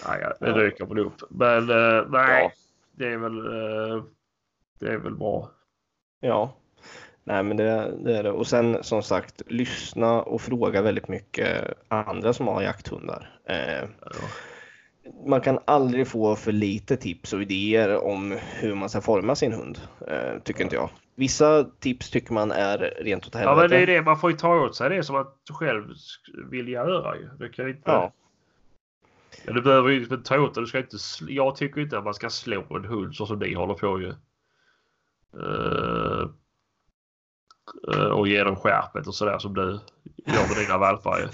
Nej, 0.07 0.33
det 0.39 0.47
Ja. 0.49 0.57
dyker 0.57 0.85
väl 0.85 0.99
upp. 0.99 1.21
Men 1.29 1.69
eh, 1.69 2.05
nej, 2.09 2.43
Ja. 2.43 2.51
det 2.91 3.07
är 3.13 3.17
väl. 3.17 3.37
Eh, 3.37 4.03
det 4.79 4.87
är 4.93 4.97
väl 4.97 5.15
bra. 5.15 5.51
Ja, 6.19 6.55
nej 7.23 7.43
men 7.43 7.57
det, 7.57 7.93
det 8.03 8.17
är 8.17 8.23
det. 8.23 8.31
Och 8.31 8.47
sen 8.47 8.83
som 8.83 9.03
sagt, 9.03 9.41
lyssna 9.47 10.21
och 10.21 10.41
fråga 10.41 10.81
väldigt 10.81 11.07
mycket 11.07 11.73
andra 11.87 12.33
som 12.33 12.47
har 12.47 12.61
jakthundar. 12.61 13.39
Eh, 13.45 13.89
Ja. 14.01 14.11
man 15.27 15.41
kan 15.41 15.59
aldrig 15.65 16.07
få 16.07 16.35
för 16.35 16.51
lite 16.51 16.97
tips 16.97 17.33
och 17.33 17.41
idéer 17.41 18.03
om 18.03 18.37
hur 18.59 18.75
man 18.75 18.89
ska 18.89 19.01
forma 19.01 19.35
sin 19.35 19.53
hund, 19.53 19.79
eh, 20.07 20.39
tycker 20.43 20.63
inte 20.63 20.75
jag. 20.75 20.89
Vissa 21.15 21.63
tips 21.63 22.09
tycker 22.09 22.33
man 22.33 22.51
är 22.51 22.77
rent 22.99 23.27
åt 23.27 23.33
Ja 23.33 23.39
helvete. 23.39 23.61
men 23.61 23.69
det 23.69 23.77
är 23.77 23.87
det 23.87 24.01
man 24.01 24.17
får 24.19 24.31
ju 24.31 24.37
ta 24.37 24.55
åt 24.65 24.75
sig 24.75 24.89
det 24.89 25.03
som 25.03 25.15
att 25.15 25.35
du 25.47 25.53
själv 25.53 25.83
vill 26.51 26.67
göra. 26.67 27.15
Det 27.39 27.49
kan 27.49 27.69
inte... 27.69 27.81
Ja. 27.85 28.13
Ja, 29.45 29.53
du 29.53 29.61
behöver 29.61 29.89
ju 29.89 30.03
inte 30.03 30.17
ta 30.17 30.39
åt 30.39 30.53
dig. 30.53 30.63
Du 30.63 30.67
ska 30.67 30.77
inte... 30.77 30.97
Jag 31.27 31.55
tycker 31.55 31.81
inte 31.81 31.97
att 31.97 32.03
man 32.03 32.13
ska 32.13 32.29
slå 32.29 32.65
en 32.75 32.85
hund 32.85 33.15
så 33.15 33.25
som 33.25 33.39
ni 33.39 33.53
håller 33.53 33.73
på 33.73 34.01
ju. 34.01 34.09
Eh, 35.33 36.29
och 38.13 38.27
ge 38.27 38.43
dem 38.43 38.55
skärpet 38.55 39.07
och 39.07 39.15
sådär 39.15 39.39
som 39.39 39.53
du 39.53 39.61
gör 40.25 40.47
med 40.47 40.57
dina 40.65 40.77
valpar 40.77 41.19
ju. 41.19 41.27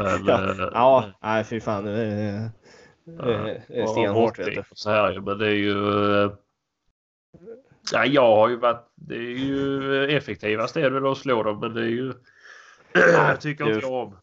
Men, 0.00 0.26
Ja. 0.26 0.42
eh, 0.50 0.68
Ja, 0.72 1.04
nej 1.22 1.44
fy 1.44 1.60
fan. 1.60 1.84
Det 1.84 1.90
är, 1.90 2.50
det 3.04 3.34
är- 3.34 3.62
det 3.68 3.88
stenhårt 3.88 4.38
vet 4.38 4.46
du. 4.46 4.62
Så 4.72 4.90
här 4.90 5.12
ju. 5.12 5.20
Men 5.20 5.38
det 5.38 5.46
är 5.46 5.50
ju... 5.50 6.22
eh, 6.24 6.30
Ja, 7.92 8.04
jag 8.06 8.36
har 8.36 8.48
ju 8.48 8.56
varit... 8.56 8.86
Det 8.94 9.14
är 9.14 9.20
ju 9.38 10.16
effektivast 10.16 10.74
det 10.74 10.80
är 10.82 10.90
väl 10.90 11.06
att 11.06 11.18
slå 11.18 11.42
dem 11.42 11.60
men 11.60 11.74
det 11.74 11.80
är 11.80 11.88
ju... 11.88 12.12
Jag 12.94 13.40
tycker 13.40 13.74
inte 13.74 13.86
om. 13.86 14.16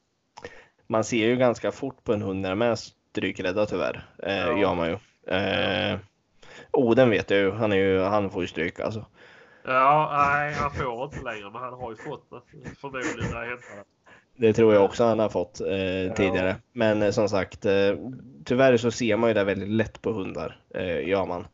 Man 0.87 1.03
ser 1.03 1.27
ju 1.27 1.35
ganska 1.35 1.71
fort 1.71 2.03
på 2.03 2.13
en 2.13 2.21
hund 2.21 2.41
när 2.41 2.49
de 2.49 2.61
är 2.61 2.75
strykrädda 2.75 3.65
tyvärr. 3.65 4.05
Eh, 4.23 4.35
Ja. 4.37 4.59
Gör 4.59 4.75
man 4.75 4.87
ju. 4.89 4.97
Eh, 5.35 5.97
Oden 6.71 7.09
vet 7.09 7.29
jag 7.31 7.39
ju. 7.39 7.51
Han, 7.51 7.71
är 7.71 7.77
ju, 7.77 7.99
han 8.01 8.29
får 8.29 8.41
ju 8.41 8.47
stryk 8.47 8.79
alltså. 8.79 9.05
Ja, 9.65 10.13
nej, 10.17 10.53
han 10.53 10.71
får 10.71 11.03
inte 11.03 11.21
längre, 11.21 11.51
men 11.51 11.61
han 11.61 11.73
har 11.73 11.91
ju 11.91 11.95
fått 11.95 12.29
det. 12.29 12.41
Förmodligen 12.81 13.31
när 13.31 13.43
jag 13.43 13.59
det. 13.59 13.83
Det 14.35 14.53
tror 14.53 14.73
jag 14.73 14.85
också 14.85 15.03
han 15.03 15.19
har 15.19 15.29
fått 15.29 15.61
eh, 15.61 16.15
tidigare. 16.15 16.55
Men 16.71 17.01
eh, 17.01 17.11
som 17.11 17.29
sagt, 17.29 17.65
eh, 17.65 17.95
tyvärr 18.45 18.77
så 18.77 18.91
ser 18.91 19.17
man 19.17 19.29
ju 19.29 19.33
det 19.33 19.43
väldigt 19.43 19.69
lätt 19.69 20.01
på 20.01 20.11
hundar. 20.11 20.59
Eh, 20.75 21.07
gör 21.07 21.25
man. 21.25 21.47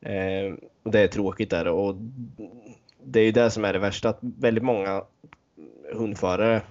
Eh, 0.00 0.54
och 0.82 0.90
det 0.90 1.00
är 1.00 1.08
tråkigt 1.08 1.50
där 1.50 1.68
och 1.68 1.94
det 3.04 3.20
är 3.20 3.24
ju 3.24 3.32
det 3.32 3.50
som 3.50 3.64
är 3.64 3.72
det 3.72 3.78
värsta. 3.78 4.08
Att 4.08 4.18
väldigt 4.20 4.64
många 4.64 5.02
hundförare 5.92 6.62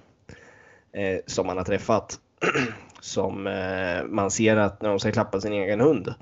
eh, 0.92 1.18
som 1.26 1.46
man 1.46 1.56
har 1.56 1.64
träffat 1.64 2.20
som 3.00 3.46
eh, 3.46 4.04
man 4.04 4.30
ser 4.30 4.56
att 4.56 4.82
när 4.82 4.88
de 4.88 4.98
ska 4.98 5.12
klappa 5.12 5.40
sin 5.40 5.52
egen 5.52 5.80
hund 5.80 6.14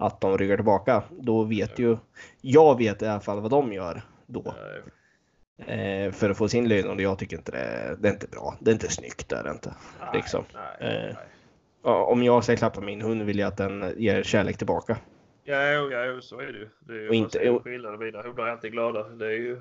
att 0.00 0.20
de 0.20 0.38
ryggar 0.38 0.56
tillbaka. 0.56 1.02
Då 1.10 1.44
vet 1.44 1.78
ju 1.78 1.96
jag 2.40 2.78
vet 2.78 3.02
i 3.02 3.06
alla 3.06 3.20
fall 3.20 3.40
vad 3.40 3.50
de 3.50 3.72
gör 3.72 4.02
då. 4.26 4.54
Eh, 5.66 6.12
för 6.12 6.30
att 6.30 6.36
få 6.38 6.48
sin 6.48 6.68
lön 6.68 6.88
och 6.90 7.00
jag 7.00 7.18
tycker 7.18 7.36
inte 7.36 7.52
det, 7.52 7.96
det 8.00 8.08
är 8.08 8.12
inte 8.12 8.26
bra. 8.28 8.56
Det 8.60 8.70
är 8.70 8.72
inte 8.72 8.88
snyggt, 8.90 9.28
det 9.28 9.36
är 9.36 9.44
det 9.44 9.50
inte. 9.50 9.74
Liksom. 10.14 10.44
Nej, 10.54 10.90
Eh. 10.94 11.02
nej. 11.04 11.16
Ja, 11.84 12.04
om 12.04 12.22
jag 12.22 12.44
ska 12.44 12.56
klappa 12.56 12.80
min 12.80 13.00
hund 13.02 13.22
vill 13.22 13.38
jag 13.38 13.48
att 13.48 13.56
den 13.56 13.94
ger 13.96 14.22
kärlek 14.22 14.56
tillbaka. 14.58 14.96
Ja, 15.44 15.56
ja, 15.62 16.20
så 16.20 16.40
är 16.40 16.46
det 16.46 16.58
ju. 16.58 16.68
Det 16.80 16.92
är 16.92 16.96
ju 17.00 17.08
Och 17.08 17.14
inte- 17.14 17.58
skillnaden. 17.64 17.98
Mina 17.98 18.22
hundar 18.22 18.46
är 18.46 18.50
alltid 18.50 18.72
glada. 18.72 19.02
Det 19.08 19.26
är 19.26 19.30
ju... 19.30 19.56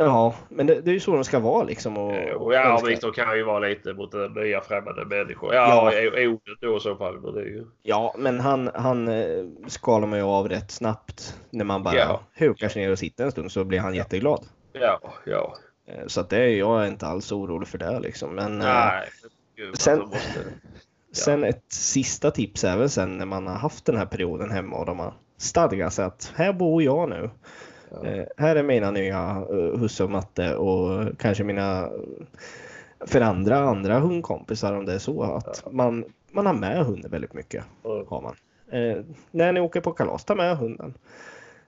eh, 0.00 0.06
Ja, 0.06 0.34
men 0.48 0.66
det, 0.66 0.80
det 0.80 0.90
är 0.90 0.92
ju 0.94 1.00
så 1.00 1.14
de 1.14 1.24
ska 1.24 1.38
vara 1.38 1.64
liksom. 1.64 1.96
Och, 1.96 2.12
Och 2.42 2.54
ja, 2.54 2.72
önska- 2.72 2.86
Viktor 2.88 3.12
kan 3.12 3.36
ju 3.36 3.42
vara 3.42 3.58
lite 3.58 3.92
mot 3.92 4.12
den 4.12 4.32
nya 4.32 4.60
främmande 4.60 5.04
människor. 5.04 5.54
Ja, 5.54 5.92
Ja. 5.92 6.00
ja. 6.20 6.28
ordet 6.28 6.60
då 6.60 6.76
i 6.76 6.80
så 6.80 6.96
fall. 6.96 7.20
Men 7.20 7.34
det 7.34 7.42
ju... 7.42 7.66
ja, 7.82 8.14
men 8.18 8.40
han, 8.40 8.70
han 8.74 9.08
eh, 9.08 9.44
skalar 9.66 10.06
man 10.08 10.18
ju 10.18 10.24
av 10.24 10.48
rätt 10.48 10.70
snabbt 10.70 11.38
när 11.50 11.64
man 11.64 11.82
bara 11.82 11.94
Ja. 11.94 12.20
hukar 12.34 12.68
sig 12.68 12.82
ner 12.82 12.92
och 12.92 12.98
sitter 12.98 13.24
en 13.24 13.32
stund 13.32 13.52
så 13.52 13.64
blir 13.64 13.80
han 13.80 13.94
jätteglad. 13.94 14.44
Ja, 14.72 15.00
ja. 15.26 15.56
Eh, 15.88 16.06
Så 16.06 16.20
att 16.20 16.30
det 16.30 16.36
är 16.38 16.48
jag 16.48 16.88
inte 16.88 17.06
alls 17.06 17.32
orolig 17.32 17.68
för 17.68 17.78
det 17.78 18.00
liksom. 18.00 18.34
Men 18.34 18.60
eh, 18.60 18.66
Nej. 18.66 19.08
Gud, 19.56 19.78
sen- 19.78 19.98
de 19.98 20.04
måste... 20.04 20.40
Sen 21.14 21.44
ett 21.44 21.64
sista 21.72 22.30
tips 22.30 22.64
är 22.64 22.76
väl 22.76 22.90
sen 22.90 23.18
när 23.18 23.26
man 23.26 23.46
har 23.46 23.54
haft 23.54 23.84
den 23.86 23.96
här 23.96 24.06
perioden 24.06 24.50
hemma 24.50 24.76
och 24.76 24.86
de 24.86 24.98
har 24.98 25.14
stadgat 25.36 25.92
sig 25.92 26.04
att 26.04 26.32
här 26.36 26.52
bor 26.52 26.82
jag 26.82 27.08
nu. 27.08 27.30
Ja. 27.94 28.08
Eh, 28.08 28.26
här 28.36 28.56
är 28.56 28.62
mina 28.62 28.90
nya 28.90 29.44
uh, 29.50 29.78
husse 29.78 30.04
och 30.04 30.10
matte 30.10 30.56
och 30.56 31.18
kanske 31.18 31.44
mina 31.44 31.90
för 33.06 33.20
andra 33.20 33.58
andra 33.58 33.98
hundkompisar 33.98 34.72
om 34.72 34.86
det 34.86 34.94
är 34.94 34.98
så 34.98 35.22
att 35.22 35.72
man, 35.72 36.04
man 36.30 36.46
har 36.46 36.54
med 36.54 36.86
hunden 36.86 37.10
väldigt 37.10 37.34
mycket. 37.34 37.64
Har 37.82 38.20
man. 38.20 38.36
Eh, 38.72 39.04
när 39.30 39.52
ni 39.52 39.60
åker 39.60 39.80
på 39.80 39.92
kalas, 39.92 40.24
ta 40.24 40.34
med 40.34 40.56
hunden. 40.56 40.94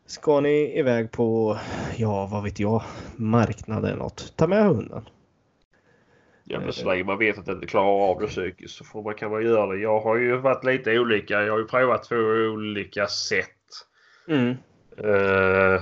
Ska 0.07 0.41
ni 0.41 0.79
iväg 0.79 1.11
på, 1.11 1.59
ja 1.97 2.29
vad 2.33 2.43
vet 2.43 2.61
jag, 2.61 2.83
marknad 3.17 3.85
eller 3.85 3.97
något, 3.97 4.37
ta 4.37 4.47
med 4.47 4.65
hunden. 4.65 5.09
Ja, 6.45 6.61
men 6.61 6.73
så 6.73 6.89
länge 6.89 7.05
man 7.05 7.19
vet 7.19 7.39
att 7.39 7.47
det 7.47 7.53
inte 7.53 7.67
klarar 7.67 8.11
av 8.11 8.21
det 8.21 8.27
psykiskt 8.27 8.75
så 8.75 8.85
får 8.85 9.03
man, 9.03 9.15
kan 9.15 9.31
man 9.31 9.43
göra 9.43 9.67
det. 9.67 9.81
Jag 9.81 10.01
har 10.01 10.17
ju 10.17 10.37
varit 10.37 10.65
lite 10.65 10.99
olika. 10.99 11.43
Jag 11.43 11.53
har 11.53 11.59
ju 11.59 11.67
provat 11.67 12.05
två 12.05 12.17
olika 12.17 13.07
sätt. 13.07 13.49
Mm. 14.29 14.55
Uh, 15.05 15.81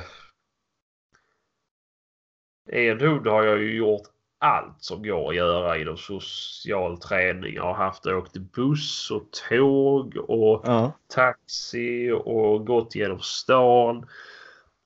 en 2.67 3.01
hund 3.01 3.27
har 3.27 3.43
jag 3.43 3.59
ju 3.59 3.77
gjort 3.77 4.03
allt 4.39 4.83
som 4.83 5.03
går 5.03 5.29
att 5.29 5.37
göra 5.37 5.79
inom 5.79 5.97
social 5.97 6.99
träning. 6.99 7.55
Jag 7.55 7.63
har 7.63 7.75
haft 7.75 8.07
åkt 8.07 8.37
buss 8.37 9.11
och 9.11 9.29
tåg 9.49 10.17
och 10.17 10.63
Ja. 10.65 10.93
taxi 11.07 12.11
och 12.11 12.67
gått 12.67 12.95
genom 12.95 13.21
stan. 13.21 14.07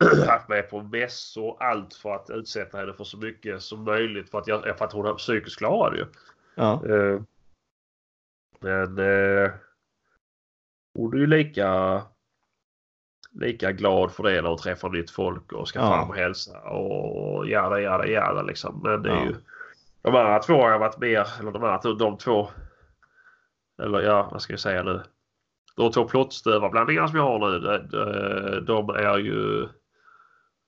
haft 0.29 0.49
med 0.49 0.71
på 0.71 0.83
mässor. 0.83 1.57
Allt 1.63 1.95
för 1.95 2.15
att 2.15 2.31
utsätta 2.31 2.79
henne 2.79 2.93
för 2.93 3.05
så 3.05 3.19
mycket 3.19 3.63
som 3.63 3.85
möjligt 3.85 4.31
för 4.31 4.39
att, 4.39 4.47
jag, 4.47 4.79
för 4.79 4.85
att 4.85 4.93
hon 4.93 5.17
psykiskt 5.17 5.59
klarar 5.59 5.91
det 5.91 5.99
ju. 5.99 6.07
Ja. 6.55 6.87
Eh, 6.87 7.21
Men 8.61 8.99
eh, 8.99 9.51
hon 10.95 11.15
är 11.15 11.19
ju 11.19 11.27
lika 11.27 12.03
lika 13.41 13.73
glad 13.73 14.13
för 14.13 14.23
det 14.23 14.43
när 14.43 14.49
hon 14.49 14.59
träffar 14.59 14.89
nytt 14.91 15.11
folk 15.11 15.53
och 15.53 15.69
ska 15.69 15.79
Ja. 15.79 15.87
fram 15.91 16.09
och 16.11 16.17
hälsa 16.17 16.61
och 16.61 17.49
jada 17.49 17.81
jada 17.81 18.07
jada 18.07 18.43
liksom. 18.43 18.81
Men 18.85 19.03
det 19.03 19.11
är 19.11 19.15
Ja. 19.17 19.25
ju 19.25 19.35
de 20.03 20.17
andra 20.17 20.39
två 20.39 20.55
har 20.63 20.71
jag 20.71 20.79
varit 20.79 20.99
mer, 20.99 21.27
eller 21.41 21.53
de 21.53 21.65
andra 21.65 21.93
de 21.95 22.19
två 22.19 22.49
eller 23.83 24.01
ja, 24.01 24.29
vad 24.33 24.43
ska 24.43 24.53
jag 24.53 24.61
säga 24.61 24.83
nu? 24.83 25.03
De 25.77 25.93
två 25.93 26.05
plåtstövarablandningarna 26.09 27.09
som 27.09 27.17
jag 27.17 27.25
har 27.25 27.51
nu, 27.51 27.59
de, 27.59 28.65
de, 28.65 28.91
är 28.91 29.19
ju 29.19 29.69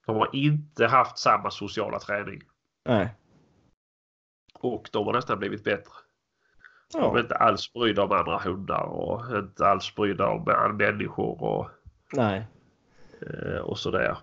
de 0.07 0.17
har 0.17 0.29
inte 0.33 0.87
haft 0.87 1.19
samma 1.19 1.51
sociala 1.51 1.99
träning 1.99 2.41
Nej. 2.89 3.15
och 4.55 4.89
de 4.93 5.07
har 5.07 5.13
nästan 5.13 5.39
blivit 5.39 5.65
bättre. 5.65 5.93
De 6.93 6.99
är 6.99 7.05
Ja. 7.15 7.21
inte 7.21 7.35
alls 7.37 7.73
brydda 7.73 8.03
om 8.03 8.13
andra 8.13 8.39
hundar 8.39 8.83
och 8.83 9.37
inte 9.39 9.67
alls 9.67 9.95
brydda 9.95 10.29
om 10.29 10.45
människor 10.77 11.43
och, 11.43 11.71
Nej. 12.13 12.47
Eh, 13.23 13.59
och 13.61 13.79
sådär. 13.79 14.17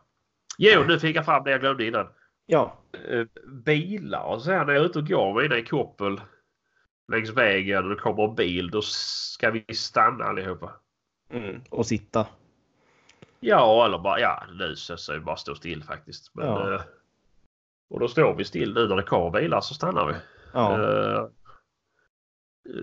Jo, 0.58 0.84
nu 0.88 1.00
fick 1.00 1.16
jag 1.16 1.26
fram 1.26 1.43
det 1.43 1.52
jag 1.52 1.60
glömde 1.60 1.86
innan. 1.86 2.08
Ja. 2.46 2.78
Eh, 3.08 3.26
Bilar 3.66 4.24
och 4.24 4.41
så 4.41 4.52
här 4.52 4.66
när 4.66 4.74
jag 4.74 4.82
är 4.82 4.86
ute 4.86 5.00
och 5.00 5.08
går 5.08 5.34
med 5.34 5.60
i 5.60 5.66
koppel 5.66 6.22
längs 7.12 7.30
vägen 7.30 7.84
och 7.84 7.89
det 7.89 7.96
kommer 7.96 8.24
en 8.24 8.36
bil 8.36 8.70
då 8.70 8.82
ska 8.82 9.52
vi 9.52 9.76
stanna 9.76 10.24
allihopa. 10.26 10.72
Mm. 11.30 11.62
Och 11.70 11.86
sitta. 11.86 12.28
Ja, 13.39 13.86
eller 13.86 13.98
bara 13.98 14.20
ja 14.20 14.43
nu 14.60 14.76
så, 14.76 14.98
så 14.98 15.20
bara 15.20 15.36
stå 15.36 15.56
still 15.56 15.84
faktiskt. 15.84 16.36
Men, 16.36 16.46
Ja. 16.46 16.74
eh, 16.74 16.82
och 17.89 18.00
då 18.00 18.08
står 18.08 18.36
vi 18.36 18.43
still 18.46 18.74
nu 18.74 18.88
när 18.88 18.96
det 18.96 19.04
kommer 19.04 19.41
bilar 19.41 19.62
så 19.62 19.74
stannar 19.74 20.06
vi. 20.06 20.14
Ja. 20.54 20.82
Eh, 20.84 21.28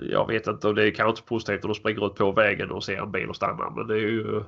jag 0.02 0.26
vet 0.28 0.46
inte 0.46 0.68
om 0.68 0.74
det 0.74 0.84
är 0.86 0.90
kanske 0.90 1.10
inte 1.10 1.22
positivt 1.22 1.64
om 1.64 1.68
de 1.68 1.74
springer 1.74 2.06
ut 2.06 2.14
på 2.14 2.32
vägen 2.32 2.70
och 2.70 2.84
ser 2.84 3.02
en 3.02 3.12
bil 3.12 3.28
och 3.28 3.36
stannar. 3.36 3.70
Men 3.70 3.86
det 3.86 3.94
är 3.94 3.98
ju... 3.98 4.42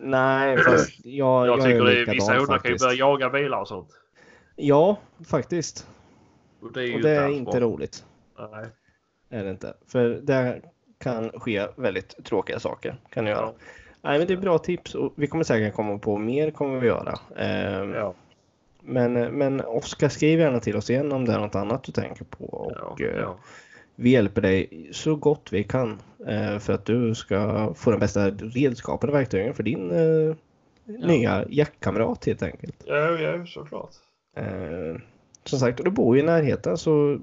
Nej, 0.00 0.58
fast 0.64 1.04
jag, 1.04 1.46
Jag, 1.46 1.58
jag 1.58 1.64
tycker 1.64 1.86
är 1.86 2.06
det 2.06 2.12
vissa 2.12 2.34
hundar 2.34 2.58
kan 2.58 2.72
ju 2.72 2.78
börja 2.78 2.92
jaga 2.92 3.30
bilar 3.30 3.60
och 3.60 3.68
sånt. 3.68 3.88
Ja, 4.56 4.96
faktiskt. 5.28 5.86
Och 6.60 6.72
det 6.72 6.88
är 6.88 6.94
Och 6.94 7.00
det 7.00 7.10
är 7.10 7.28
inte 7.28 7.60
roligt. 7.60 8.04
Nej. 8.52 8.66
Är 9.30 9.44
det 9.44 9.50
inte. 9.50 9.74
För 9.86 10.08
det 10.22 10.62
kan 10.98 11.30
ske 11.30 11.66
väldigt 11.76 12.24
tråkiga 12.24 12.60
saker. 12.60 12.96
Kan 13.10 13.24
det 13.24 13.30
göra. 13.30 13.52
Nej, 14.02 14.18
men 14.18 14.26
det 14.26 14.32
är 14.32 14.36
bra 14.36 14.58
tips 14.58 14.94
och 14.94 15.12
vi 15.16 15.26
kommer 15.26 15.44
säkert 15.44 15.74
komma 15.74 15.98
på 15.98 16.18
mer 16.18 16.50
kommer 16.50 16.80
vi 16.80 16.86
göra. 16.86 17.18
Ehm, 17.36 17.92
Ja. 17.92 18.14
Men, 18.80 19.12
men 19.12 19.60
Oskar, 19.60 20.08
skriv 20.08 20.40
gärna 20.40 20.60
till 20.60 20.76
oss 20.76 20.90
igen 20.90 21.12
om 21.12 21.24
det 21.24 21.32
är 21.32 21.38
något 21.38 21.54
annat 21.54 21.84
du 21.84 21.92
tänker 21.92 22.24
på. 22.24 22.44
Och, 22.44 22.72
Ja, 23.00 23.06
eh, 23.06 23.16
ja. 23.16 23.38
Vi 24.00 24.10
hjälper 24.10 24.42
dig 24.42 24.88
så 24.92 25.16
gott 25.16 25.48
vi 25.52 25.64
kan 25.64 25.98
eh, 26.26 26.58
för 26.58 26.72
att 26.72 26.84
du 26.84 27.14
ska 27.14 27.74
få 27.74 27.90
den 27.90 28.00
bästa 28.00 28.30
redskapen 28.30 29.08
och 29.10 29.14
verktygen 29.16 29.54
för 29.54 29.62
din 29.62 29.90
eh, 29.90 30.34
nya 31.06 31.44
jaktkamrat 31.48 32.24
helt 32.26 32.42
enkelt. 32.42 32.76
ja, 32.86 32.96
ja 33.18 33.46
såklart. 33.46 33.90
Eh, 34.36 35.00
som 35.44 35.58
sagt, 35.58 35.84
du 35.84 35.90
bor 35.90 36.16
ju 36.16 36.22
i 36.22 36.26
närheten 36.26 36.78
så 36.78 37.18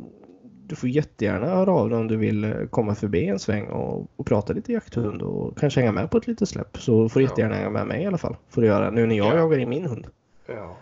du 0.67 0.75
får 0.75 0.89
jättegärna 0.89 1.45
höra 1.47 1.71
av 1.71 1.89
dig 1.89 1.97
om 1.99 2.07
du 2.07 2.17
vill 2.17 2.67
komma 2.69 2.95
förbi 2.95 3.27
en 3.27 3.39
sväng 3.39 3.67
och, 3.67 4.07
och 4.15 4.25
prata 4.25 4.53
lite 4.53 4.71
jakthund 4.73 5.21
och 5.21 5.57
kanske 5.57 5.79
hänga 5.79 5.91
med 5.91 6.11
på 6.11 6.17
ett 6.17 6.27
litet 6.27 6.49
släpp. 6.49 6.77
Så 6.77 7.09
får 7.09 7.19
du 7.19 7.23
Ja. 7.25 7.29
jättegärna 7.29 7.55
hänga 7.55 7.69
med 7.69 7.87
mig 7.87 8.03
i 8.03 8.05
alla 8.05 8.17
fall. 8.17 8.35
Får 8.49 8.61
du 8.61 8.67
göra 8.67 8.91
nu 8.91 9.05
när 9.05 9.15
jag 9.15 9.27
Ja. 9.33 9.37
jagar 9.37 9.59
i 9.59 9.65
min 9.65 9.85
hund. 9.85 10.07
Ja. 10.47 10.77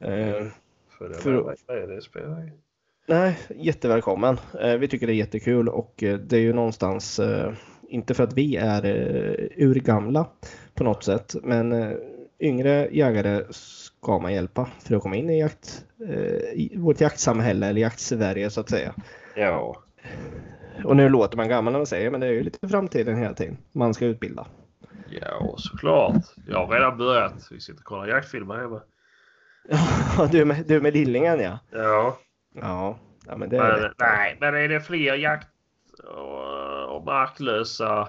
Eh, 0.00 0.46
För 0.98 1.08
det, 1.08 1.14
För- 1.14 1.54
för... 1.66 1.86
det 1.94 2.02
spelar 2.02 2.40
ju. 2.42 2.50
Nej, 3.06 3.38
jättevälkommen. 3.48 4.38
Eh, 4.60 4.74
vi 4.74 4.88
tycker 4.88 5.06
det 5.06 5.12
är 5.12 5.14
jättekul 5.14 5.68
och 5.68 6.02
eh, 6.02 6.18
det 6.18 6.36
är 6.36 6.40
ju 6.40 6.52
någonstans, 6.52 7.18
eh, 7.18 7.52
inte 7.88 8.14
för 8.14 8.24
att 8.24 8.32
vi 8.32 8.56
är 8.56 8.84
urgamla 9.56 10.26
på 10.74 10.84
något 10.84 11.04
sätt, 11.04 11.34
men 11.42 11.96
yngre 12.40 12.88
jägare 12.92 13.44
ska 13.50 14.18
man 14.18 14.34
hjälpa 14.34 14.68
för 14.78 14.96
att 14.96 15.02
komma 15.02 15.16
in 15.16 15.30
i, 15.30 15.40
jakt, 15.40 15.84
i 16.54 16.76
vårt 16.76 17.00
jaktsamhälle 17.00 17.66
eller 17.66 17.80
jaktsverige 17.80 18.50
så 18.50 18.60
att 18.60 18.70
säga. 18.70 18.94
Ja. 19.36 19.76
Och 20.84 20.96
nu 20.96 21.08
låter 21.08 21.36
man 21.36 21.48
gammal 21.48 21.72
när 21.72 21.78
man 21.78 21.86
säger 21.86 22.10
men 22.10 22.20
det 22.20 22.26
är 22.26 22.32
ju 22.32 22.42
lite 22.42 22.68
framtiden 22.68 23.18
hela 23.18 23.34
tiden. 23.34 23.56
Man 23.72 23.94
ska 23.94 24.04
utbilda. 24.04 24.46
Ja, 25.20 25.54
såklart. 25.58 26.24
Jag 26.46 26.66
har 26.66 26.74
redan 26.74 26.98
börjat. 26.98 27.48
Vi 27.50 27.60
sitter 27.60 27.80
och 27.80 27.84
kollar 27.84 28.06
jaktfilmer 28.06 28.56
hemma. 28.56 28.82
Ja, 30.18 30.28
du 30.32 30.44
med, 30.44 30.64
du 30.66 30.80
med 30.80 30.92
lillingen 30.92 31.40
ja. 31.40 31.58
Ja. 31.70 32.18
Ja, 32.60 32.98
ja 33.26 33.36
men 33.36 33.48
det 33.48 33.56
är 33.56 33.72
Men, 33.72 33.82
rätt. 33.82 33.92
nej, 33.98 34.36
men 34.40 34.54
är 34.54 34.68
det 34.68 34.80
fler 34.80 35.14
jakt 35.14 35.48
och, 36.04 36.96
och 36.96 37.04
marklösa 37.04 38.08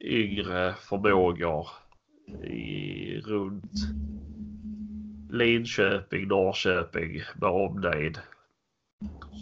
yngre 0.00 0.74
förmågor 0.74 1.66
i 2.44 3.20
runt 3.20 3.72
Linköping, 5.30 6.28
Norrköping 6.28 7.22
med 7.40 7.50
omnejd 7.50 8.18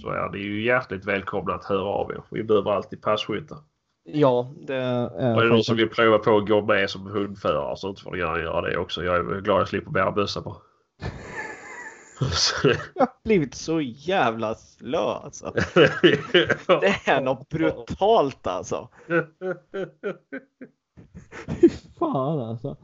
så 0.03 0.11
är 0.11 0.29
ni 0.31 0.39
ju 0.39 0.65
hjärtligt 0.65 1.05
välkomna 1.05 1.55
att 1.55 1.65
höra 1.65 1.85
av 1.85 2.11
er. 2.11 2.23
Vi 2.31 2.43
behöver 2.45 2.71
alltid 2.71 3.03
passkyttar. 3.03 3.59
Ja, 4.05 4.53
det 4.67 4.75
Och 4.75 5.23
är 5.23 5.41
är 5.41 5.43
det 5.45 5.49
någon 5.49 5.65
som 5.65 5.77
vill 5.77 5.89
prova 5.89 6.19
på 6.19 6.37
att 6.37 6.49
gå 6.49 6.63
med 6.63 6.91
som 6.91 7.07
hundförare 7.07 7.77
så 7.77 7.95
får 7.95 8.13
ni 8.13 8.19
gärna 8.19 8.39
göra 8.39 8.61
det 8.61 8.77
också. 8.77 9.05
Jag 9.05 9.17
är 9.17 9.41
glad 9.41 9.61
jag 9.61 9.69
slipper 9.69 9.91
bära 9.91 10.13
bössa 10.13 10.43
på. 10.43 10.57
Jag 12.95 13.03
har 13.07 13.23
blivit 13.25 13.55
så 13.55 13.81
jävla 13.81 14.55
slö 14.55 14.99
alltså. 14.99 15.53
Det 16.81 17.01
är 17.07 17.21
något 17.21 17.49
brutalt 17.49 18.47
alltså. 18.47 18.89
Fy 21.61 21.69
fan 21.99 22.41
alltså. 22.41 22.77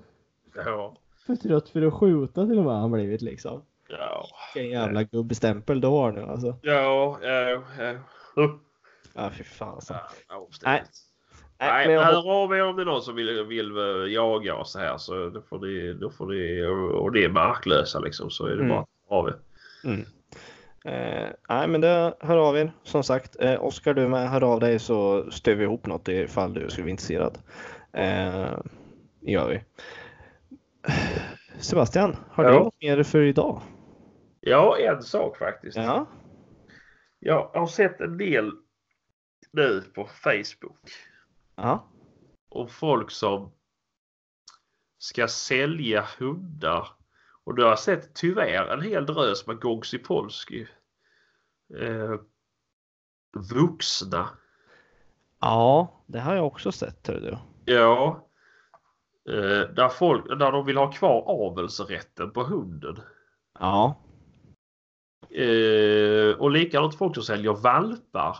ja. 0.55 0.97
För 1.27 1.37
trött 1.37 1.69
för 1.69 1.83
att 1.83 1.95
skjuta 1.95 2.47
till 2.47 2.59
och 2.59 2.65
med 2.65 2.81
han 2.81 2.93
blivit 2.93 3.23
liksom. 3.23 3.63
Ja. 3.89 4.27
Vilken 4.55 4.71
jävla 4.71 5.03
gubbstämpel 5.03 5.81
du 5.81 5.89
har 5.89 6.13
nu 6.13 6.23
alltså. 6.23 6.57
Ja, 6.63 7.19
ja, 7.23 7.63
ja. 7.79 7.95
Ja, 9.15 9.31
fy 9.31 9.45
fan 9.45 9.75
alltså. 9.75 9.95
Ja, 10.29 10.49
Nej. 10.65 10.83
Nej, 11.59 11.87
men 11.87 11.95
jag 11.95 12.03
hör 12.03 12.31
av 12.43 12.55
er 12.55 12.65
om 12.65 12.77
det 12.77 12.83
är 12.83 12.87
någon 12.87 13.03
som 13.03 13.15
vill, 13.15 13.45
vill 13.45 13.77
eh, 13.77 14.13
jaga 14.13 14.65
så 14.65 14.79
här 14.79 14.99
så 14.99 15.29
då 15.29 15.43
får 15.43 15.59
ni, 15.59 15.93
då 15.93 16.11
får 16.11 16.27
ni 16.27 16.67
och 16.67 17.03
och 17.03 17.13
det 17.13 17.25
är 17.25 17.29
marklösa 17.29 17.99
liksom 18.01 18.31
så 18.31 18.47
är 18.47 18.51
det 18.51 18.55
Mm. 18.65 18.69
bara 18.69 18.87
av 19.13 19.29
er. 19.29 19.39
Mm. 19.85 20.01
Eh, 20.85 21.29
nej 21.49 21.69
men 21.69 21.81
det 21.81 22.15
hör 22.21 22.37
av 22.37 22.57
er 22.59 22.73
som 22.83 23.03
sagt. 23.03 23.37
Eh, 23.41 23.65
Oskar 23.65 23.95
du 23.95 24.09
med 24.09 24.31
hör 24.31 24.43
av 24.43 24.61
dig 24.61 24.79
så 24.79 25.31
styr 25.31 25.55
vi 25.55 25.65
ihop 25.65 25.87
något 25.87 26.09
ifall 26.09 26.55
du 26.55 26.69
skulle 26.71 26.83
vara 26.85 26.91
intresserad. 26.91 27.39
Eh, 27.93 28.59
gör 29.21 29.49
vi. 29.49 29.61
Sebastian, 31.59 32.17
har 32.31 32.45
du 32.45 32.51
Ja. 32.51 32.59
något 32.59 32.75
mer 32.81 33.03
för 33.03 33.23
idag? 33.23 33.61
Ja, 34.41 34.77
en 34.79 35.03
sak 35.03 35.37
faktiskt. 35.39 35.77
Ja. 35.77 36.07
Jag 37.19 37.51
har 37.55 37.67
sett 37.67 38.01
en 38.01 38.19
del 38.19 38.51
nu 39.53 39.83
på 39.95 40.05
Facebook 40.07 40.91
Ja. 41.57 41.89
om 42.49 42.69
folk 42.69 43.11
som 43.11 43.53
ska 44.99 45.29
sälja 45.29 46.05
hundar. 46.19 46.89
Och 47.45 47.55
då 47.55 47.67
har 47.67 47.77
sett 47.77 48.15
tyvärr 48.15 48.67
en 48.67 48.83
hel 48.83 49.07
drös 49.07 49.47
med 49.47 49.61
Gongsi 49.61 49.99
Polski. 49.99 50.67
Eh, 51.79 52.15
vuxna 53.51 54.29
Ja, 55.41 56.03
det 56.07 56.21
har 56.21 56.35
jag 56.35 56.47
också 56.47 56.73
sett. 56.73 57.07
Hör 57.07 57.21
du. 57.21 57.39
Ja. 57.73 58.29
Eh, 59.29 59.75
där, 59.75 59.89
folk, 59.89 60.29
där 60.29 60.53
de 60.53 60.67
vill 60.67 60.77
ha 60.77 60.93
kvar 60.93 61.23
avelsrätten 61.27 62.31
på 62.31 62.43
hunden. 62.43 62.97
Ja, 63.59 64.03
Eh, 65.35 66.39
och 66.39 66.51
likadant 66.51 66.95
folk 66.95 67.15
som 67.15 67.25
säljer 67.25 67.53
valpar. 67.53 68.37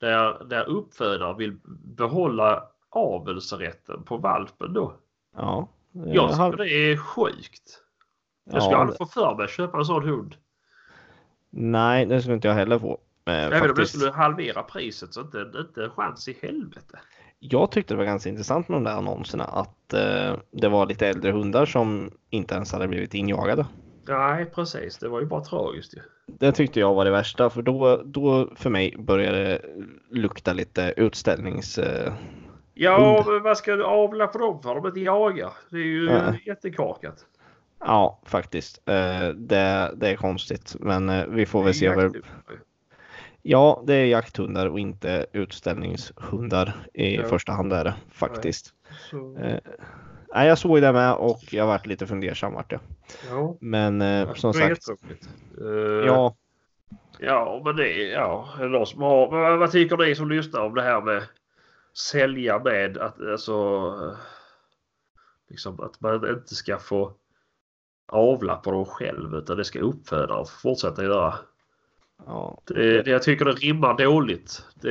Där, 0.00 0.44
där 0.44 0.68
uppfödare 0.68 1.36
vill 1.36 1.58
behålla 1.96 2.62
avelsrätten 2.90 4.04
på 4.04 4.16
valpen 4.16 4.72
då. 4.72 4.96
ja. 5.36 5.68
Jag 5.92 6.30
tycker 6.30 6.56
det 6.56 6.70
är 6.70 6.96
sjukt. 6.96 7.83
Jag 8.44 8.62
ska 8.62 8.72
ja, 8.72 8.78
aldrig 8.78 8.98
få 8.98 9.06
för 9.06 9.34
mig 9.34 9.44
att 9.44 9.50
köpa 9.50 9.78
en 9.78 9.84
sån 9.84 10.08
hund. 10.08 10.34
Nej, 11.50 12.06
det 12.06 12.20
skulle 12.20 12.34
inte 12.34 12.48
jag 12.48 12.54
heller 12.54 12.78
få. 12.78 12.98
Eh, 13.26 13.34
Även 13.34 13.62
om 13.62 13.68
faktiskt. 13.68 13.98
skulle 13.98 14.10
halvera 14.12 14.62
priset 14.62 15.14
så 15.14 15.20
inte, 15.20 15.50
inte 15.58 15.84
en 15.84 15.90
chans 15.90 16.28
i 16.28 16.36
helvete. 16.42 16.98
Jag 17.38 17.70
tyckte 17.70 17.94
det 17.94 17.98
var 17.98 18.04
ganska 18.04 18.30
intressant 18.30 18.68
med 18.68 18.76
de 18.76 18.84
där 18.84 18.96
annonserna 18.96 19.44
att 19.44 19.92
eh, 19.92 20.36
det 20.50 20.68
var 20.68 20.86
lite 20.86 21.08
äldre 21.08 21.32
hundar 21.32 21.66
som 21.66 22.10
inte 22.30 22.54
ens 22.54 22.72
hade 22.72 22.88
blivit 22.88 23.14
injagade. 23.14 23.66
Nej 24.08 24.44
precis, 24.44 24.98
det 24.98 25.08
var 25.08 25.20
ju 25.20 25.26
bara 25.26 25.44
tragiskt 25.44 25.94
ju. 25.94 26.00
Det 26.26 26.52
tyckte 26.52 26.80
jag 26.80 26.94
var 26.94 27.04
det 27.04 27.10
värsta 27.10 27.50
för 27.50 27.62
då, 27.62 28.02
då 28.04 28.50
för 28.56 28.70
mig 28.70 28.96
började 28.98 29.44
det 29.44 29.60
lukta 30.10 30.52
lite 30.52 30.94
utställnings... 30.96 31.78
Eh, 31.78 32.12
Ja, 32.76 33.24
men 33.26 33.42
vad 33.42 33.56
ska 33.58 33.76
du 33.76 33.84
avla 33.84 34.26
på 34.26 34.38
dem 34.38 34.62
för? 34.62 34.74
De 34.74 34.86
inte 34.86 35.00
jagar. 35.00 35.52
Det 35.70 35.76
är 35.76 35.84
ju 35.84 36.06
Nej. 36.06 36.42
jättekorkat. 36.46 37.26
Ja, 37.80 38.20
faktiskt. 38.26 38.82
Eh, 38.88 39.28
det, 39.28 39.92
det 39.96 40.08
är 40.08 40.16
konstigt 40.16 40.76
men 40.80 41.08
eh, 41.08 41.26
vi 41.26 41.46
får 41.46 41.62
väl 41.64 41.74
se. 41.74 41.86
Över... 41.86 42.10
Ja, 43.42 43.82
det 43.86 43.94
är 43.94 44.04
jakthundar 44.06 44.66
och 44.66 44.78
inte 44.80 45.26
utställningshundar 45.32 46.86
i 46.94 47.16
Ja. 47.16 47.24
första 47.24 47.52
hand 47.52 47.72
är 47.72 47.84
det 47.84 47.94
faktiskt. 48.12 48.74
Så, 49.10 49.36
Eh, 49.38 49.58
nej, 50.34 50.48
jag 50.48 50.58
såg 50.58 50.82
det 50.82 50.92
med 50.92 51.14
och 51.14 51.40
jag 51.50 51.66
varit 51.66 51.86
lite 51.86 52.06
fundersam 52.06 52.52
vart 52.54 52.72
jag. 52.72 52.80
ja, 53.30 53.56
Men 53.60 54.02
eh, 54.02 54.34
som 54.34 54.54
sagt. 54.54 54.88
Eh, 55.60 55.66
ja, 56.06 56.36
Ja, 57.18 57.62
men 57.64 57.76
det 57.76 57.88
är, 57.92 58.12
ja, 58.12 58.48
som 58.86 59.02
har, 59.02 59.30
vad, 59.30 59.58
vad 59.58 59.70
tycker 59.72 59.96
ni 59.96 60.14
som 60.14 60.28
lyssnar 60.28 60.60
om 60.60 60.74
det 60.74 60.82
här 60.82 61.00
med 61.00 61.22
sälja 62.10 62.58
med 62.58 62.98
att 62.98 63.20
alltså 63.20 63.92
liksom 65.48 65.80
att 65.80 66.00
man 66.00 66.28
inte 66.30 66.54
ska 66.54 66.78
få 66.78 67.12
avla 68.06 68.56
på 68.56 68.70
dem 68.70 68.84
själv 68.84 69.34
utan 69.34 69.56
det 69.56 69.64
ska 69.64 69.80
uppfödare 69.80 70.44
fortsätta 70.62 71.04
göra. 71.04 71.34
ja. 72.26 72.62
Det, 72.64 73.02
det, 73.02 73.10
jag 73.10 73.22
tycker 73.22 73.44
det 73.44 73.52
rimmar 73.52 73.98
dåligt. 73.98 74.64
Det, 74.74 74.90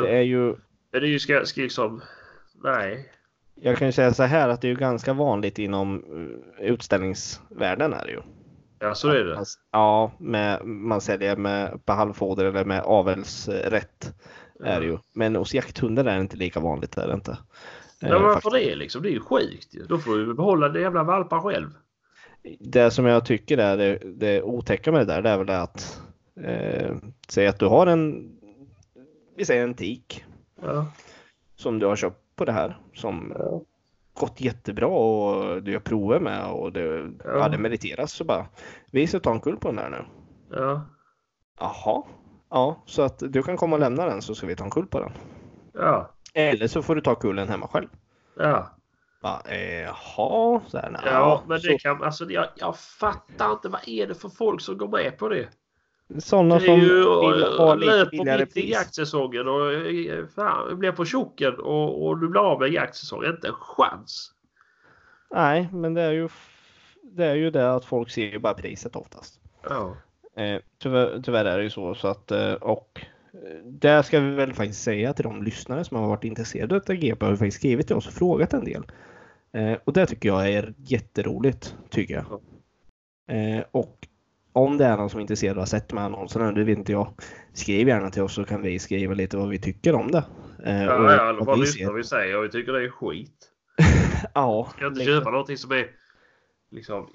Det 0.00 0.16
är 0.16 0.22
ju 0.22 0.56
det 0.92 0.98
är 0.98 1.02
ju 1.02 1.18
ska, 1.18 1.44
ska 1.44 1.60
liksom, 1.60 2.02
nej. 2.64 3.12
Jag 3.54 3.76
kan 3.78 3.88
ju 3.88 3.92
säga 3.92 4.12
så 4.12 4.22
här 4.22 4.48
att 4.48 4.60
det 4.60 4.66
är 4.66 4.70
ju 4.70 4.76
ganska 4.76 5.12
vanligt 5.12 5.58
inom 5.58 6.04
eh, 6.58 6.66
utställningsvärlden 6.66 7.92
är 7.92 8.04
det 8.04 8.12
ju. 8.12 8.20
Ja, 8.78 8.94
så 8.94 9.08
är 9.08 9.24
det. 9.24 9.38
Alltså, 9.38 9.58
Ja, 9.72 10.12
med, 10.18 10.66
man 10.66 11.00
säljer 11.00 11.36
med 11.36 11.86
på 11.86 11.92
halvfoder 11.92 12.44
eller 12.44 12.64
med 12.64 12.82
avelsrätt 12.82 14.14
är 14.64 14.80
det 14.80 14.86
ju. 14.86 14.98
Men 15.12 15.36
hos 15.36 15.54
jakthundar 15.54 16.04
är 16.04 16.14
det 16.14 16.20
inte 16.20 16.36
lika 16.36 16.60
vanligt. 16.60 16.96
Är 16.96 17.08
det 17.08 17.14
inte. 17.14 17.38
Ja, 18.00 18.08
Eh, 18.08 18.12
men 18.12 18.22
varför 18.22 18.50
det 18.50 18.74
liksom? 18.74 19.02
Det 19.02 19.08
är 19.08 19.12
ju 19.12 19.20
ju. 19.74 19.86
Då 19.86 19.98
får 19.98 20.16
du 20.16 20.34
behålla 20.34 20.68
det 20.68 20.80
jävla 20.80 21.02
valpar 21.02 21.40
själv. 21.40 21.70
Det 22.60 22.90
som 22.90 23.06
jag 23.06 23.24
tycker 23.24 23.58
är 23.58 23.76
det, 23.76 23.98
det 24.04 24.42
otäcka 24.42 24.92
med 24.92 25.00
det 25.06 25.12
där 25.14 25.22
det 25.22 25.30
är 25.30 25.38
väl 25.38 25.46
det 25.46 25.60
att 25.60 26.02
eh, 26.40 26.96
säg 27.28 27.46
att 27.46 27.58
du 27.58 27.66
har 27.66 27.86
en 27.86 28.32
vi 29.36 29.44
säger 29.44 29.62
en 29.64 29.74
tik 29.74 30.24
Ja. 30.62 30.86
som 31.56 31.78
du 31.78 31.86
har 31.86 31.96
köpt 31.96 32.36
på 32.36 32.44
det 32.44 32.52
här 32.52 32.78
som 32.94 33.32
Ja. 33.38 33.60
gått 34.14 34.40
jättebra 34.40 34.86
och 34.86 35.62
du 35.62 35.72
gör 35.72 35.80
prover 35.80 36.20
med 36.20 36.50
och 36.50 36.72
det, 36.72 36.80
Ja. 36.84 37.08
ja. 37.24 37.48
det 37.48 37.58
meriteras 37.58 38.12
så 38.12 38.24
bara 38.24 38.46
vi 38.90 39.06
ska 39.06 39.20
ta 39.20 39.32
en 39.32 39.40
kull 39.40 39.56
på 39.56 39.68
den 39.68 39.78
här 39.78 39.90
nu. 39.90 40.04
Ja. 40.56 40.82
Jaha. 41.60 42.02
Ja, 42.50 42.82
så 42.86 43.02
att 43.02 43.22
du 43.28 43.42
kan 43.42 43.56
komma 43.56 43.76
och 43.76 43.80
lämna 43.80 44.04
den 44.06 44.22
så 44.22 44.34
ska 44.34 44.46
vi 44.46 44.56
ta 44.56 44.64
en 44.64 44.70
kull 44.70 44.86
på 44.86 45.00
den. 45.00 45.12
Ja. 45.72 46.10
Eller 46.34 46.66
så 46.66 46.82
får 46.82 46.94
du 46.94 47.00
ta 47.00 47.14
kullen 47.14 47.48
hemma 47.48 47.68
själv. 47.68 47.88
Ja. 48.38 48.70
Bara, 49.20 49.40
eh, 49.40 49.80
Jaha, 49.80 50.60
så 50.68 50.78
här, 50.78 50.90
nej, 50.90 51.00
Ja, 51.04 51.42
men 51.46 51.60
det 51.60 51.72
så, 51.72 51.78
kan, 51.78 52.02
alltså 52.02 52.30
jag, 52.30 52.46
jag 52.54 52.78
fattar 52.78 53.52
inte 53.52 53.68
vad 53.68 53.88
är 53.88 54.06
det 54.06 54.14
för 54.14 54.28
folk 54.28 54.60
som 54.60 54.78
går 54.78 54.88
med 54.88 55.18
på 55.18 55.28
det? 55.28 55.48
sådana 56.18 56.58
Det 56.58 56.64
är 56.64 56.66
som 56.66 56.80
ju 56.80 56.94
vill 56.94 57.42
ha 57.58 57.74
lite 57.74 57.96
löper 57.96 58.10
billigare 58.10 58.40
mitt 58.40 58.56
i 58.56 58.70
jaktsäsongen 58.70 59.48
och 59.48 59.72
eh, 59.72 60.26
fan, 60.26 60.78
blir 60.78 60.92
på 60.92 61.04
tjocken 61.04 61.54
och, 61.54 62.06
och 62.06 62.18
du 62.18 62.28
blir 62.28 62.40
av 62.40 62.60
med 62.60 62.72
jaktsäsongen. 62.72 63.30
Inte 63.30 63.48
en 63.48 63.54
chans. 63.54 64.32
Nej, 65.30 65.68
men 65.72 65.94
det 65.94 66.02
är 66.02 66.12
ju 66.12 66.28
det 67.02 67.24
är 67.24 67.34
ju 67.34 67.50
det 67.50 67.74
att 67.74 67.84
folk 67.84 68.10
ser 68.10 68.32
ju 68.32 68.38
bara 68.38 68.54
priset 68.54 68.96
oftast. 68.96 69.40
Ja. 69.62 69.96
Eh, 70.36 70.60
tyvärr, 70.78 71.22
tyvärr 71.22 71.44
är 71.44 71.58
det 71.58 71.64
ju 71.64 71.70
så, 71.70 71.94
så 71.94 72.08
att 72.08 72.30
eh, 72.30 72.52
och 72.52 73.06
eh, 73.32 73.64
det 73.64 74.02
ska 74.02 74.20
vi 74.20 74.30
väl 74.30 74.52
faktiskt 74.52 74.82
säga 74.82 75.12
till 75.12 75.24
de 75.24 75.42
lyssnare 75.42 75.84
som 75.84 75.96
har 75.96 76.08
varit 76.08 76.24
intresserade 76.24 76.76
av 76.76 76.94
GP 76.94 77.24
har 77.24 77.32
ju 77.32 77.36
faktiskt 77.36 77.56
skrivit 77.56 77.86
till 77.86 77.96
oss 77.96 78.06
och 78.06 78.12
frågat 78.12 78.52
en 78.52 78.64
del. 78.64 78.82
Eh, 79.52 79.78
och 79.84 79.92
det 79.92 80.06
tycker 80.06 80.28
jag 80.28 80.52
är 80.52 80.74
jätteroligt, 80.78 81.76
tycker 81.90 82.14
jag. 82.14 82.40
Eh, 83.36 83.64
och 83.70 84.08
om 84.52 84.78
det 84.78 84.84
är 84.84 84.96
någon 84.96 85.10
som 85.10 85.18
är 85.18 85.22
intresserad 85.22 85.56
och 85.56 85.60
har 85.60 85.66
sett 85.66 85.88
de 85.88 85.98
här 85.98 86.04
annonserna, 86.04 86.52
det 86.52 86.64
vet 86.64 86.78
inte 86.78 86.92
jag. 86.92 87.14
Skriv 87.52 87.88
gärna 87.88 88.10
till 88.10 88.22
oss 88.22 88.34
så 88.34 88.44
kan 88.44 88.62
vi 88.62 88.78
skriva 88.78 89.14
lite 89.14 89.36
vad 89.36 89.48
vi 89.48 89.58
tycker 89.58 89.94
om 89.94 90.10
det. 90.10 90.24
Eh, 90.64 90.86
och 90.86 91.04
Ja, 91.04 91.12
eller 91.12 91.32
vad 91.32 91.46
vad 91.46 91.58
vi 91.58 91.60
lyssnar 91.60 91.92
vi 91.92 92.04
säger 92.04 92.38
och 92.38 92.44
vi 92.44 92.48
tycker 92.48 92.72
det 92.72 92.84
är 92.84 92.88
skit. 92.90 93.46
Ja, 94.34 94.64
kan 94.78 94.88
inte 94.88 94.98
lite. 94.98 95.12
köpa 95.12 95.30
någonting 95.30 95.56
som 95.56 95.72
är 95.72 95.86
liksom 96.70 97.08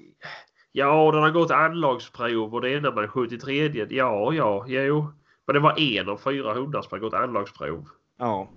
Ja, 0.72 1.10
den 1.12 1.22
har 1.22 1.30
gått 1.30 1.50
anlagsprov 1.50 2.54
och 2.54 2.60
det 2.60 2.80
man 2.80 3.04
är 3.04 3.08
73. 3.08 3.86
Ja, 3.90 4.32
ja, 4.34 4.64
jo. 4.68 5.12
Men 5.46 5.54
det 5.54 5.60
var 5.60 5.80
en 5.80 6.08
av 6.08 6.16
fyra 6.16 6.54
hundar 6.54 6.82
som 6.82 6.88
har 6.90 6.98
gått 6.98 7.14
anlagsprov. 7.14 7.88
Ja. 8.18 8.50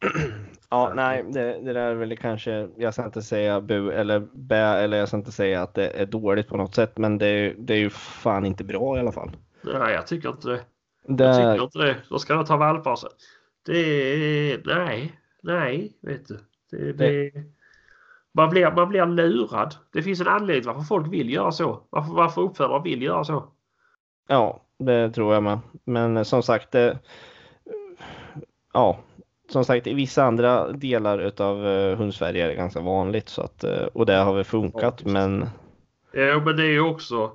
Ja, 0.72 0.92
nej, 0.94 1.24
det, 1.28 1.60
det 1.64 1.72
där 1.72 1.90
är 1.90 1.94
väl 1.94 2.16
kanske, 2.16 2.68
jag 2.76 2.92
ska 2.94 3.04
inte 3.04 3.22
säga 3.22 3.60
bu 3.60 3.90
eller 3.92 4.20
bä 4.32 4.56
eller 4.56 4.96
jag 4.98 5.08
ska 5.08 5.16
inte 5.16 5.32
säga 5.32 5.62
att 5.62 5.74
det 5.74 5.88
är 5.88 6.06
dåligt 6.06 6.48
på 6.48 6.56
något 6.56 6.74
sätt, 6.74 6.98
men 6.98 7.18
det, 7.18 7.26
är- 7.26 7.54
det 7.58 7.74
är 7.74 7.78
ju 7.78 7.90
fan 7.90 8.46
inte 8.46 8.64
bra 8.64 8.96
i 8.96 9.00
alla 9.00 9.12
fall. 9.12 9.30
Nej, 9.62 9.94
jag 9.94 10.06
tycker 10.06 10.28
inte 10.28 10.48
det. 10.48 10.60
Jag 11.06 11.16
Det, 11.18 11.34
tycker 11.34 11.64
inte 11.64 11.78
det. 11.78 11.96
Då 12.10 12.18
ska 12.18 12.34
de 12.34 12.44
ta 12.44 12.56
valpar. 12.56 12.98
Det. 13.66 14.60
Nej, 14.64 15.12
nej, 15.42 15.92
vet 16.02 16.28
du. 16.28 16.38
Det, 16.70 16.92
det, 16.92 17.32
man, 18.32 18.50
blir, 18.50 18.70
man 18.76 18.88
blir 18.88 19.06
lurad. 19.06 19.74
Det 19.92 20.02
finns 20.02 20.20
en 20.20 20.28
anledning 20.28 20.66
varför 20.66 20.82
folk 20.82 21.12
vill 21.12 21.30
göra 21.32 21.52
så. 21.52 21.82
Varför, 21.90 22.12
varför 22.14 22.40
uppfödare 22.42 22.82
vill 22.82 23.02
göra 23.02 23.24
så. 23.24 23.44
ja, 24.28 24.60
det 24.78 25.10
tror 25.10 25.34
jag 25.34 25.42
med. 25.42 25.58
Men 25.84 26.24
som 26.24 26.42
sagt, 26.42 26.70
det, 26.70 26.98
ja, 28.72 28.98
som 29.52 29.64
sagt 29.64 29.86
i 29.86 29.94
vissa 29.94 30.24
andra 30.24 30.72
delar 30.72 31.18
utav 31.18 31.66
uh, 31.66 31.96
Hundsverige 31.96 32.44
är 32.44 32.48
det 32.48 32.54
ganska 32.54 32.80
vanligt 32.80 33.28
så 33.28 33.42
att, 33.42 33.64
eh, 33.64 33.84
och 33.92 34.06
det 34.06 34.14
har 34.14 34.34
väl 34.34 34.44
funkat, 34.44 35.02
Ja, 35.04 35.12
men 35.12 35.46
Ja, 36.12 36.42
men 36.44 36.56
det 36.56 36.62
är 36.62 36.72
ju 36.72 36.80
också... 36.80 37.32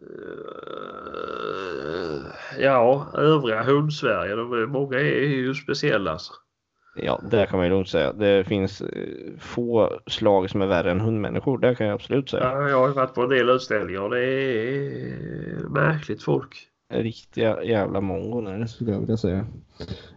eh, 0.00 0.62
Ja, 2.58 3.06
övriga 3.14 3.62
hundsverige. 3.62 4.34
De, 4.34 4.66
många 4.70 4.98
är 4.98 5.26
ju 5.26 5.54
speciella. 5.54 6.10
Alltså. 6.10 6.32
ja, 6.96 7.20
det 7.30 7.46
kan 7.46 7.58
man 7.58 7.66
ju 7.66 7.72
lugnt 7.72 7.88
säga. 7.88 8.12
Det 8.12 8.44
finns 8.44 8.80
eh, 8.80 9.38
få 9.38 10.00
slag 10.06 10.50
som 10.50 10.62
är 10.62 10.66
värre 10.66 10.90
än 10.90 11.00
hundmänniskor, 11.00 11.58
det 11.58 11.74
kan 11.74 11.86
jag 11.86 11.94
absolut 11.94 12.30
säga. 12.30 12.44
Ja, 12.44 12.68
jag 12.68 12.78
har 12.78 12.88
varit 12.88 13.14
på 13.14 13.22
en 13.22 13.28
del 13.28 13.50
utställningar 13.50 14.00
och 14.00 14.10
det 14.10 14.24
är 14.24 15.68
märkligt 15.68 16.22
folk. 16.22 16.68
Riktiga 16.92 17.62
jävla 17.64 18.00
mongon 18.00 18.46
är 18.46 18.58
det 18.58 18.68
skulle 18.68 18.92
jag 18.92 19.00
vilja 19.00 19.16
säga. 19.16 19.46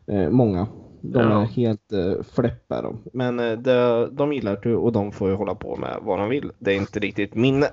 Eh, 0.08 0.30
många. 0.30 0.68
De 1.02 1.20
Ja. 1.32 1.42
är 1.42 1.46
helt 1.46 1.92
eh, 1.94 2.14
fläppar 2.36 2.84
de. 2.84 3.02
Men 3.14 3.40
eh, 3.40 3.52
det, 3.60 4.08
de 4.12 4.34
gillar 4.34 4.60
det 4.64 4.76
och 4.76 4.92
de 4.92 5.12
får 5.12 5.30
ju 5.30 5.36
hålla 5.36 5.56
på 5.56 5.76
med 5.76 5.98
vad 6.02 6.20
de 6.20 6.30
vill. 6.30 6.52
Det 6.60 6.72
är 6.72 6.76
inte 6.78 7.00
riktigt 7.00 7.36
min 7.36 7.64
eh, 7.64 7.70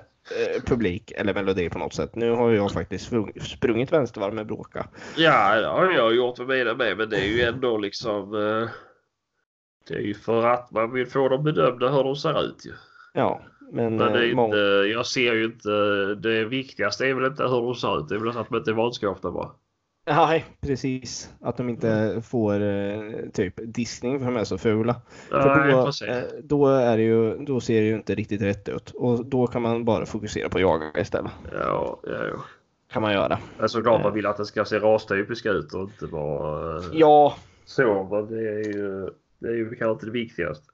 publik 0.65 1.11
eller 1.11 1.33
melodi 1.33 1.69
på 1.69 1.79
något 1.79 1.93
sätt. 1.93 2.15
Nu 2.15 2.31
har 2.31 2.51
jag 2.51 2.71
faktiskt 2.71 3.05
sprung, 3.05 3.31
sprungit 3.41 3.91
vänstervarv 3.93 4.33
med 4.33 4.47
bråka. 4.47 4.87
Ja, 5.17 5.55
det 5.61 5.67
har 5.67 5.91
jag 5.91 6.15
gjort 6.15 6.37
med 6.39 6.47
mina 6.47 6.73
med, 6.73 6.97
men 6.97 7.09
det 7.09 7.17
är 7.17 7.27
ju 7.27 7.41
ändå 7.41 7.77
liksom... 7.77 8.33
eh, 8.35 8.69
Det 9.87 9.93
är 9.95 9.99
ju 10.01 10.13
för 10.13 10.43
att 10.47 10.71
man 10.71 10.91
vill 10.93 11.07
få 11.07 11.29
dem 11.29 11.43
bedömda 11.43 11.89
hur 11.91 12.03
de 12.03 12.15
ser 12.15 12.43
ut 12.45 12.65
ju. 12.65 12.71
Ja, 13.13 13.41
men, 13.73 13.95
Men 13.95 14.13
det 14.13 14.19
är 14.19 14.29
eh, 14.29 14.35
många, 14.35 14.55
inte, 14.55 14.91
jag 14.93 15.05
ser 15.05 15.33
ju 15.33 15.45
inte... 15.45 15.69
Det 16.15 16.45
viktigaste 16.45 17.05
är 17.07 17.13
väl 17.13 17.25
inte 17.25 17.43
hur 17.43 17.61
de 17.61 17.75
ser 17.75 17.99
ut. 17.99 18.09
Det 18.09 18.15
är 18.15 18.19
väl 18.19 18.37
att 18.37 18.49
de 18.49 18.57
inte 18.57 18.71
är 18.71 18.75
vanskapta 18.75 19.31
bara. 19.31 19.49
Nej, 20.05 20.45
precis. 20.61 21.33
Att 21.41 21.57
de 21.57 21.69
inte 21.69 22.21
får 22.25 22.61
eh, 22.61 23.01
typ 23.33 23.53
diskning 23.57 24.19
för 24.19 24.25
de 24.25 24.37
är 24.37 24.43
så 24.43 24.57
fula. 24.57 25.01
Nej, 25.31 25.41
För 25.41 25.71
då, 25.71 26.13
eh, 26.13 26.23
då, 26.43 26.67
är 26.67 26.97
det 26.97 27.03
ju, 27.03 27.37
då 27.37 27.59
ser 27.59 27.81
det 27.81 27.87
ju 27.87 27.95
inte 27.95 28.15
riktigt 28.15 28.41
rätt 28.41 28.69
ut. 28.69 28.89
Och 28.89 29.25
då 29.25 29.47
kan 29.47 29.61
man 29.61 29.85
bara 29.85 30.05
fokusera 30.05 30.49
på 30.49 30.57
att 30.57 30.61
jaga 30.61 30.91
istället. 31.01 31.31
Ja, 31.51 31.99
ja, 32.03 32.11
ja. 32.11 32.43
kan 32.91 33.01
man 33.01 33.13
göra. 33.13 33.39
Men 33.59 33.69
såklart 33.69 34.03
man 34.03 34.13
vill 34.13 34.25
att 34.25 34.37
det 34.37 34.45
ska 34.45 34.65
se 34.65 34.79
rastypiskt 34.79 35.45
ut 35.45 35.73
och 35.73 35.81
inte 35.81 36.05
vara 36.05 36.77
eh, 36.77 36.83
Ja, 36.93 37.35
så. 37.65 38.03
Men 38.11 38.27
det 38.27 38.49
är 38.49 38.63
ju, 38.73 39.09
det 39.39 39.47
är 39.47 39.55
ju 39.55 39.69
kanske 39.69 39.91
inte 39.91 40.05
det 40.05 40.11
viktigaste. 40.11 40.65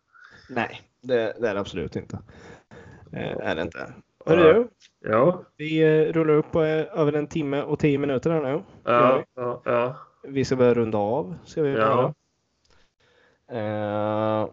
nej, 0.49 0.81
det, 1.01 1.33
det 1.39 1.49
är 1.49 1.53
det 1.53 1.59
absolut 1.59 1.95
inte. 1.95 2.19
Eh, 3.13 3.37
är 3.47 3.55
det 3.55 3.61
inte. 3.61 3.93
Hörru 4.25 4.53
du, 4.53 4.67
Ja, 5.09 5.43
vi 5.57 5.79
eh, 5.81 6.13
rullar 6.13 6.33
upp 6.33 6.51
på 6.51 6.63
eh, 6.63 6.99
över 6.99 7.13
en 7.13 7.27
timme 7.27 7.61
och 7.63 7.79
tio 7.79 7.97
minuter 7.97 8.29
här 8.31 8.41
nu. 8.41 8.61
ja, 8.83 9.23
ja, 9.35 9.61
ja. 9.65 9.95
Vi 10.23 10.45
ska 10.45 10.55
börja 10.55 10.73
runda 10.73 10.97
av. 10.97 11.35
Ska 11.45 11.61
vi 11.61 11.73
Ja. 11.73 12.13
Eh, 13.51 14.47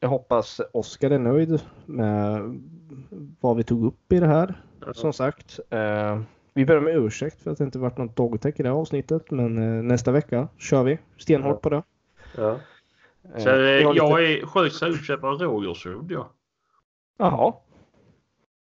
jag 0.00 0.08
hoppas 0.08 0.60
Oskar 0.72 1.10
är 1.10 1.18
nöjd 1.18 1.60
med 1.86 2.42
vad 3.40 3.56
vi 3.56 3.62
tog 3.64 3.84
upp 3.86 4.12
i 4.12 4.20
det 4.20 4.26
här. 4.26 4.54
Ja. 4.86 4.94
Som 4.94 5.12
sagt, 5.12 5.60
eh, 5.70 6.20
vi 6.54 6.64
ber 6.64 6.76
om 6.78 6.88
ursäkt 6.88 7.42
för 7.42 7.50
att 7.50 7.58
det 7.58 7.64
inte 7.64 7.78
varit 7.78 7.98
något 7.98 8.16
dogtech 8.16 8.60
i 8.60 8.62
det 8.62 8.68
här 8.68 8.76
avsnittet. 8.76 9.30
Men 9.30 9.58
eh, 9.58 9.82
nästa 9.82 10.12
vecka 10.12 10.48
kör 10.58 10.82
vi 10.82 10.98
stenhårt 11.18 11.54
Ja. 11.54 11.60
på 11.60 11.68
det. 11.70 11.82
ja. 12.36 12.60
Så, 13.38 13.48
jag 13.48 13.94
lite- 13.94 14.06
är 14.06 14.46
sjukt 14.46 14.74
sugen 14.74 14.92
på 14.94 15.00
att 15.00 15.06
köpa 15.06 15.28
en 15.28 15.38
rådjurshund. 15.38 16.10
Ja. 16.12 16.30
Jaha, 17.18 17.52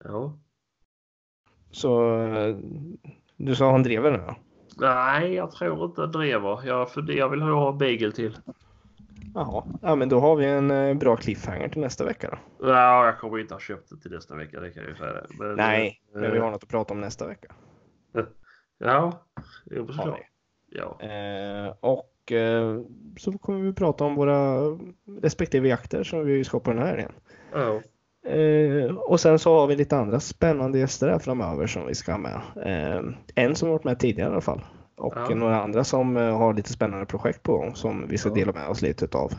ja. 0.04 0.40
så 1.72 2.18
eh, 2.24 2.56
du 3.38 3.56
sa 3.56 3.72
han 3.72 3.84
drev 3.84 4.04
nu? 4.04 4.24
ja? 4.28 4.36
Nej, 4.78 5.34
jag 5.34 5.52
tror 5.52 5.86
inte 5.86 6.02
jag 6.02 6.12
drever. 6.12 6.66
Jag, 6.66 6.90
jag 7.08 7.30
vill 7.30 7.42
ha 7.42 7.72
beagle 7.72 8.12
till. 8.12 8.38
Jaha, 9.34 9.64
ja, 9.82 9.96
men 9.96 10.10
då 10.10 10.20
har 10.20 10.36
vi 10.36 10.46
en 10.46 10.72
eh, 10.72 10.94
bra 10.94 11.16
cliffhanger 11.16 11.70
till 11.70 11.82
nästa 11.82 12.06
vecka 12.06 12.30
då. 12.30 12.68
Ja, 12.68 13.06
jag 13.06 13.20
kommer 13.20 13.40
inte 13.40 13.54
ha 13.54 13.60
köpt 13.60 13.90
det 13.90 13.98
till 13.98 14.12
nästa 14.12 14.36
vecka, 14.36 14.60
det 14.60 14.72
kan 14.72 14.84
jag 14.84 14.90
ju 14.90 14.98
säga. 14.98 15.26
Men, 15.40 15.56
Nej, 15.56 16.02
eh, 16.16 16.22
men 16.22 16.32
vi 16.32 16.40
har 16.40 16.52
något 16.52 16.64
att 16.64 16.70
prata 16.70 16.94
om 16.94 17.02
nästa 17.02 17.28
vecka. 17.28 17.56
Ja, 18.84 19.26
jo, 19.66 19.88
såklart. 19.88 20.20
Ja. 20.70 21.02
Eh, 21.02 21.74
och 21.80 22.32
eh, 22.32 22.82
så 23.18 23.38
kommer 23.38 23.60
vi 23.60 23.74
prata 23.74 24.04
om 24.04 24.16
våra 24.16 24.60
respektive 25.22 25.68
jakter 25.68 26.04
som 26.04 26.26
vi 26.26 26.44
ska 26.44 26.60
på 26.60 26.72
den 26.72 26.82
här 26.82 26.98
igen. 26.98 27.12
Ja. 27.54 27.82
Eh, 28.26 28.96
och 28.96 29.20
sen 29.20 29.40
så 29.40 29.60
har 29.60 29.68
vi 29.68 29.76
lite 29.76 29.98
andra 29.98 30.20
spännande 30.20 30.80
gäster 30.80 31.10
här 31.10 31.20
framöver 31.20 31.68
som 31.68 31.88
vi 31.88 31.96
ska 31.96 32.12
ha 32.12 32.20
med. 32.20 32.42
Eh, 32.66 33.02
en 33.36 33.56
som 33.56 33.70
varit 33.70 33.84
med 33.84 34.00
tidigare 34.00 34.30
i 34.30 34.32
alla 34.32 34.42
fall. 34.42 34.62
Och 34.98 35.14
Ja. 35.16 35.36
några 35.36 35.62
andra 35.64 35.84
som 35.84 36.18
eh, 36.18 36.38
har 36.38 36.54
lite 36.54 36.74
spännande 36.74 37.06
projekt 37.06 37.44
på 37.44 37.58
gång 37.58 37.76
som 37.76 38.08
vi 38.08 38.18
ska 38.18 38.30
Ja. 38.30 38.36
dela 38.36 38.52
med 38.52 38.68
oss 38.70 38.82
lite 38.82 39.06
utav. 39.06 39.32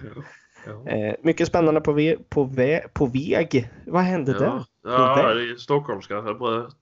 Ja. 0.67 0.91
Eh, 0.93 1.15
mycket 1.23 1.49
spännande 1.49 1.81
på, 1.81 1.93
ve- 1.93 2.17
på, 2.29 2.45
vä- 2.45 2.89
på 2.93 3.07
väg. 3.07 3.71
Vad 3.87 4.03
hände 4.03 4.33
där? 4.39 4.65
Ja, 4.85 5.33
det 5.35 5.43
är 5.53 5.57
stockholmska. 5.57 6.15
Jag 6.15 6.39
bröt 6.39 6.77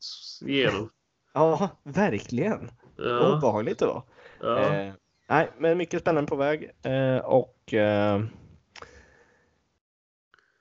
igenom. 0.46 0.90
Ja, 1.34 1.68
verkligen. 1.84 2.70
Ja, 2.96 3.36
obehagligt 3.36 3.78
det 3.78 3.86
var. 3.86 4.02
Eh, 4.58 4.92
nej, 5.28 5.48
men 5.58 5.78
mycket 5.78 6.00
spännande 6.00 6.28
på 6.28 6.36
väg. 6.36 6.70
Eh, 6.82 7.24
och 7.24 7.74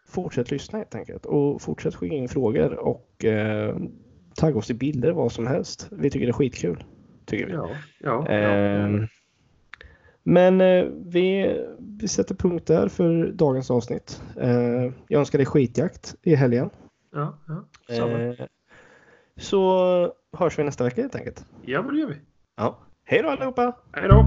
fortsätt 0.09 0.51
lyssna 0.51 0.77
helt 0.77 0.95
enkelt. 0.95 1.25
Och 1.25 1.61
fortsätt 1.61 1.95
skicka 1.95 2.15
in 2.15 2.29
frågor 2.29 2.73
och 2.73 3.25
eh, 3.25 3.77
tagga 4.35 4.57
oss 4.57 4.69
i 4.69 4.73
bilder, 4.73 5.11
vad 5.11 5.31
som 5.31 5.47
helst. 5.47 5.87
Vi 5.91 6.09
tycker 6.09 6.25
det 6.25 6.31
är 6.31 6.33
skitkul. 6.33 6.83
Tycker 7.25 7.45
vi. 7.45 7.53
ja, 7.53 7.69
ja, 7.99 8.31
ja. 8.31 8.35
Eh, 8.35 8.89
men 10.23 10.61
eh, 10.61 10.85
vi, 11.05 11.57
vi 11.79 12.07
sätter 12.07 12.35
punkt 12.35 12.67
där 12.67 12.87
för 12.87 13.31
dagens 13.31 13.71
avsnitt. 13.71 14.23
Eh, 14.39 14.91
jag 15.07 15.19
önskar 15.19 15.37
dig 15.39 15.45
skitjakt 15.45 16.15
i 16.21 16.35
helgen. 16.35 16.69
ja, 17.13 17.37
ja. 17.47 17.95
Samma. 17.95 18.19
Eh, 18.19 18.33
så 19.37 20.13
hörs 20.37 20.59
vi 20.59 20.63
nästa 20.63 20.83
vecka 20.83 21.01
helt 21.01 21.15
enkelt. 21.15 21.45
Ja, 21.65 21.81
men 21.81 21.93
det 21.93 21.99
gör 22.01 22.07
vi. 22.07 22.15
Ja. 22.57 22.79
Hej 23.03 23.21
då 23.21 23.29
allihopa! 23.29 23.77
Hej 23.91 24.07
då! 24.09 24.25